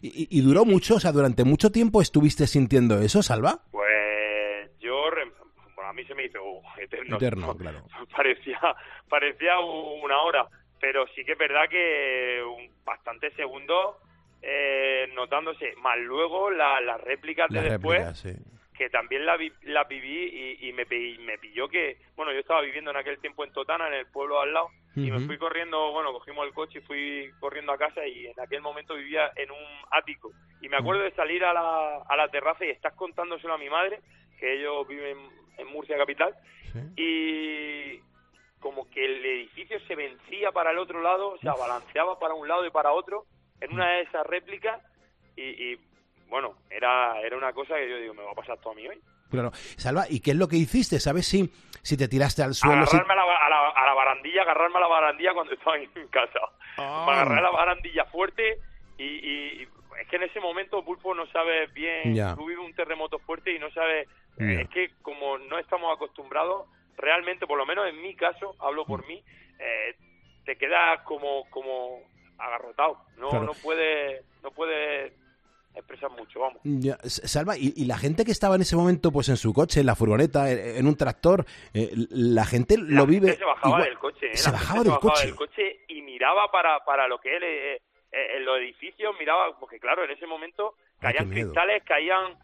¿Y, 0.00 0.08
y- 0.08 0.38
y 0.38 0.40
duró 0.40 0.64
mucho? 0.64 0.94
O 0.94 1.00
sea, 1.00 1.12
¿durante 1.12 1.44
mucho 1.44 1.70
tiempo 1.70 2.00
estuviste 2.00 2.46
sintiendo 2.46 2.98
eso, 3.02 3.22
Salva? 3.22 3.58
Pues 3.70 3.86
a 5.90 5.92
mí 5.92 6.04
se 6.04 6.14
me 6.14 6.24
hizo 6.24 6.42
uh, 6.42 6.62
eterno. 6.78 7.16
Eterno, 7.16 7.56
claro. 7.58 7.82
parecía, 8.16 8.60
parecía 9.08 9.58
una 9.58 10.20
hora, 10.22 10.46
pero 10.80 11.06
sí 11.08 11.24
que 11.24 11.32
es 11.32 11.38
verdad 11.38 11.68
que 11.68 12.42
un, 12.44 12.70
bastantes 12.84 13.34
segundos 13.34 13.96
eh, 14.42 15.08
notándose, 15.14 15.74
más 15.76 15.98
luego 15.98 16.50
la- 16.50 16.80
las 16.80 17.00
réplicas 17.02 17.48
de 17.50 17.60
después, 17.62 18.18
sí. 18.18 18.32
que 18.76 18.88
también 18.88 19.26
la, 19.26 19.36
vi- 19.36 19.52
la 19.64 19.84
viví 19.84 20.56
y, 20.60 20.68
y 20.68 20.72
me, 20.72 20.86
pi- 20.86 21.18
me 21.18 21.36
pilló 21.38 21.68
que, 21.68 21.98
bueno, 22.16 22.32
yo 22.32 22.38
estaba 22.38 22.62
viviendo 22.62 22.90
en 22.90 22.96
aquel 22.96 23.18
tiempo 23.18 23.44
en 23.44 23.52
Totana, 23.52 23.88
en 23.88 23.94
el 23.94 24.06
pueblo 24.06 24.40
al 24.40 24.54
lado, 24.54 24.68
y 24.96 25.10
me 25.10 25.20
fui 25.20 25.38
corriendo, 25.38 25.92
bueno, 25.92 26.12
cogimos 26.12 26.46
el 26.46 26.52
coche 26.54 26.78
y 26.78 26.82
fui 26.82 27.30
corriendo 27.38 27.70
a 27.72 27.78
casa 27.78 28.04
y 28.06 28.26
en 28.26 28.40
aquel 28.40 28.60
momento 28.60 28.94
vivía 28.96 29.30
en 29.36 29.50
un 29.50 29.64
ático. 29.90 30.32
Y 30.62 30.68
me 30.68 30.76
acuerdo 30.78 31.02
de 31.02 31.12
salir 31.12 31.44
a 31.44 31.52
la, 31.54 31.98
a 32.08 32.16
la 32.16 32.28
terraza 32.28 32.64
y 32.64 32.70
estás 32.70 32.94
contándoselo 32.94 33.54
a 33.54 33.58
mi 33.58 33.70
madre, 33.70 34.00
que 34.40 34.54
ellos 34.54 34.88
viven 34.88 35.18
en 35.58 35.66
Murcia 35.68 35.96
capital, 35.98 36.34
y 36.96 38.00
como 38.60 38.88
que 38.90 39.04
el 39.04 39.24
edificio 39.24 39.78
se 39.86 39.94
vencía 39.94 40.52
para 40.52 40.70
el 40.70 40.78
otro 40.78 41.00
lado, 41.02 41.30
o 41.30 41.38
sea, 41.38 41.52
balanceaba 41.54 42.18
para 42.18 42.34
un 42.34 42.46
lado 42.48 42.66
y 42.66 42.70
para 42.70 42.92
otro 42.92 43.24
en 43.60 43.72
una 43.72 43.88
de 43.92 44.02
esas 44.02 44.26
réplicas 44.26 44.80
y, 45.36 45.42
y, 45.72 45.78
bueno, 46.28 46.54
era, 46.70 47.20
era 47.20 47.36
una 47.36 47.52
cosa 47.52 47.74
que 47.76 47.88
yo 47.88 47.96
digo, 47.98 48.14
me 48.14 48.22
va 48.22 48.32
a 48.32 48.34
pasar 48.34 48.58
todo 48.58 48.72
a 48.72 48.76
mí 48.76 48.86
hoy. 48.86 49.00
Claro. 49.30 49.50
Salva, 49.52 50.04
¿y 50.08 50.20
qué 50.20 50.32
es 50.32 50.36
lo 50.36 50.48
que 50.48 50.56
hiciste? 50.56 50.98
¿Sabes 51.00 51.26
si, 51.26 51.50
si 51.82 51.96
te 51.96 52.08
tiraste 52.08 52.42
al 52.42 52.54
suelo? 52.54 52.84
si- 52.86 52.96
agarrarme 52.96 53.12
a, 53.22 53.26
la, 53.26 53.46
a, 53.46 53.48
la, 53.48 53.68
a 53.70 53.86
la 53.86 53.94
barandilla, 53.94 54.42
agarrarme 54.42 54.76
a 54.76 54.80
la 54.80 54.86
barandilla 54.88 55.34
cuando 55.34 55.52
estaba 55.54 55.76
en 55.78 56.08
casa. 56.10 56.40
Ah. 56.78 57.04
Me 57.06 57.12
agarré 57.12 57.38
a 57.38 57.42
la 57.42 57.50
barandilla 57.50 58.04
fuerte 58.06 58.58
y, 58.98 59.04
y- 59.04 59.62
y 59.62 59.68
es 60.00 60.08
que 60.08 60.16
en 60.16 60.22
ese 60.24 60.40
momento 60.40 60.84
Pulpo 60.84 61.14
no 61.14 61.26
sabes 61.26 61.72
bien, 61.74 62.14
tú 62.36 62.46
vives 62.46 62.64
un 62.64 62.74
terremoto 62.74 63.18
fuerte 63.20 63.52
y 63.52 63.58
no 63.58 63.70
sabes, 63.70 64.08
es 64.40 64.68
que 64.70 64.90
como 65.02 65.38
no 65.38 65.58
estamos 65.58 65.94
acostumbrados, 65.94 66.66
realmente, 66.96 67.46
por 67.46 67.58
lo 67.58 67.66
menos 67.66 67.88
en 67.88 68.00
mi 68.02 68.14
caso, 68.14 68.54
hablo 68.58 68.84
Mm. 68.84 68.88
por 68.88 69.06
mí, 69.06 69.22
eh, 69.58 69.94
te 70.44 70.56
quedas 70.56 71.00
como, 71.02 71.48
como 71.50 72.00
agarrotado, 72.38 72.98
no, 73.18 73.28
Claro. 73.30 73.44
no 73.46 73.52
puedes, 73.62 74.24
no 74.42 74.50
puedes 74.50 75.12
expresar 75.74 76.10
mucho, 76.10 76.40
vamos. 76.40 76.58
Ya, 76.64 76.96
Salva, 77.04 77.56
y, 77.56 77.72
y 77.76 77.84
la 77.84 77.96
gente 77.96 78.24
que 78.24 78.32
estaba 78.32 78.56
en 78.56 78.62
ese 78.62 78.74
momento 78.76 79.12
pues 79.12 79.28
en 79.28 79.36
su 79.36 79.52
coche, 79.52 79.80
en 79.80 79.86
la 79.86 79.94
furgoneta, 79.94 80.50
en, 80.50 80.78
en 80.78 80.86
un 80.86 80.96
tractor, 80.96 81.44
eh, 81.74 81.90
la 82.10 82.44
gente 82.44 82.76
lo 82.78 83.06
vive... 83.06 83.34
se 83.34 83.44
bajaba 83.44 83.68
igual- 83.76 83.84
del 83.84 83.98
coche, 83.98 84.26
¿eh? 84.32 84.36
Se 84.36 84.50
bajaba 84.50 84.80
del 84.82 84.92
bajaba 84.92 85.12
coche. 85.12 85.26
del 85.26 85.36
coche 85.36 85.80
y 85.88 86.02
miraba 86.02 86.50
para, 86.50 86.82
para 86.84 87.06
lo 87.06 87.18
que 87.20 87.36
él, 87.36 87.42
eh, 87.44 87.80
en 88.12 88.44
los 88.44 88.58
edificios, 88.58 89.14
miraba, 89.20 89.56
porque 89.60 89.78
claro, 89.78 90.02
en 90.04 90.10
ese 90.10 90.26
momento 90.26 90.74
qué 91.00 91.06
caían 91.12 91.30
cristales, 91.30 91.82
caían 91.84 92.36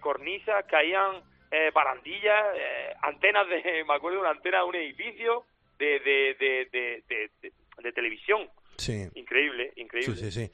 cornisas, 0.00 0.64
caían 0.66 1.22
eh, 1.50 1.70
barandillas, 1.74 2.44
eh, 2.56 2.94
antenas 3.02 3.48
de, 3.48 3.84
me 3.88 3.94
acuerdo 3.94 4.16
de 4.16 4.22
una 4.22 4.30
antena 4.30 4.58
de 4.58 4.64
un 4.64 4.74
edificio 4.74 5.44
de, 5.78 6.00
de, 6.00 6.68
de, 7.82 7.92
televisión. 7.92 8.48
Sí. 8.76 9.04
Increíble, 9.14 9.72
increíble. 9.76 10.16
Sí, 10.16 10.30
sí, 10.30 10.46
sí. 10.46 10.50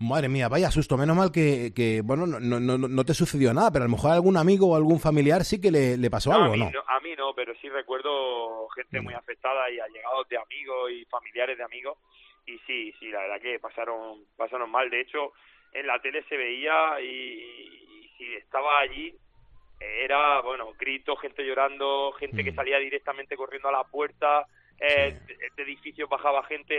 Madre 0.00 0.28
mía, 0.28 0.48
vaya 0.48 0.70
susto. 0.70 0.96
Menos 0.96 1.16
mal 1.16 1.30
que, 1.32 1.72
que, 1.74 2.00
bueno, 2.02 2.26
no, 2.26 2.38
no, 2.40 2.60
no, 2.60 2.78
no 2.78 3.04
te 3.04 3.14
sucedió 3.14 3.52
nada, 3.52 3.70
pero 3.70 3.84
a 3.84 3.88
lo 3.88 3.92
mejor 3.92 4.12
a 4.12 4.14
algún 4.14 4.36
amigo 4.36 4.68
o 4.68 4.76
algún 4.76 5.00
familiar 5.00 5.44
sí 5.44 5.60
que 5.60 5.70
le, 5.70 5.96
le 5.96 6.10
pasó 6.10 6.30
No, 6.30 6.36
a, 6.36 6.44
algo, 6.44 6.54
mí 6.54 6.60
¿no? 6.72 6.80
a 6.86 7.00
mí 7.00 7.14
no, 7.16 7.34
pero 7.34 7.54
sí 7.60 7.68
recuerdo 7.68 8.68
gente 8.68 9.00
muy 9.00 9.12
afectada 9.12 9.68
y 9.70 9.80
allegados 9.80 10.28
de 10.28 10.38
amigos 10.38 10.92
y 10.92 11.04
familiares 11.06 11.58
de 11.58 11.64
amigos. 11.64 11.98
Y 12.46 12.58
sí, 12.66 12.94
sí, 12.98 13.10
la 13.10 13.20
verdad 13.20 13.40
que 13.42 13.58
pasaron, 13.58 14.24
pasaron 14.36 14.70
mal. 14.70 14.88
De 14.88 15.00
hecho, 15.00 15.32
en 15.72 15.86
la 15.86 16.00
tele 16.00 16.24
se 16.28 16.36
veía 16.36 17.00
y, 17.02 17.04
y 17.04 18.10
si 18.16 18.34
estaba 18.36 18.78
allí 18.80 19.14
era, 19.80 20.40
bueno, 20.42 20.72
gritos, 20.78 21.20
gente 21.20 21.44
llorando, 21.44 22.12
gente 22.18 22.42
Mm. 22.42 22.44
que 22.44 22.52
salía 22.54 22.78
directamente 22.78 23.36
corriendo 23.36 23.68
a 23.68 23.72
la 23.72 23.84
puerta. 23.84 24.46
Eh, 24.80 25.18
de, 25.26 25.34
de 25.56 25.62
edificios 25.64 26.08
bajaba 26.08 26.44
gente, 26.44 26.72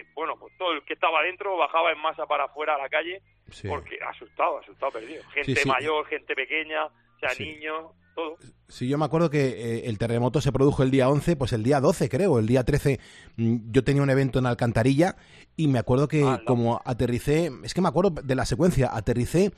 eh, 0.00 0.06
bueno, 0.14 0.36
pues 0.40 0.56
todo 0.56 0.72
el 0.72 0.82
que 0.84 0.94
estaba 0.94 1.22
dentro 1.22 1.54
bajaba 1.58 1.92
en 1.92 1.98
masa 1.98 2.24
para 2.26 2.44
afuera 2.44 2.76
a 2.76 2.78
la 2.78 2.88
calle 2.88 3.20
Sí. 3.50 3.68
porque 3.68 3.98
asustado, 4.02 4.58
asustado, 4.58 4.92
perdido. 4.92 5.22
Gente 5.34 5.54
sí. 5.56 5.68
mayor, 5.68 6.06
gente 6.06 6.34
pequeña, 6.34 6.86
o 6.86 7.18
sea, 7.20 7.28
Sí. 7.30 7.44
niños, 7.44 7.92
todo. 8.14 8.38
Sí, 8.68 8.88
yo 8.88 8.96
me 8.96 9.04
acuerdo 9.04 9.28
que 9.28 9.48
eh, 9.48 9.82
el 9.86 9.98
terremoto 9.98 10.40
se 10.40 10.50
produjo 10.50 10.82
el 10.82 10.90
día 10.90 11.10
11, 11.10 11.36
pues 11.36 11.52
el 11.52 11.62
día 11.62 11.78
12 11.80 12.08
creo, 12.08 12.38
el 12.38 12.46
día 12.46 12.64
13 12.64 12.98
mm, 13.36 13.70
yo 13.70 13.84
tenía 13.84 14.02
un 14.02 14.08
evento 14.10 14.38
en 14.38 14.46
Alcantarilla 14.46 15.14
y 15.56 15.68
me 15.68 15.78
acuerdo 15.78 16.08
que 16.08 16.24
como 16.46 16.80
aterricé, 16.86 17.50
es 17.64 17.74
que 17.74 17.82
me 17.82 17.88
acuerdo 17.88 18.12
de 18.22 18.34
la 18.34 18.46
secuencia, 18.46 18.88
aterricé 18.90 19.50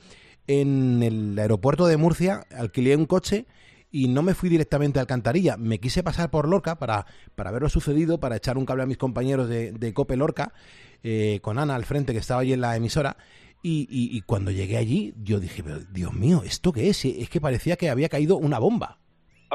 en 0.47 1.01
el 1.03 1.37
aeropuerto 1.39 1.87
de 1.87 1.97
Murcia, 1.97 2.43
alquilé 2.57 2.95
un 2.95 3.05
coche 3.05 3.45
y 3.91 4.07
no 4.07 4.23
me 4.23 4.33
fui 4.33 4.49
directamente 4.49 4.99
a 4.99 5.01
Alcantarilla, 5.03 5.55
me 5.57 5.79
quise 5.79 6.01
pasar 6.03 6.31
por 6.31 6.47
Lorca 6.47 6.75
para, 6.79 7.05
para 7.35 7.51
ver 7.51 7.61
lo 7.61 7.69
sucedido, 7.69 8.19
para 8.19 8.37
echar 8.37 8.57
un 8.57 8.65
cable 8.65 8.83
a 8.83 8.87
mis 8.87 8.97
compañeros 8.97 9.47
de, 9.47 9.71
de 9.71 9.93
Cope 9.93 10.17
Lorca, 10.17 10.51
eh, 11.03 11.39
con 11.41 11.59
Ana 11.59 11.75
al 11.75 11.85
frente 11.85 12.11
que 12.13 12.19
estaba 12.19 12.41
allí 12.41 12.53
en 12.53 12.61
la 12.61 12.75
emisora. 12.75 13.17
Y, 13.61 13.87
y- 13.89 14.17
y 14.17 14.21
cuando 14.21 14.51
llegué 14.51 14.77
allí, 14.77 15.13
yo 15.23 15.39
dije, 15.39 15.63
pero 15.63 15.79
Dios 15.79 16.11
mío, 16.13 16.41
¿esto 16.43 16.73
qué 16.73 16.89
es? 16.89 17.05
Es 17.05 17.29
que 17.29 17.39
parecía 17.39 17.77
que 17.77 17.89
había 17.89 18.09
caído 18.09 18.35
una 18.35 18.59
bomba. 18.59 18.97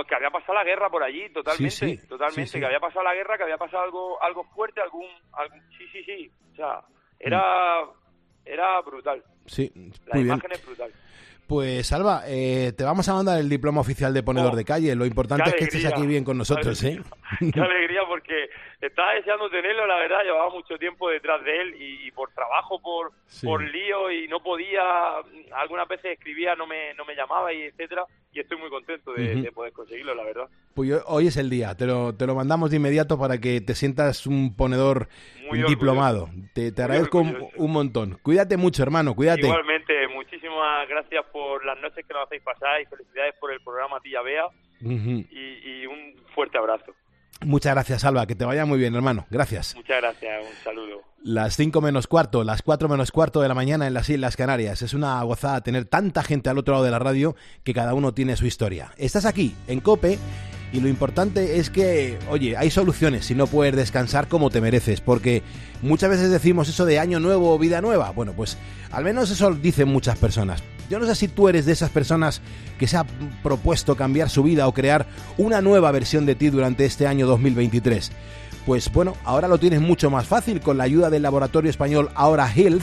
que 0.09 0.14
había 0.14 0.30
pasado 0.30 0.55
la 0.55 0.64
guerra 0.64 0.89
por 0.89 1.03
allí, 1.03 1.28
totalmente, 1.34 1.70
Sí, 1.74 1.97
sí, 1.99 2.07
totalmente, 2.07 2.47
sí, 2.53 2.61
que 2.61 2.64
había 2.66 2.78
pasado 2.80 3.03
la 3.05 3.14
guerra, 3.14 3.36
que 3.36 3.43
había 3.43 3.59
pasado 3.59 3.82
algo, 3.82 4.22
algo 4.22 4.45
fuerte, 4.55 4.80
algún, 4.80 5.05
algún, 5.32 5.61
sí, 5.76 5.84
sí, 5.93 6.05
sí, 6.07 6.30
o 6.53 6.55
sea, 6.57 6.80
era, 7.18 7.80
era 8.45 8.80
brutal, 8.82 9.22
Sí, 9.49 9.72
la 10.07 10.14
muy 10.14 10.24
bien. 10.24 10.36
imagen 10.36 10.53
es 10.53 10.64
brutal. 10.66 10.92
Pues 11.49 11.86
Salva, 11.86 12.24
eh, 12.26 12.72
te 12.76 12.84
vamos 12.84 13.09
a 13.09 13.14
mandar 13.14 13.38
el 13.40 13.49
diploma 13.49 13.80
oficial 13.80 14.12
de 14.12 14.22
ponedor 14.22 14.55
de 14.55 14.66
calle. 14.66 14.94
Lo 14.94 15.07
importante 15.07 15.44
Oh, 15.46 15.49
es 15.49 15.55
que 15.55 15.64
estés 15.64 15.86
aquí 15.86 16.07
bien 16.07 16.22
con 16.22 16.36
nosotros, 16.36 16.82
¿eh? 16.84 17.01
Qué 17.40 17.59
alegría 17.61 18.03
porque 18.07 18.51
estaba 18.82 19.14
deseando 19.14 19.49
tenerlo, 19.49 19.86
la 19.86 19.96
verdad, 19.96 20.22
llevaba 20.24 20.51
mucho 20.51 20.76
tiempo 20.76 21.09
detrás 21.09 21.42
de 21.44 21.61
él 21.61 21.74
y, 21.80 22.07
y 22.07 22.11
por 22.11 22.30
trabajo, 22.32 22.80
por, 22.82 23.12
Sí. 23.26 23.46
por 23.46 23.62
lío 23.62 24.11
y 24.11 24.28
no 24.28 24.42
podía, 24.42 24.82
algunas 25.57 25.88
veces 25.88 26.12
escribía, 26.18 26.55
no 26.55 26.66
me, 26.66 26.92
no 26.94 27.05
me 27.07 27.14
llamaba 27.14 27.53
y 27.53 27.62
etcétera, 27.62 28.05
y 28.32 28.40
estoy 28.40 28.59
muy 28.59 28.68
contento 28.68 29.12
de, 29.14 29.51
poder 29.53 29.72
conseguirlo, 29.72 30.14
la 30.14 30.24
verdad. 30.24 30.49
Pues 30.74 30.90
yo- 30.90 31.03
hoy 31.07 31.28
es 31.28 31.36
el 31.38 31.49
día, 31.51 31.74
te 31.74 31.86
lo, 31.86 32.14
te 32.14 32.26
lo 32.26 32.34
mandamos 32.34 32.70
de 32.70 32.76
inmediato 32.76 33.18
para 33.18 33.38
que 33.38 33.61
te 33.62 33.74
sientas 33.74 34.26
un 34.26 34.55
ponedor 34.55 35.09
Muy 35.49 35.62
diplomado. 35.62 36.28
Te, 36.53 36.72
te 36.72 36.82
agradezco 36.82 37.18
un, 37.20 37.49
un 37.57 37.72
montón. 37.72 38.18
Cuídate 38.22 38.57
mucho, 38.59 38.82
hermano, 38.82 39.14
cuídate. 39.14 39.42
Igualmente, 39.46 40.08
muchísimas 40.59 40.89
gracias 40.89 41.25
por 41.33 41.65
las 41.65 41.79
noches 41.81 42.05
que 42.07 42.15
nos 42.15 42.27
hacéis 42.27 42.43
pasar 42.43 42.81
y 42.81 42.87
felicidades 42.87 43.35
por 43.41 43.53
el 43.53 43.61
programa 43.61 44.01
Tía 44.01 44.23
Bea 44.23 44.47
y, 44.81 45.27
y 45.31 45.87
un 45.87 46.15
fuerte 46.35 46.59
abrazo. 46.59 46.93
Muchas 47.45 47.73
gracias, 47.73 48.05
Alba. 48.05 48.27
Que 48.27 48.35
te 48.35 48.45
vaya 48.45 48.65
muy 48.67 48.79
bien, 48.79 48.95
hermano. 48.95 49.27
Gracias. 49.31 49.77
Muchas 49.77 50.01
gracias. 50.01 50.45
Un 50.45 50.65
saludo. 50.65 51.03
Las 51.23 51.57
5 51.57 51.81
menos 51.81 52.07
cuarto, 52.07 52.43
las 52.43 52.63
4 52.63 52.89
menos 52.89 53.13
cuarto 53.13 53.41
de 53.41 53.49
la 53.49 53.55
mañana 53.55 53.87
en 53.87 53.95
las 53.95 54.09
Islas 54.09 54.37
Canarias. 54.37 54.83
Es 54.83 54.95
una 54.95 55.23
gozada 55.23 55.61
tener 55.63 55.85
tanta 55.85 56.23
gente 56.23 56.51
al 56.51 56.59
otro 56.59 56.75
lado 56.75 56.85
de 56.85 56.91
la 56.91 56.99
radio 56.99 57.37
que 57.65 57.75
cada 57.75 57.95
uno 57.95 58.13
tiene 58.13 58.37
su 58.37 58.47
historia. 58.47 58.93
Estás 58.97 59.25
aquí, 59.25 59.55
en 59.69 59.81
Cope, 59.81 60.19
y 60.73 60.81
lo 60.81 60.89
importante 60.89 61.59
es 61.59 61.71
que, 61.71 62.19
oye, 62.29 62.57
hay 62.57 62.71
soluciones 62.71 63.25
si 63.25 63.35
no 63.35 63.47
puedes 63.47 63.75
descansar 63.75 64.29
como 64.29 64.51
te 64.51 64.61
mereces, 64.61 65.01
porque 65.01 65.43
muchas 65.81 66.11
veces 66.11 66.31
decimos 66.31 66.69
eso 66.69 66.85
de 66.85 66.99
año 66.99 67.21
nuevo 67.21 67.55
o 67.55 67.59
vida 67.59 67.81
nueva. 67.81 68.11
Bueno, 68.11 68.35
pues 68.35 68.59
al 68.91 69.05
menos 69.05 69.31
eso 69.31 69.51
dicen 69.55 69.89
muchas 69.89 70.19
personas. 70.19 70.62
Yo 70.91 70.99
no 70.99 71.07
sé 71.07 71.14
si 71.14 71.29
tú 71.29 71.49
eres 71.49 71.64
de 71.64 71.73
esas 71.73 71.91
personas 71.91 72.43
que 72.79 72.87
se 72.87 72.97
ha 72.97 73.07
propuesto 73.43 73.97
cambiar 73.97 74.29
su 74.29 74.43
vida 74.43 74.66
o 74.66 74.75
crear 74.75 75.07
una 75.39 75.61
nueva 75.62 75.91
versión 75.91 76.27
de 76.27 76.35
ti 76.35 76.51
durante 76.51 76.85
este 76.85 77.07
año 77.07 77.27
2023. 77.27 78.11
Pues 78.66 78.93
bueno, 78.93 79.14
ahora 79.25 79.49
lo 79.49 79.59
tienes 79.59 79.81
mucho 79.81 80.11
más 80.11 80.27
fácil 80.27 80.61
con 80.61 80.77
la 80.77 80.85
ayuda 80.85 81.09
del 81.09 81.23
laboratorio 81.23 81.71
español 81.71 82.11
Ahora 82.14 82.51
Health, 82.55 82.83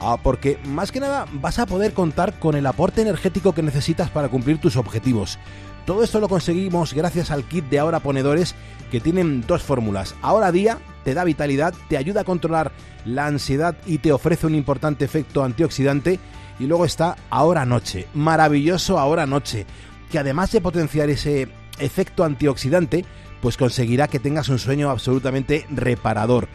ah, 0.00 0.18
porque 0.20 0.58
más 0.64 0.90
que 0.90 0.98
nada 0.98 1.26
vas 1.32 1.60
a 1.60 1.66
poder 1.66 1.92
contar 1.92 2.38
con 2.40 2.56
el 2.56 2.66
aporte 2.66 3.02
energético 3.02 3.54
que 3.54 3.62
necesitas 3.62 4.10
para 4.10 4.28
cumplir 4.28 4.58
tus 4.58 4.76
objetivos. 4.76 5.38
Todo 5.86 6.02
esto 6.02 6.18
lo 6.18 6.30
conseguimos 6.30 6.94
gracias 6.94 7.30
al 7.30 7.44
kit 7.44 7.66
de 7.66 7.78
Ahora 7.78 8.00
Ponedores 8.00 8.54
que 8.90 9.00
tienen 9.00 9.42
dos 9.46 9.62
fórmulas. 9.62 10.14
Ahora 10.22 10.50
Día 10.50 10.78
te 11.04 11.12
da 11.12 11.24
vitalidad, 11.24 11.74
te 11.90 11.98
ayuda 11.98 12.22
a 12.22 12.24
controlar 12.24 12.72
la 13.04 13.26
ansiedad 13.26 13.76
y 13.84 13.98
te 13.98 14.10
ofrece 14.10 14.46
un 14.46 14.54
importante 14.54 15.04
efecto 15.04 15.44
antioxidante. 15.44 16.18
Y 16.58 16.64
luego 16.66 16.86
está 16.86 17.16
Ahora 17.28 17.66
Noche, 17.66 18.06
maravilloso 18.14 18.98
Ahora 18.98 19.26
Noche, 19.26 19.66
que 20.10 20.18
además 20.18 20.52
de 20.52 20.62
potenciar 20.62 21.10
ese 21.10 21.48
efecto 21.78 22.24
antioxidante, 22.24 23.04
pues 23.42 23.58
conseguirá 23.58 24.08
que 24.08 24.20
tengas 24.20 24.48
un 24.48 24.58
sueño 24.58 24.88
absolutamente 24.88 25.66
reparador. 25.68 26.48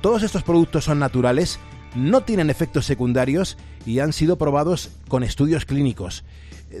Todos 0.00 0.22
estos 0.22 0.44
productos 0.44 0.84
son 0.84 1.00
naturales, 1.00 1.58
no 1.96 2.20
tienen 2.20 2.50
efectos 2.50 2.86
secundarios 2.86 3.56
y 3.84 3.98
han 3.98 4.12
sido 4.12 4.36
probados 4.36 4.90
con 5.08 5.24
estudios 5.24 5.64
clínicos 5.64 6.22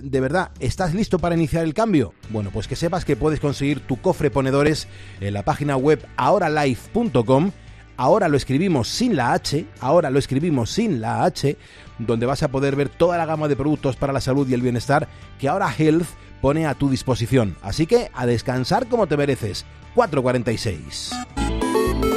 de 0.02 0.20
verdad, 0.20 0.50
¿estás 0.60 0.94
listo 0.94 1.18
para 1.18 1.34
iniciar 1.34 1.64
el 1.64 1.74
cambio? 1.74 2.14
Bueno, 2.30 2.50
pues 2.52 2.68
que 2.68 2.76
sepas 2.76 3.04
que 3.04 3.16
puedes 3.16 3.40
conseguir 3.40 3.80
tu 3.80 4.00
cofre 4.00 4.30
ponedores 4.30 4.88
en 5.20 5.34
la 5.34 5.42
página 5.42 5.76
web 5.76 6.06
ahoralife.com. 6.16 7.52
Ahora 7.96 8.28
lo 8.28 8.36
escribimos 8.36 8.88
sin 8.88 9.16
la 9.16 9.32
H, 9.32 9.64
ahora 9.80 10.10
lo 10.10 10.18
escribimos 10.18 10.70
sin 10.70 11.00
la 11.00 11.24
H, 11.24 11.56
donde 11.98 12.26
vas 12.26 12.42
a 12.42 12.48
poder 12.48 12.76
ver 12.76 12.90
toda 12.90 13.16
la 13.16 13.24
gama 13.24 13.48
de 13.48 13.56
productos 13.56 13.96
para 13.96 14.12
la 14.12 14.20
salud 14.20 14.46
y 14.48 14.54
el 14.54 14.60
bienestar 14.60 15.08
que 15.38 15.48
ahora 15.48 15.72
Health 15.76 16.08
pone 16.40 16.66
a 16.66 16.74
tu 16.74 16.90
disposición. 16.90 17.56
Así 17.62 17.86
que 17.86 18.10
a 18.12 18.26
descansar 18.26 18.88
como 18.88 19.06
te 19.06 19.16
mereces. 19.16 19.64
446. 19.94 21.12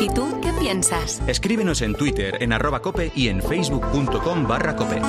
¿Y 0.02 0.10
tú 0.10 0.40
qué 0.42 0.52
piensas? 0.60 1.22
Escríbenos 1.28 1.82
en 1.82 1.96
Twitter 1.96 2.38
en 2.42 2.52
arroba 2.52 2.82
cope 2.82 3.12
y 3.16 3.30
en 3.30 3.42
facebook.com 3.42 4.48
barra 4.48 4.76
cope. 4.76 5.02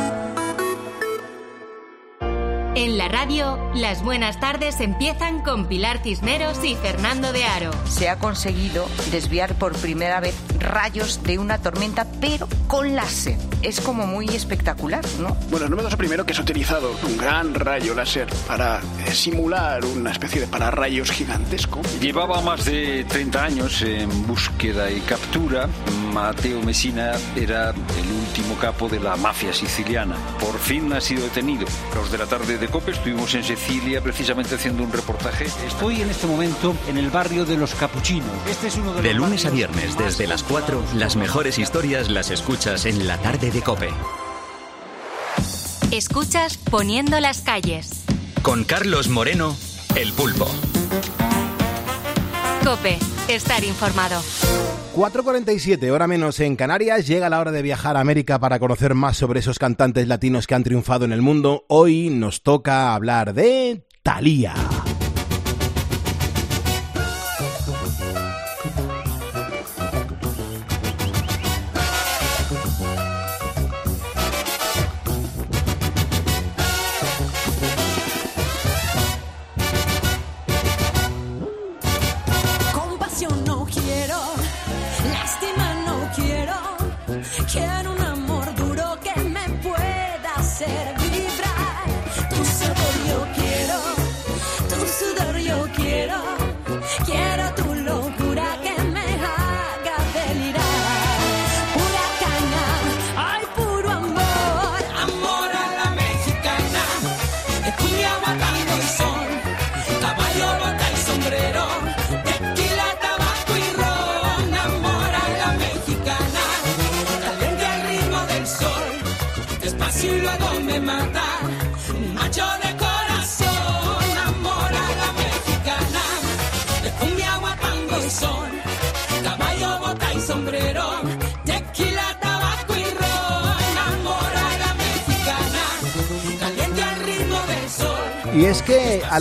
En 2.77 2.99
la 2.99 3.09
radio, 3.09 3.59
las 3.75 4.05
buenas 4.05 4.39
tardes 4.39 4.81
empiezan 4.81 5.43
con 5.43 5.67
Pilar 5.67 5.99
Cisneros 6.05 6.63
y 6.63 6.77
Fernando 6.77 7.33
de 7.33 7.43
Aro. 7.43 7.73
Se 7.89 8.09
ha 8.09 8.17
conseguido 8.17 8.87
desviar 9.11 9.57
por 9.57 9.73
primera 9.73 10.21
vez 10.21 10.37
rayos 10.61 11.21
de 11.25 11.39
una 11.41 11.59
tormenta, 11.59 12.07
pero 12.21 12.49
con 12.69 12.95
láser. 12.95 13.37
Es 13.63 13.81
como 13.81 14.07
muy 14.07 14.27
espectacular, 14.29 15.05
¿no? 15.19 15.37
Bueno, 15.51 15.67
es 15.67 15.71
novedoso 15.71 15.99
primero 15.99 16.25
que 16.25 16.33
se 16.33 16.41
ha 16.41 16.45
utilizado 16.45 16.97
un 17.03 17.17
gran 17.17 17.55
rayo 17.55 17.93
láser 17.93 18.29
para 18.47 18.81
eh, 19.05 19.11
simular 19.11 19.85
una 19.85 20.13
especie 20.13 20.41
de 20.41 20.47
pararrayos 20.47 21.11
gigantesco. 21.11 21.81
Llevaba 22.01 22.41
más 22.41 22.65
de 22.65 23.05
30 23.05 23.45
años 23.45 23.83
en 23.83 24.29
búsqueda 24.29 24.91
y 24.93 25.01
captura. 25.01 25.69
Mateo 26.13 26.61
Messina 26.63 27.13
era 27.37 27.71
el 27.71 28.13
último 28.13 28.57
capo 28.61 28.89
de 28.89 29.01
la 29.01 29.17
mafia 29.17 29.53
siciliana. 29.53 30.17
Por 30.39 30.59
fin 30.59 30.93
ha 30.93 31.01
sido 31.01 31.25
detenido. 31.25 31.67
Los 31.95 32.11
de 32.11 32.19
la 32.19 32.27
tarde 32.27 32.60
de 32.61 32.69
COPE 32.69 32.93
estuvimos 32.93 33.35
en 33.35 33.43
Sicilia 33.43 34.01
precisamente 34.03 34.55
haciendo 34.55 34.83
un 34.83 34.93
reportaje. 34.93 35.47
Estoy 35.67 36.03
en 36.03 36.11
este 36.11 36.27
momento 36.27 36.77
en 36.89 36.99
el 36.99 37.11
barrio 37.11 37.45
de 37.47 37.57
los 37.57 37.75
Capuchinos. 37.75 38.29
Este 38.49 38.69
es 38.69 38.77
uno 38.77 38.93
de, 38.93 39.03
De 39.03 39.15
los 39.15 39.25
lunes 39.25 39.47
a 39.47 39.51
viernes, 39.51 39.97
desde 39.97 40.27
las 40.27 40.43
4, 40.43 40.83
las 40.97 41.17
mejores 41.17 41.59
historias 41.59 42.11
las 42.11 42.31
escuchas 42.31 42.85
en 42.85 43.09
la 43.09 43.19
tarde 43.19 43.51
de 43.51 43.63
Cope. 43.63 43.89
Escuchas 45.91 46.59
Poniendo 46.59 47.19
las 47.19 47.41
calles. 47.41 48.05
Con 48.43 48.65
Carlos 48.65 49.09
Moreno, 49.09 49.57
El 49.97 50.13
Pulpo. 50.13 50.47
Cope, 52.63 52.99
estar 53.29 53.65
informado. 53.65 54.23
4.47, 54.95 55.89
hora 55.91 56.09
menos 56.09 56.41
en 56.41 56.57
Canarias, 56.57 57.07
llega 57.07 57.31
la 57.31 57.39
hora 57.39 57.53
de 57.53 57.63
viajar 57.63 57.97
a 57.97 58.01
América 58.01 58.41
para 58.41 58.59
conocer 58.59 58.95
más 58.95 59.17
sobre 59.17 59.39
esos 59.39 59.61
cantantes 59.61 60.09
latinos 60.09 60.49
que 60.49 60.57
han 60.57 60.65
triunfado 60.65 61.05
en 61.05 61.13
el 61.13 61.23
mundo. 61.23 61.65
Hoy 61.69 62.11
nos 62.11 62.43
toca 62.43 62.93
hablar 62.93 63.33
de 63.33 63.87
Thalía. 64.03 64.55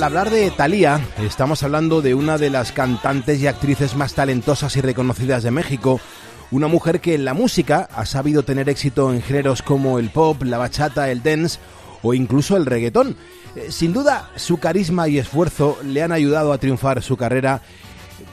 Hablar 0.09 0.31
de 0.31 0.49
Thalía, 0.49 0.99
estamos 1.19 1.61
hablando 1.61 2.01
de 2.01 2.15
una 2.15 2.39
de 2.39 2.49
las 2.49 2.71
cantantes 2.71 3.39
y 3.39 3.45
actrices 3.45 3.95
más 3.95 4.15
talentosas 4.15 4.75
y 4.75 4.81
reconocidas 4.81 5.43
de 5.43 5.51
México, 5.51 6.01
una 6.49 6.67
mujer 6.67 6.99
que 6.99 7.13
en 7.13 7.25
la 7.25 7.35
música 7.35 7.87
ha 7.93 8.07
sabido 8.07 8.41
tener 8.41 8.69
éxito 8.69 9.13
en 9.13 9.21
géneros 9.21 9.61
como 9.61 9.99
el 9.99 10.09
pop, 10.09 10.41
la 10.41 10.57
bachata, 10.57 11.11
el 11.11 11.21
dance 11.21 11.59
o 12.01 12.15
incluso 12.15 12.57
el 12.57 12.65
reggaetón. 12.65 13.17
Eh, 13.55 13.67
Sin 13.71 13.93
duda, 13.93 14.31
su 14.35 14.57
carisma 14.57 15.07
y 15.07 15.19
esfuerzo 15.19 15.77
le 15.83 16.01
han 16.01 16.11
ayudado 16.11 16.53
a 16.53 16.57
triunfar 16.57 17.03
su 17.03 17.15
carrera. 17.15 17.61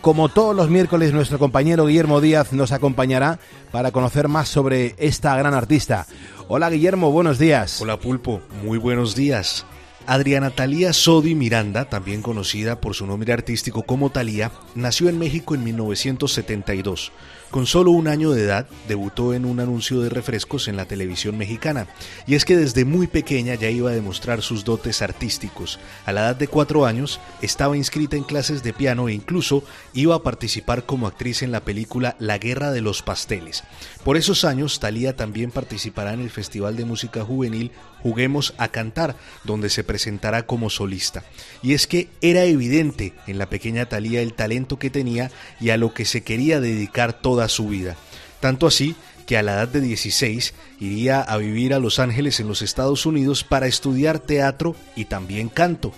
Como 0.00 0.30
todos 0.30 0.56
los 0.56 0.70
miércoles, 0.70 1.12
nuestro 1.12 1.38
compañero 1.38 1.84
Guillermo 1.84 2.22
Díaz 2.22 2.54
nos 2.54 2.72
acompañará 2.72 3.38
para 3.70 3.92
conocer 3.92 4.28
más 4.28 4.48
sobre 4.48 4.94
esta 4.96 5.36
gran 5.36 5.52
artista. 5.52 6.06
Hola 6.48 6.70
Guillermo, 6.70 7.10
buenos 7.12 7.38
días. 7.38 7.82
Hola 7.82 7.98
Pulpo, 7.98 8.40
muy 8.64 8.78
buenos 8.78 9.14
días. 9.14 9.66
Adriana 10.06 10.50
Talía 10.50 10.92
Sodi 10.92 11.34
Miranda, 11.34 11.86
también 11.86 12.22
conocida 12.22 12.80
por 12.80 12.94
su 12.94 13.06
nombre 13.06 13.32
artístico 13.32 13.82
como 13.82 14.10
Talía, 14.10 14.52
nació 14.76 15.08
en 15.08 15.18
México 15.18 15.54
en 15.56 15.64
1972. 15.64 17.10
Con 17.56 17.64
solo 17.64 17.90
un 17.90 18.06
año 18.06 18.32
de 18.32 18.42
edad, 18.42 18.66
debutó 18.86 19.32
en 19.32 19.46
un 19.46 19.60
anuncio 19.60 20.02
de 20.02 20.10
refrescos 20.10 20.68
en 20.68 20.76
la 20.76 20.84
televisión 20.84 21.38
mexicana. 21.38 21.86
Y 22.26 22.34
es 22.34 22.44
que 22.44 22.54
desde 22.54 22.84
muy 22.84 23.06
pequeña 23.06 23.54
ya 23.54 23.70
iba 23.70 23.88
a 23.88 23.94
demostrar 23.94 24.42
sus 24.42 24.62
dotes 24.62 25.00
artísticos. 25.00 25.78
A 26.04 26.12
la 26.12 26.20
edad 26.20 26.36
de 26.36 26.48
cuatro 26.48 26.84
años, 26.84 27.18
estaba 27.40 27.74
inscrita 27.74 28.14
en 28.14 28.24
clases 28.24 28.62
de 28.62 28.74
piano 28.74 29.08
e 29.08 29.14
incluso 29.14 29.64
iba 29.94 30.14
a 30.14 30.22
participar 30.22 30.84
como 30.84 31.06
actriz 31.06 31.40
en 31.40 31.50
la 31.50 31.64
película 31.64 32.14
La 32.18 32.36
Guerra 32.36 32.72
de 32.72 32.82
los 32.82 33.00
Pasteles. 33.00 33.64
Por 34.04 34.18
esos 34.18 34.44
años, 34.44 34.78
Talía 34.78 35.16
también 35.16 35.50
participará 35.50 36.12
en 36.12 36.20
el 36.20 36.28
Festival 36.28 36.76
de 36.76 36.84
Música 36.84 37.24
Juvenil 37.24 37.72
Juguemos 38.02 38.54
a 38.58 38.68
Cantar, 38.68 39.16
donde 39.42 39.68
se 39.68 39.82
presentará 39.82 40.46
como 40.46 40.70
solista. 40.70 41.24
Y 41.62 41.72
es 41.72 41.88
que 41.88 42.08
era 42.20 42.44
evidente 42.44 43.14
en 43.26 43.38
la 43.38 43.48
pequeña 43.48 43.86
Talía 43.86 44.20
el 44.20 44.34
talento 44.34 44.78
que 44.78 44.90
tenía 44.90 45.32
y 45.60 45.70
a 45.70 45.76
lo 45.76 45.92
que 45.92 46.04
se 46.04 46.22
quería 46.22 46.60
dedicar 46.60 47.14
toda 47.14 47.45
su 47.48 47.68
vida. 47.68 47.96
Tanto 48.40 48.66
así 48.66 48.94
que 49.26 49.36
a 49.36 49.42
la 49.42 49.54
edad 49.54 49.68
de 49.68 49.80
16 49.80 50.54
iría 50.80 51.20
a 51.20 51.36
vivir 51.36 51.74
a 51.74 51.78
Los 51.78 51.98
Ángeles 51.98 52.40
en 52.40 52.48
los 52.48 52.62
Estados 52.62 53.06
Unidos 53.06 53.44
para 53.44 53.66
estudiar 53.66 54.20
teatro 54.20 54.76
y 54.94 55.06
también 55.06 55.48
canto. 55.48 55.92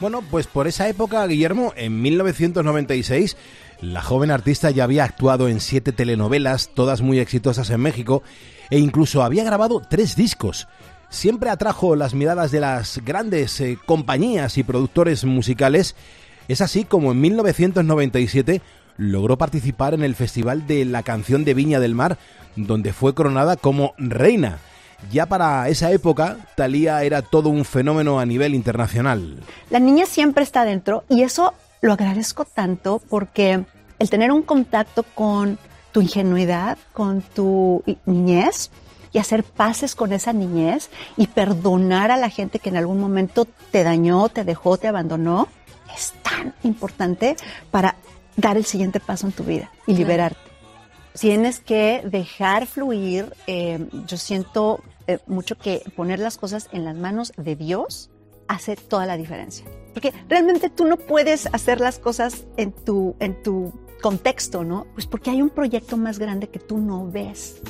Bueno, 0.00 0.22
pues 0.30 0.46
por 0.46 0.66
esa 0.66 0.88
época, 0.88 1.26
Guillermo, 1.26 1.72
en 1.76 2.00
1996, 2.02 3.36
la 3.80 4.02
joven 4.02 4.30
artista 4.30 4.70
ya 4.70 4.84
había 4.84 5.04
actuado 5.04 5.48
en 5.48 5.60
siete 5.60 5.92
telenovelas, 5.92 6.70
todas 6.74 7.00
muy 7.00 7.18
exitosas 7.18 7.70
en 7.70 7.80
México, 7.80 8.22
e 8.70 8.78
incluso 8.78 9.22
había 9.22 9.44
grabado 9.44 9.82
tres 9.88 10.16
discos. 10.16 10.68
Siempre 11.10 11.50
atrajo 11.50 11.94
las 11.94 12.14
miradas 12.14 12.50
de 12.50 12.60
las 12.60 12.98
grandes 13.04 13.60
eh, 13.60 13.78
compañías 13.86 14.58
y 14.58 14.64
productores 14.64 15.24
musicales. 15.24 15.94
Es 16.48 16.60
así 16.60 16.84
como 16.84 17.12
en 17.12 17.20
1997 17.20 18.62
logró 18.96 19.38
participar 19.38 19.94
en 19.94 20.02
el 20.02 20.14
Festival 20.14 20.66
de 20.66 20.84
la 20.84 21.02
Canción 21.02 21.44
de 21.44 21.54
Viña 21.54 21.80
del 21.80 21.94
Mar, 21.94 22.18
donde 22.56 22.92
fue 22.92 23.14
coronada 23.14 23.56
como 23.56 23.94
reina. 23.98 24.58
Ya 25.12 25.26
para 25.26 25.68
esa 25.68 25.90
época, 25.90 26.38
Thalía 26.56 27.02
era 27.02 27.22
todo 27.22 27.48
un 27.48 27.64
fenómeno 27.64 28.20
a 28.20 28.26
nivel 28.26 28.54
internacional. 28.54 29.38
La 29.70 29.80
niña 29.80 30.06
siempre 30.06 30.44
está 30.44 30.64
dentro 30.64 31.04
y 31.08 31.22
eso 31.22 31.52
lo 31.80 31.92
agradezco 31.92 32.44
tanto 32.44 33.02
porque 33.10 33.64
el 33.98 34.10
tener 34.10 34.32
un 34.32 34.42
contacto 34.42 35.02
con 35.02 35.58
tu 35.92 36.00
ingenuidad, 36.00 36.78
con 36.92 37.20
tu 37.22 37.82
niñez 38.06 38.70
y 39.12 39.18
hacer 39.18 39.44
paces 39.44 39.94
con 39.94 40.12
esa 40.12 40.32
niñez 40.32 40.90
y 41.16 41.28
perdonar 41.28 42.10
a 42.10 42.16
la 42.16 42.30
gente 42.30 42.58
que 42.58 42.70
en 42.70 42.76
algún 42.76 43.00
momento 43.00 43.46
te 43.70 43.84
dañó, 43.84 44.28
te 44.28 44.44
dejó, 44.44 44.76
te 44.76 44.88
abandonó, 44.88 45.48
es 45.94 46.12
tan 46.22 46.54
importante 46.64 47.36
para 47.70 47.96
dar 48.36 48.56
el 48.56 48.64
siguiente 48.64 49.00
paso 49.00 49.26
en 49.26 49.32
tu 49.32 49.44
vida 49.44 49.70
y 49.86 49.94
liberarte. 49.94 50.38
Tienes 51.18 51.60
que 51.60 52.02
dejar 52.04 52.66
fluir, 52.66 53.32
eh, 53.46 53.86
yo 54.06 54.16
siento 54.16 54.80
eh, 55.06 55.18
mucho 55.26 55.56
que 55.56 55.82
poner 55.94 56.18
las 56.18 56.36
cosas 56.36 56.68
en 56.72 56.84
las 56.84 56.96
manos 56.96 57.32
de 57.36 57.54
Dios 57.54 58.10
hace 58.48 58.76
toda 58.76 59.06
la 59.06 59.16
diferencia. 59.16 59.64
Porque 59.92 60.12
realmente 60.28 60.70
tú 60.70 60.84
no 60.84 60.96
puedes 60.96 61.46
hacer 61.52 61.80
las 61.80 61.98
cosas 61.98 62.44
en 62.56 62.72
tu, 62.72 63.14
en 63.20 63.42
tu 63.42 63.72
contexto, 64.02 64.64
¿no? 64.64 64.86
Pues 64.94 65.06
porque 65.06 65.30
hay 65.30 65.40
un 65.40 65.50
proyecto 65.50 65.96
más 65.96 66.18
grande 66.18 66.48
que 66.48 66.58
tú 66.58 66.78
no 66.78 67.10
ves. 67.10 67.62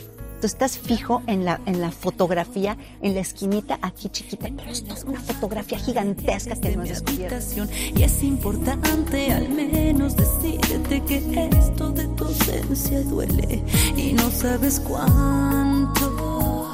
Tú 0.44 0.48
estás 0.48 0.76
fijo 0.76 1.22
en 1.26 1.46
la, 1.46 1.58
en 1.64 1.80
la 1.80 1.90
fotografía, 1.90 2.76
en 3.00 3.14
la 3.14 3.20
esquinita 3.20 3.78
aquí 3.80 4.10
chiquita, 4.10 4.48
pero 4.54 4.70
esta 4.70 4.92
es 4.92 5.04
una 5.04 5.18
fotografía 5.18 5.78
gigantesca 5.78 6.54
que 6.54 6.76
no 6.76 6.82
has 6.82 6.90
descubierto. 6.90 7.66
Y 7.96 8.02
es 8.02 8.22
importante 8.22 9.32
al 9.32 9.48
menos 9.48 10.14
decirte 10.14 11.00
que 11.04 11.48
esto 11.58 11.88
de 11.92 12.06
tu 12.08 12.26
ausencia 12.26 13.00
duele 13.04 13.62
y 13.96 14.12
no 14.12 14.30
sabes 14.30 14.80
cuánto. 14.80 16.68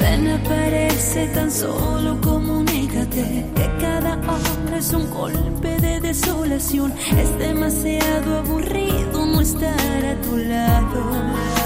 Ven, 0.00 0.28
aparece 0.28 1.26
tan 1.34 1.50
solo, 1.50 2.16
comunícate 2.20 3.44
que 3.56 3.70
cada 3.80 4.18
hora 4.18 4.78
es 4.78 4.92
un 4.92 5.10
golpe 5.10 5.76
de 5.80 5.98
desolación. 5.98 6.94
Es 7.18 7.36
demasiado 7.40 8.38
aburrido 8.38 9.26
no 9.26 9.40
estar 9.40 10.04
a 10.04 10.20
tu 10.20 10.36
lado. 10.36 11.61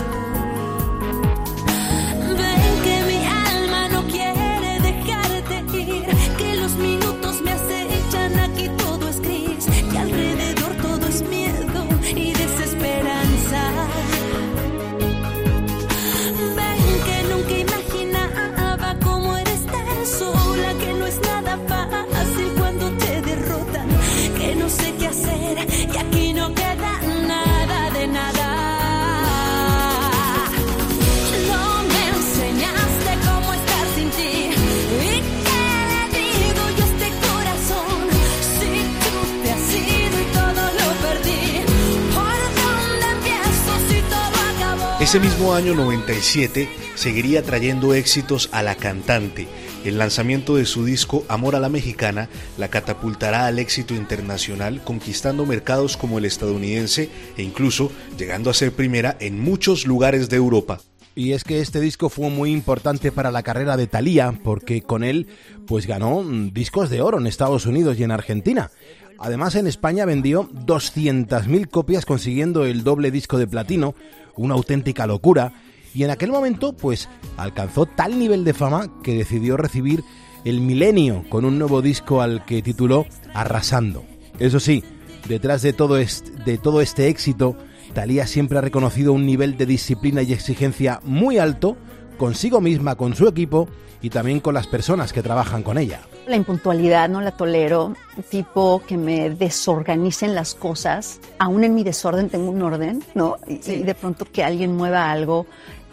Ese 45.07 45.21
mismo 45.21 45.55
año 45.55 45.73
97 45.77 46.69
seguiría 46.97 47.41
trayendo 47.45 47.95
éxitos 47.95 48.49
a 48.51 48.65
la 48.65 48.75
cantante. 48.75 49.47
El 49.85 49.99
lanzamiento 49.99 50.57
de 50.57 50.67
su 50.67 50.85
disco 50.85 51.25
Amor 51.29 51.55
a 51.55 51.61
la 51.61 51.69
Mexicana 51.69 52.29
la 52.59 52.67
catapultará 52.71 53.47
al 53.47 53.61
éxito 53.61 53.95
internacional, 53.95 54.83
conquistando 54.83 55.47
mercados 55.47 55.97
como 55.97 56.19
el 56.19 56.25
estadounidense 56.25 57.09
e 57.37 57.45
incluso 57.45 57.93
llegando 58.19 58.51
a 58.51 58.55
ser 58.55 58.73
primera 58.73 59.17
en 59.21 59.41
muchos 59.41 59.87
lugares 59.87 60.29
de 60.29 60.39
Europa. 60.39 60.81
Y 61.15 61.35
es 61.35 61.45
que 61.45 61.61
este 61.61 61.79
disco 61.81 62.09
fue 62.09 62.29
muy 62.29 62.51
importante 62.51 63.13
para 63.13 63.31
la 63.31 63.45
carrera 63.45 63.77
de 63.77 63.87
Thalía, 63.87 64.37
porque 64.43 64.83
con 64.83 65.05
él 65.05 65.29
pues 65.69 65.87
ganó 65.87 66.25
discos 66.53 66.91
de 66.91 67.01
oro 67.01 67.19
en 67.19 67.29
Estados 67.29 67.65
Unidos 67.65 67.97
y 67.97 68.03
en 68.03 68.11
Argentina. 68.11 68.73
Además 69.19 69.55
en 69.55 69.67
España 69.67 70.05
vendió 70.05 70.51
200.000 70.51 71.69
copias 71.69 72.05
consiguiendo 72.05 72.67
el 72.67 72.85
doble 72.85 73.11
disco 73.11 73.39
de 73.39 73.47
platino, 73.47 73.95
una 74.37 74.55
auténtica 74.55 75.07
locura, 75.07 75.53
y 75.95 76.05
en 76.05 76.11
aquel 76.11 76.31
momento 76.31 76.75
pues 76.75 77.09
alcanzó 77.37 77.87
tal 77.87 78.19
nivel 78.19 78.45
de 78.45 78.55
fama 78.55 78.91
que 79.03 79.15
decidió 79.15 79.57
recibir 79.57 80.05
el 80.45 80.61
milenio 80.61 81.25
con 81.29 81.45
un 81.45 81.59
nuevo 81.59 81.83
disco 81.83 82.23
al 82.23 82.45
que 82.45 82.63
tituló 82.63 83.07
Arrasando. 83.35 84.05
Eso 84.39 84.61
sí, 84.61 84.85
detrás 85.29 85.63
de 85.63 85.73
todo 85.73 85.99
este, 85.99 86.31
de 86.45 86.59
todo 86.59 86.81
este 86.81 87.09
éxito, 87.09 87.57
Thalía 87.95 88.27
siempre 88.27 88.59
ha 88.59 88.61
reconocido 88.61 89.13
un 89.13 89.25
nivel 89.27 89.57
de 89.57 89.67
disciplina 89.67 90.23
y 90.23 90.33
exigencia 90.33 91.01
muy 91.03 91.39
alto 91.39 91.77
consigo 92.19 92.61
misma, 92.61 92.95
con 92.95 93.15
su 93.15 93.27
equipo 93.27 93.69
y 94.03 94.11
también 94.11 94.41
con 94.41 94.55
las 94.55 94.67
personas 94.67 95.13
que 95.13 95.23
trabajan 95.23 95.63
con 95.63 95.79
ella. 95.79 96.03
La 96.27 96.37
impuntualidad 96.37 97.09
no 97.09 97.21
la 97.21 97.31
tolero, 97.31 97.95
tipo 98.31 98.83
que 98.87 98.97
me 98.97 99.31
desorganicen 99.31 100.35
las 100.35 100.55
cosas, 100.55 101.21
aún 101.39 101.63
en 101.63 101.75
mi 101.75 101.85
desorden 101.85 102.29
tengo 102.29 102.51
un 102.51 102.63
orden, 102.63 103.05
¿no? 103.15 103.37
Y, 103.47 103.61
y 103.71 103.83
de 103.85 103.95
pronto 103.95 104.25
que 104.25 104.43
alguien 104.43 104.77
mueva 104.77 105.11
algo 105.11 105.47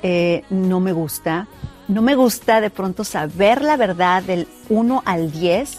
eh, 0.03 0.43
no 0.49 0.81
me 0.81 0.91
gusta. 0.91 1.47
No 1.87 2.01
me 2.01 2.15
gusta 2.15 2.61
de 2.61 2.69
pronto 2.69 3.03
saber 3.03 3.61
la 3.61 3.77
verdad 3.77 4.21
del 4.21 4.47
1 4.69 5.01
al 5.05 5.31
10 5.31 5.77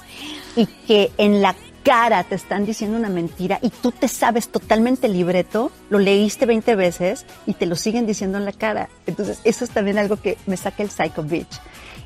y 0.57 0.66
que 0.66 1.12
en 1.18 1.42
la 1.42 1.55
cara 1.82 2.24
te 2.24 2.34
están 2.34 2.64
diciendo 2.64 2.96
una 2.96 3.11
mentira 3.11 3.59
y 3.61 3.68
tú 3.68 3.92
te 3.92 4.09
sabes 4.09 4.48
totalmente 4.48 5.07
el 5.07 5.12
libreto, 5.12 5.70
lo 5.90 5.98
leíste 5.98 6.46
20 6.46 6.74
veces 6.76 7.26
y 7.46 7.52
te 7.52 7.66
lo 7.66 7.76
siguen 7.76 8.07
diciendo 8.07 8.38
en 8.38 8.46
la 8.46 8.52
cara. 8.52 8.88
Entonces, 9.07 9.40
eso 9.44 9.64
es 9.64 9.70
también 9.70 9.98
algo 9.98 10.16
que 10.16 10.38
me 10.46 10.57
saca 10.57 10.82
el 10.82 10.90
psycho 10.90 11.22
bitch. 11.22 11.61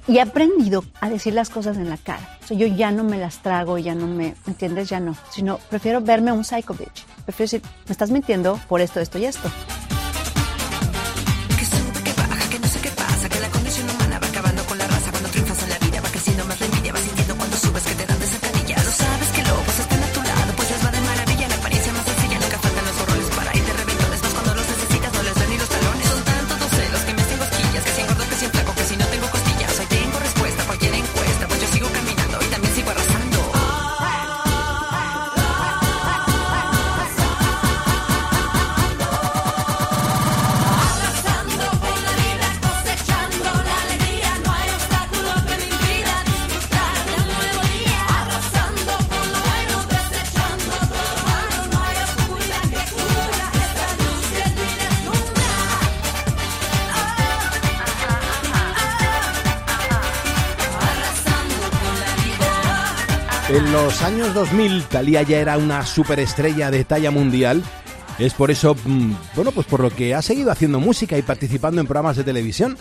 Y 0.08 0.16
he 0.16 0.20
aprendido 0.22 0.84
a 1.02 1.10
decir 1.10 1.34
las 1.34 1.50
cosas 1.50 1.76
en 1.76 1.90
la 1.90 1.98
cara. 1.98 2.38
O 2.42 2.46
sea, 2.46 2.56
yo 2.56 2.66
ya 2.66 2.90
no 2.90 3.04
me 3.04 3.18
las 3.18 3.42
trago, 3.42 3.76
ya 3.76 3.94
no 3.94 4.06
me, 4.06 4.34
¿entiendes? 4.46 4.88
Ya 4.88 5.00
no. 5.00 5.14
Sino 5.30 5.58
prefiero 5.68 6.00
verme 6.00 6.32
un 6.32 6.44
psycho 6.44 6.72
bitch. 6.72 7.04
Prefiero 7.26 7.50
decir, 7.50 7.62
me 7.86 7.92
estás 7.92 8.10
mintiendo 8.10 8.58
por 8.68 8.80
esto, 8.80 9.00
esto 9.00 9.18
y 9.18 9.26
esto. 9.26 9.50
En 63.68 63.74
los 63.74 64.00
años 64.02 64.32
2000, 64.32 64.84
Thalía 64.84 65.20
ya 65.22 65.38
era 65.40 65.58
una 65.58 65.84
superestrella 65.84 66.70
de 66.70 66.84
talla 66.84 67.10
mundial. 67.10 67.62
Es 68.18 68.32
por 68.32 68.50
eso, 68.50 68.74
mm, 68.82 69.12
bueno, 69.36 69.52
pues 69.52 69.66
por 69.66 69.80
lo 69.80 69.90
que 69.90 70.14
ha 70.14 70.22
seguido 70.22 70.50
haciendo 70.50 70.80
música 70.80 71.18
y 71.18 71.22
participando 71.22 71.78
en 71.80 71.86
programas 71.86 72.16
de 72.16 72.24
televisión. 72.24 72.78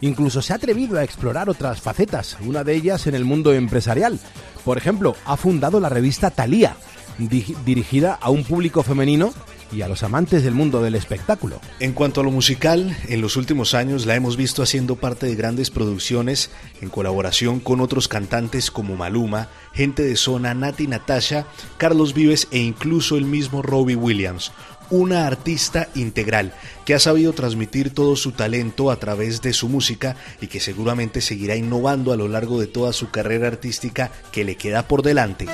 Incluso 0.00 0.40
se 0.40 0.54
ha 0.54 0.56
atrevido 0.56 0.98
a 0.98 1.04
explorar 1.04 1.50
otras 1.50 1.82
facetas, 1.82 2.38
una 2.46 2.64
de 2.64 2.74
ellas 2.74 3.06
en 3.06 3.14
el 3.14 3.26
mundo 3.26 3.52
empresarial. 3.52 4.18
Por 4.64 4.78
ejemplo, 4.78 5.14
ha 5.26 5.36
fundado 5.36 5.78
la 5.78 5.90
revista 5.90 6.30
Thalía, 6.30 6.74
di- 7.18 7.54
dirigida 7.66 8.14
a 8.18 8.30
un 8.30 8.42
público 8.44 8.82
femenino 8.82 9.34
y 9.72 9.82
a 9.82 9.88
los 9.88 10.02
amantes 10.02 10.42
del 10.42 10.54
mundo 10.54 10.82
del 10.82 10.94
espectáculo. 10.94 11.60
En 11.78 11.92
cuanto 11.92 12.20
a 12.20 12.24
lo 12.24 12.30
musical, 12.30 12.96
en 13.08 13.20
los 13.20 13.36
últimos 13.36 13.74
años 13.74 14.06
la 14.06 14.14
hemos 14.14 14.36
visto 14.36 14.62
haciendo 14.62 14.96
parte 14.96 15.26
de 15.26 15.34
grandes 15.34 15.70
producciones 15.70 16.50
en 16.80 16.88
colaboración 16.88 17.60
con 17.60 17.80
otros 17.80 18.08
cantantes 18.08 18.70
como 18.70 18.96
Maluma, 18.96 19.48
Gente 19.72 20.02
de 20.02 20.16
Zona, 20.16 20.54
Nati 20.54 20.86
Natasha, 20.86 21.46
Carlos 21.76 22.14
Vives 22.14 22.48
e 22.50 22.58
incluso 22.58 23.16
el 23.16 23.24
mismo 23.24 23.62
Robbie 23.62 23.96
Williams. 23.96 24.52
Una 24.90 25.28
artista 25.28 25.88
integral 25.94 26.52
que 26.84 26.94
ha 26.94 26.98
sabido 26.98 27.32
transmitir 27.32 27.94
todo 27.94 28.16
su 28.16 28.32
talento 28.32 28.90
a 28.90 28.96
través 28.96 29.40
de 29.40 29.52
su 29.52 29.68
música 29.68 30.16
y 30.40 30.48
que 30.48 30.58
seguramente 30.58 31.20
seguirá 31.20 31.54
innovando 31.54 32.12
a 32.12 32.16
lo 32.16 32.26
largo 32.26 32.58
de 32.58 32.66
toda 32.66 32.92
su 32.92 33.10
carrera 33.10 33.46
artística 33.46 34.10
que 34.32 34.44
le 34.44 34.56
queda 34.56 34.88
por 34.88 35.02
delante. 35.02 35.46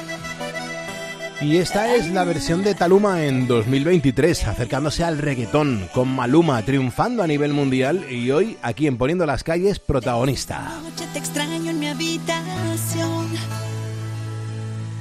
Y 1.40 1.58
esta 1.58 1.94
es 1.94 2.10
la 2.10 2.24
versión 2.24 2.62
de 2.64 2.74
Taluma 2.74 3.24
en 3.24 3.46
2023, 3.46 4.46
acercándose 4.46 5.04
al 5.04 5.18
reggaetón, 5.18 5.86
con 5.92 6.08
Maluma 6.08 6.62
triunfando 6.62 7.22
a 7.22 7.26
nivel 7.26 7.52
mundial 7.52 8.10
y 8.10 8.30
hoy 8.30 8.56
aquí 8.62 8.86
en 8.86 8.96
Poniendo 8.96 9.26
las 9.26 9.44
Calles 9.44 9.78
protagonista. 9.78 10.80
noche 10.82 11.06
te 11.12 11.18
extraño 11.18 11.70
en 11.70 11.78
mi 11.78 11.88
habitación. 11.88 13.26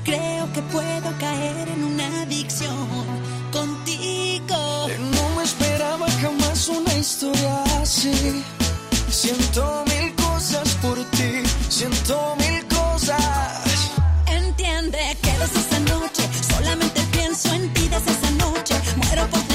Creo 0.04 0.52
que 0.54 0.62
puedo 0.74 1.18
caer 1.20 1.70
en 1.70 1.84
una 1.86 2.22
adicción 2.24 2.86
contigo. 3.52 4.88
No 5.14 5.38
me 5.38 5.44
esperaba 5.44 6.06
jamás 6.22 6.68
una 6.68 6.94
historia 6.96 7.64
así. 7.82 8.44
Siento 9.10 9.86
mil 9.88 10.14
cosas 10.16 10.70
por 10.82 10.98
ti, 11.12 11.44
siento 11.70 12.36
mil 12.38 12.66
cosas. 12.68 13.55
Pienso 17.36 17.54
en 17.54 17.74
ti 17.74 17.90
esa 17.92 18.32
noche. 18.32 18.76
Muero 18.96 19.28
por 19.30 19.55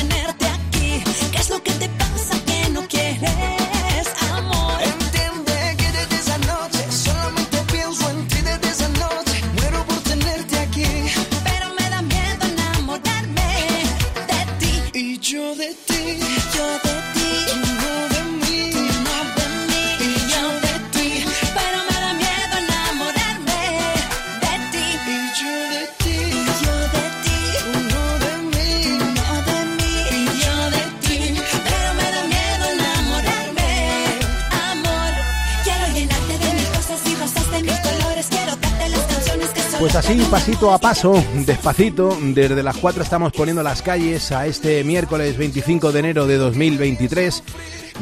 pasito 40.41 40.73
a 40.73 40.79
paso, 40.79 41.23
despacito, 41.45 42.17
desde 42.19 42.63
las 42.63 42.79
4 42.79 43.03
estamos 43.03 43.31
poniendo 43.31 43.63
las 43.63 43.83
calles 43.83 44.33
a 44.33 44.47
este 44.47 44.83
miércoles 44.85 45.37
25 45.37 45.93
de 45.93 45.99
enero 45.99 46.27
de 46.27 46.39
2023. 46.39 47.43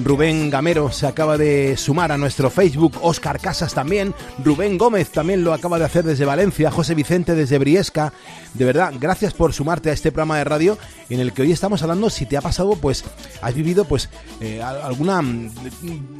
Rubén 0.04 0.48
Gamero 0.50 0.92
se 0.92 1.06
acaba 1.06 1.36
de 1.36 1.76
sumar 1.76 2.12
a 2.12 2.18
nuestro 2.18 2.50
Facebook, 2.50 2.98
Óscar 3.02 3.40
Casas 3.40 3.74
también, 3.74 4.14
Rubén 4.44 4.78
Gómez 4.78 5.10
también 5.10 5.42
lo 5.44 5.52
acaba 5.52 5.78
de 5.78 5.84
hacer 5.84 6.04
desde 6.04 6.24
Valencia, 6.24 6.70
José 6.70 6.94
Vicente 6.94 7.34
desde 7.34 7.58
Briesca. 7.58 8.12
De 8.54 8.64
verdad, 8.64 8.92
gracias 8.98 9.34
por 9.34 9.52
sumarte 9.52 9.90
a 9.90 9.92
este 9.92 10.12
programa 10.12 10.38
de 10.38 10.44
radio 10.44 10.78
en 11.10 11.20
el 11.20 11.32
que 11.32 11.42
hoy 11.42 11.52
estamos 11.52 11.82
hablando 11.82 12.10
si 12.10 12.26
te 12.26 12.36
ha 12.36 12.40
pasado, 12.40 12.76
pues, 12.76 13.04
has 13.42 13.54
vivido, 13.54 13.84
pues, 13.84 14.08
eh, 14.40 14.62
al- 14.62 14.82
alguna 14.82 15.20
mm, 15.20 15.50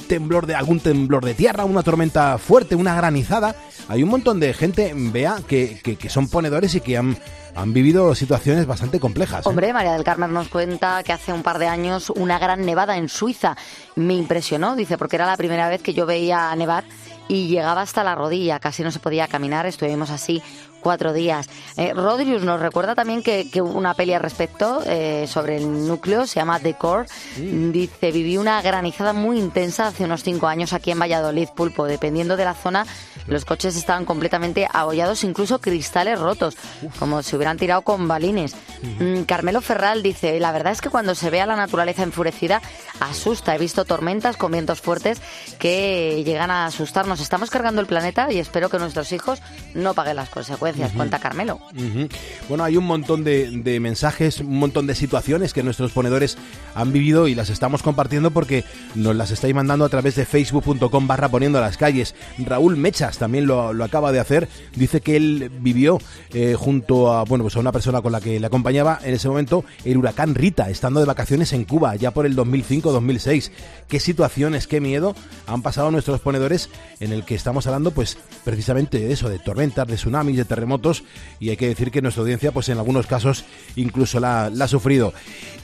temblor 0.07 0.45
de 0.45 0.55
algún 0.55 0.79
temblor 0.79 1.23
de 1.23 1.33
tierra, 1.33 1.63
una 1.65 1.83
tormenta 1.83 2.37
fuerte, 2.37 2.75
una 2.75 2.95
granizada. 2.95 3.55
Hay 3.87 4.03
un 4.03 4.09
montón 4.09 4.39
de 4.39 4.53
gente, 4.53 4.93
vea, 4.95 5.37
que, 5.47 5.79
que, 5.83 5.95
que 5.95 6.09
son 6.09 6.27
ponedores 6.27 6.75
y 6.75 6.81
que 6.81 6.97
han, 6.97 7.17
han 7.55 7.73
vivido 7.73 8.13
situaciones 8.15 8.65
bastante 8.65 8.99
complejas. 8.99 9.45
¿eh? 9.45 9.49
Hombre, 9.49 9.73
María 9.73 9.93
del 9.93 10.03
Carmen 10.03 10.33
nos 10.33 10.49
cuenta 10.49 11.03
que 11.03 11.13
hace 11.13 11.33
un 11.33 11.43
par 11.43 11.59
de 11.59 11.67
años 11.67 12.11
una 12.15 12.39
gran 12.39 12.65
nevada 12.65 12.97
en 12.97 13.09
Suiza 13.09 13.55
me 13.95 14.13
impresionó, 14.15 14.75
dice, 14.75 14.97
porque 14.97 15.15
era 15.15 15.25
la 15.25 15.37
primera 15.37 15.69
vez 15.69 15.81
que 15.81 15.93
yo 15.93 16.05
veía 16.05 16.55
nevar 16.55 16.83
y 17.27 17.47
llegaba 17.47 17.81
hasta 17.81 18.03
la 18.03 18.15
rodilla, 18.15 18.59
casi 18.59 18.83
no 18.83 18.91
se 18.91 18.99
podía 18.99 19.27
caminar, 19.27 19.65
estuvimos 19.65 20.09
así 20.09 20.41
cuatro 20.79 21.13
días. 21.13 21.49
Eh, 21.77 21.93
Rodrius 21.93 22.43
nos 22.43 22.59
recuerda 22.59 22.95
también 22.95 23.23
que, 23.23 23.49
que 23.49 23.61
hubo 23.61 23.77
una 23.77 23.93
peli 23.93 24.13
al 24.13 24.21
respecto 24.21 24.81
eh, 24.85 25.25
sobre 25.27 25.57
el 25.57 25.87
núcleo, 25.87 26.25
se 26.25 26.39
llama 26.39 26.59
The 26.59 26.75
Core. 26.75 27.07
Dice, 27.37 28.11
viví 28.11 28.37
una 28.37 28.61
granizada 28.61 29.13
muy 29.13 29.39
intensa 29.39 29.87
hace 29.87 30.05
unos 30.05 30.23
cinco 30.23 30.47
años 30.47 30.73
aquí 30.73 30.91
en 30.91 30.99
Valladolid, 30.99 31.49
Pulpo. 31.55 31.85
Dependiendo 31.85 32.37
de 32.37 32.45
la 32.45 32.53
zona, 32.53 32.85
los 33.27 33.45
coches 33.45 33.75
estaban 33.75 34.05
completamente 34.05 34.67
abollados, 34.71 35.23
incluso 35.23 35.59
cristales 35.59 36.19
rotos, 36.19 36.57
como 36.97 37.21
si 37.23 37.35
hubieran 37.35 37.57
tirado 37.57 37.81
con 37.81 38.07
balines. 38.07 38.55
Mm, 38.99 39.23
Carmelo 39.23 39.61
Ferral 39.61 40.03
dice, 40.03 40.39
la 40.39 40.51
verdad 40.51 40.73
es 40.73 40.81
que 40.81 40.89
cuando 40.89 41.15
se 41.15 41.29
ve 41.29 41.41
a 41.41 41.45
la 41.45 41.55
naturaleza 41.55 42.03
enfurecida, 42.03 42.61
asusta. 42.99 43.55
He 43.55 43.57
visto 43.57 43.85
tormentas 43.85 44.37
con 44.37 44.51
vientos 44.51 44.81
fuertes 44.81 45.21
que 45.59 46.23
llegan 46.25 46.51
a 46.51 46.65
asustarnos. 46.65 47.19
Estamos 47.19 47.49
cargando 47.49 47.81
el 47.81 47.87
planeta 47.87 48.31
y 48.31 48.39
espero 48.39 48.69
que 48.69 48.79
nuestros 48.79 49.11
hijos 49.11 49.41
no 49.73 49.93
paguen 49.93 50.15
las 50.15 50.29
consecuencias, 50.29 50.68
Ujú. 50.75 50.97
cuenta 50.97 51.19
Carmelo. 51.19 51.59
Ujú. 51.75 52.07
Bueno, 52.47 52.63
hay 52.63 52.77
un 52.77 52.85
montón 52.85 53.23
de, 53.23 53.49
de 53.51 53.79
mensajes, 53.79 54.39
un 54.39 54.57
montón 54.59 54.87
de 54.87 54.95
situaciones 54.95 55.53
que 55.53 55.63
nuestros 55.63 55.91
ponedores 55.91 56.37
han 56.75 56.91
vivido 56.91 57.27
y 57.27 57.35
las 57.35 57.49
estamos 57.49 57.83
compartiendo 57.83 58.31
porque 58.31 58.63
nos 58.95 59.15
las 59.15 59.31
estáis 59.31 59.53
mandando 59.55 59.85
a 59.85 59.89
través 59.89 60.15
de 60.15 60.25
facebook.com 60.25 61.07
barra 61.07 61.29
poniendo 61.29 61.59
las 61.59 61.77
calles. 61.77 62.15
Raúl 62.37 62.77
Mechas 62.77 63.17
también 63.17 63.45
lo, 63.47 63.73
lo 63.73 63.83
acaba 63.83 64.11
de 64.11 64.19
hacer. 64.19 64.47
Dice 64.75 65.01
que 65.01 65.15
él 65.15 65.51
vivió 65.61 65.99
eh, 66.33 66.55
junto 66.57 67.11
a, 67.11 67.23
bueno, 67.25 67.43
pues 67.43 67.55
a 67.55 67.59
una 67.59 67.71
persona 67.71 68.01
con 68.01 68.11
la 68.11 68.21
que 68.21 68.39
le 68.39 68.45
acompañaba 68.47 68.99
en 69.03 69.13
ese 69.13 69.27
momento 69.27 69.63
el 69.85 69.97
huracán 69.97 70.35
Rita, 70.35 70.69
estando 70.69 70.99
de 70.99 71.05
vacaciones 71.05 71.53
en 71.53 71.65
Cuba, 71.65 71.95
ya 71.95 72.11
por 72.11 72.25
el 72.25 72.35
2005-2006. 72.35 73.51
Qué 73.87 73.99
situaciones, 73.99 74.67
qué 74.67 74.79
miedo 74.81 75.15
han 75.47 75.61
pasado 75.61 75.91
nuestros 75.91 76.21
ponedores 76.21 76.69
en 76.99 77.11
el 77.13 77.23
que 77.25 77.35
estamos 77.35 77.67
hablando, 77.67 77.91
pues 77.91 78.17
precisamente 78.43 78.99
de 78.99 79.11
eso, 79.11 79.29
de 79.29 79.39
tormentas, 79.39 79.87
de 79.87 79.95
tsunamis, 79.95 80.37
de 80.37 80.45
terremotos 80.59 81.03
y 81.39 81.49
hay 81.49 81.57
que 81.57 81.67
decir 81.67 81.89
que 81.91 82.01
nuestra 82.01 82.21
audiencia 82.21 82.51
pues 82.51 82.69
en 82.69 82.77
algunos 82.77 83.07
casos 83.07 83.45
incluso 83.75 84.19
la, 84.19 84.45
ha 84.47 84.67
sufrido. 84.67 85.13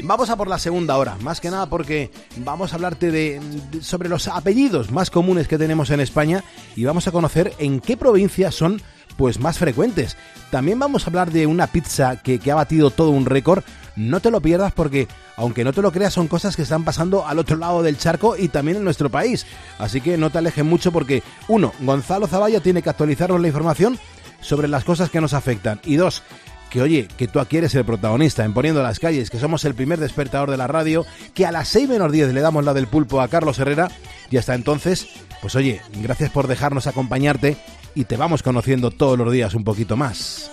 Vamos 0.04 0.30
a 0.30 0.36
por 0.38 0.48
la 0.48 0.58
segunda 0.60 0.98
hora, 0.98 1.18
más 1.22 1.42
que 1.42 1.52
nada 1.52 1.66
porque 1.68 2.12
vamos 2.38 2.72
a 2.72 2.76
hablarte 2.76 3.12
de, 3.12 3.40
de- 3.72 3.82
sobre 3.82 4.10
los 4.10 4.28
apellidos 4.28 4.92
más 4.92 5.10
comunes 5.10 5.48
que 5.48 5.58
tenemos 5.58 5.90
en 5.90 6.00
España 6.00 6.44
y 6.76 6.86
vamos 6.86 7.08
a 7.08 7.12
conocer 7.12 7.54
en 7.60 7.80
qué 7.80 7.98
provincias 7.98 8.56
son 8.56 8.82
pues 9.18 9.40
más 9.40 9.58
frecuentes. 9.58 10.18
También 10.52 10.78
vamos 10.78 11.04
a 11.04 11.10
hablar 11.10 11.32
de 11.32 11.48
una 11.48 11.68
pizza 11.68 12.22
que, 12.22 12.38
que 12.40 12.52
ha 12.52 12.56
batido 12.56 12.90
todo 12.90 13.12
un 13.12 13.26
récord. 13.26 13.64
No 13.96 14.20
te 14.20 14.30
lo 14.30 14.42
pierdas 14.42 14.74
porque, 14.74 15.08
aunque 15.38 15.64
no 15.64 15.72
te 15.72 15.82
lo 15.82 15.94
creas, 15.94 16.14
son 16.14 16.28
cosas 16.28 16.58
que 16.58 16.64
están 16.64 16.84
pasando 16.84 17.26
al 17.26 17.40
otro 17.40 17.56
lado 17.56 17.82
del 17.82 17.98
charco 17.98 18.36
y 18.36 18.50
también 18.50 18.78
en 18.78 18.84
nuestro 18.84 19.10
país. 19.10 19.46
Así 19.80 20.02
que 20.02 20.18
no 20.18 20.32
te 20.32 20.40
alejes 20.40 20.66
mucho 20.66 20.92
porque, 20.92 21.24
uno, 21.48 21.72
Gonzalo 21.80 22.28
Zavalla 22.28 22.60
tiene 22.60 22.82
que 22.82 22.90
actualizarnos 22.90 23.40
la 23.40 23.48
información 23.48 23.98
sobre 24.46 24.68
las 24.68 24.84
cosas 24.84 25.10
que 25.10 25.22
nos 25.22 25.34
afectan. 25.34 25.80
Y 25.84 25.96
dos, 25.96 26.24
que 26.70 26.82
oye, 26.82 27.08
que 27.18 27.28
tú 27.28 27.40
aquí 27.40 27.58
eres 27.58 27.74
el 27.76 27.86
protagonista 27.86 28.46
en 28.46 28.54
Poniendo 28.54 28.84
las 28.84 29.00
Calles, 29.00 29.30
que 29.30 29.40
somos 29.40 29.66
el 29.66 29.76
primer 29.76 30.00
despertador 30.00 30.52
de 30.52 30.58
la 30.58 30.68
radio, 30.68 31.06
que 31.34 31.46
a 31.46 31.52
las 31.52 31.68
6 31.70 31.90
menos 31.90 32.12
10 32.12 32.34
le 32.34 32.42
damos 32.42 32.64
la 32.64 32.74
del 32.74 32.88
pulpo 32.88 33.22
a 33.22 33.28
Carlos 33.28 33.60
Herrera 33.60 33.90
y 34.30 34.38
hasta 34.38 34.56
entonces, 34.56 35.08
pues 35.42 35.56
oye, 35.56 35.82
gracias 36.02 36.32
por 36.32 36.48
dejarnos 36.48 36.88
acompañarte 36.88 37.58
y 37.96 38.06
te 38.06 38.18
vamos 38.18 38.44
conociendo 38.44 38.92
todos 38.92 39.18
los 39.18 39.32
días 39.32 39.54
un 39.54 39.64
poquito 39.64 39.96
más. 39.98 40.52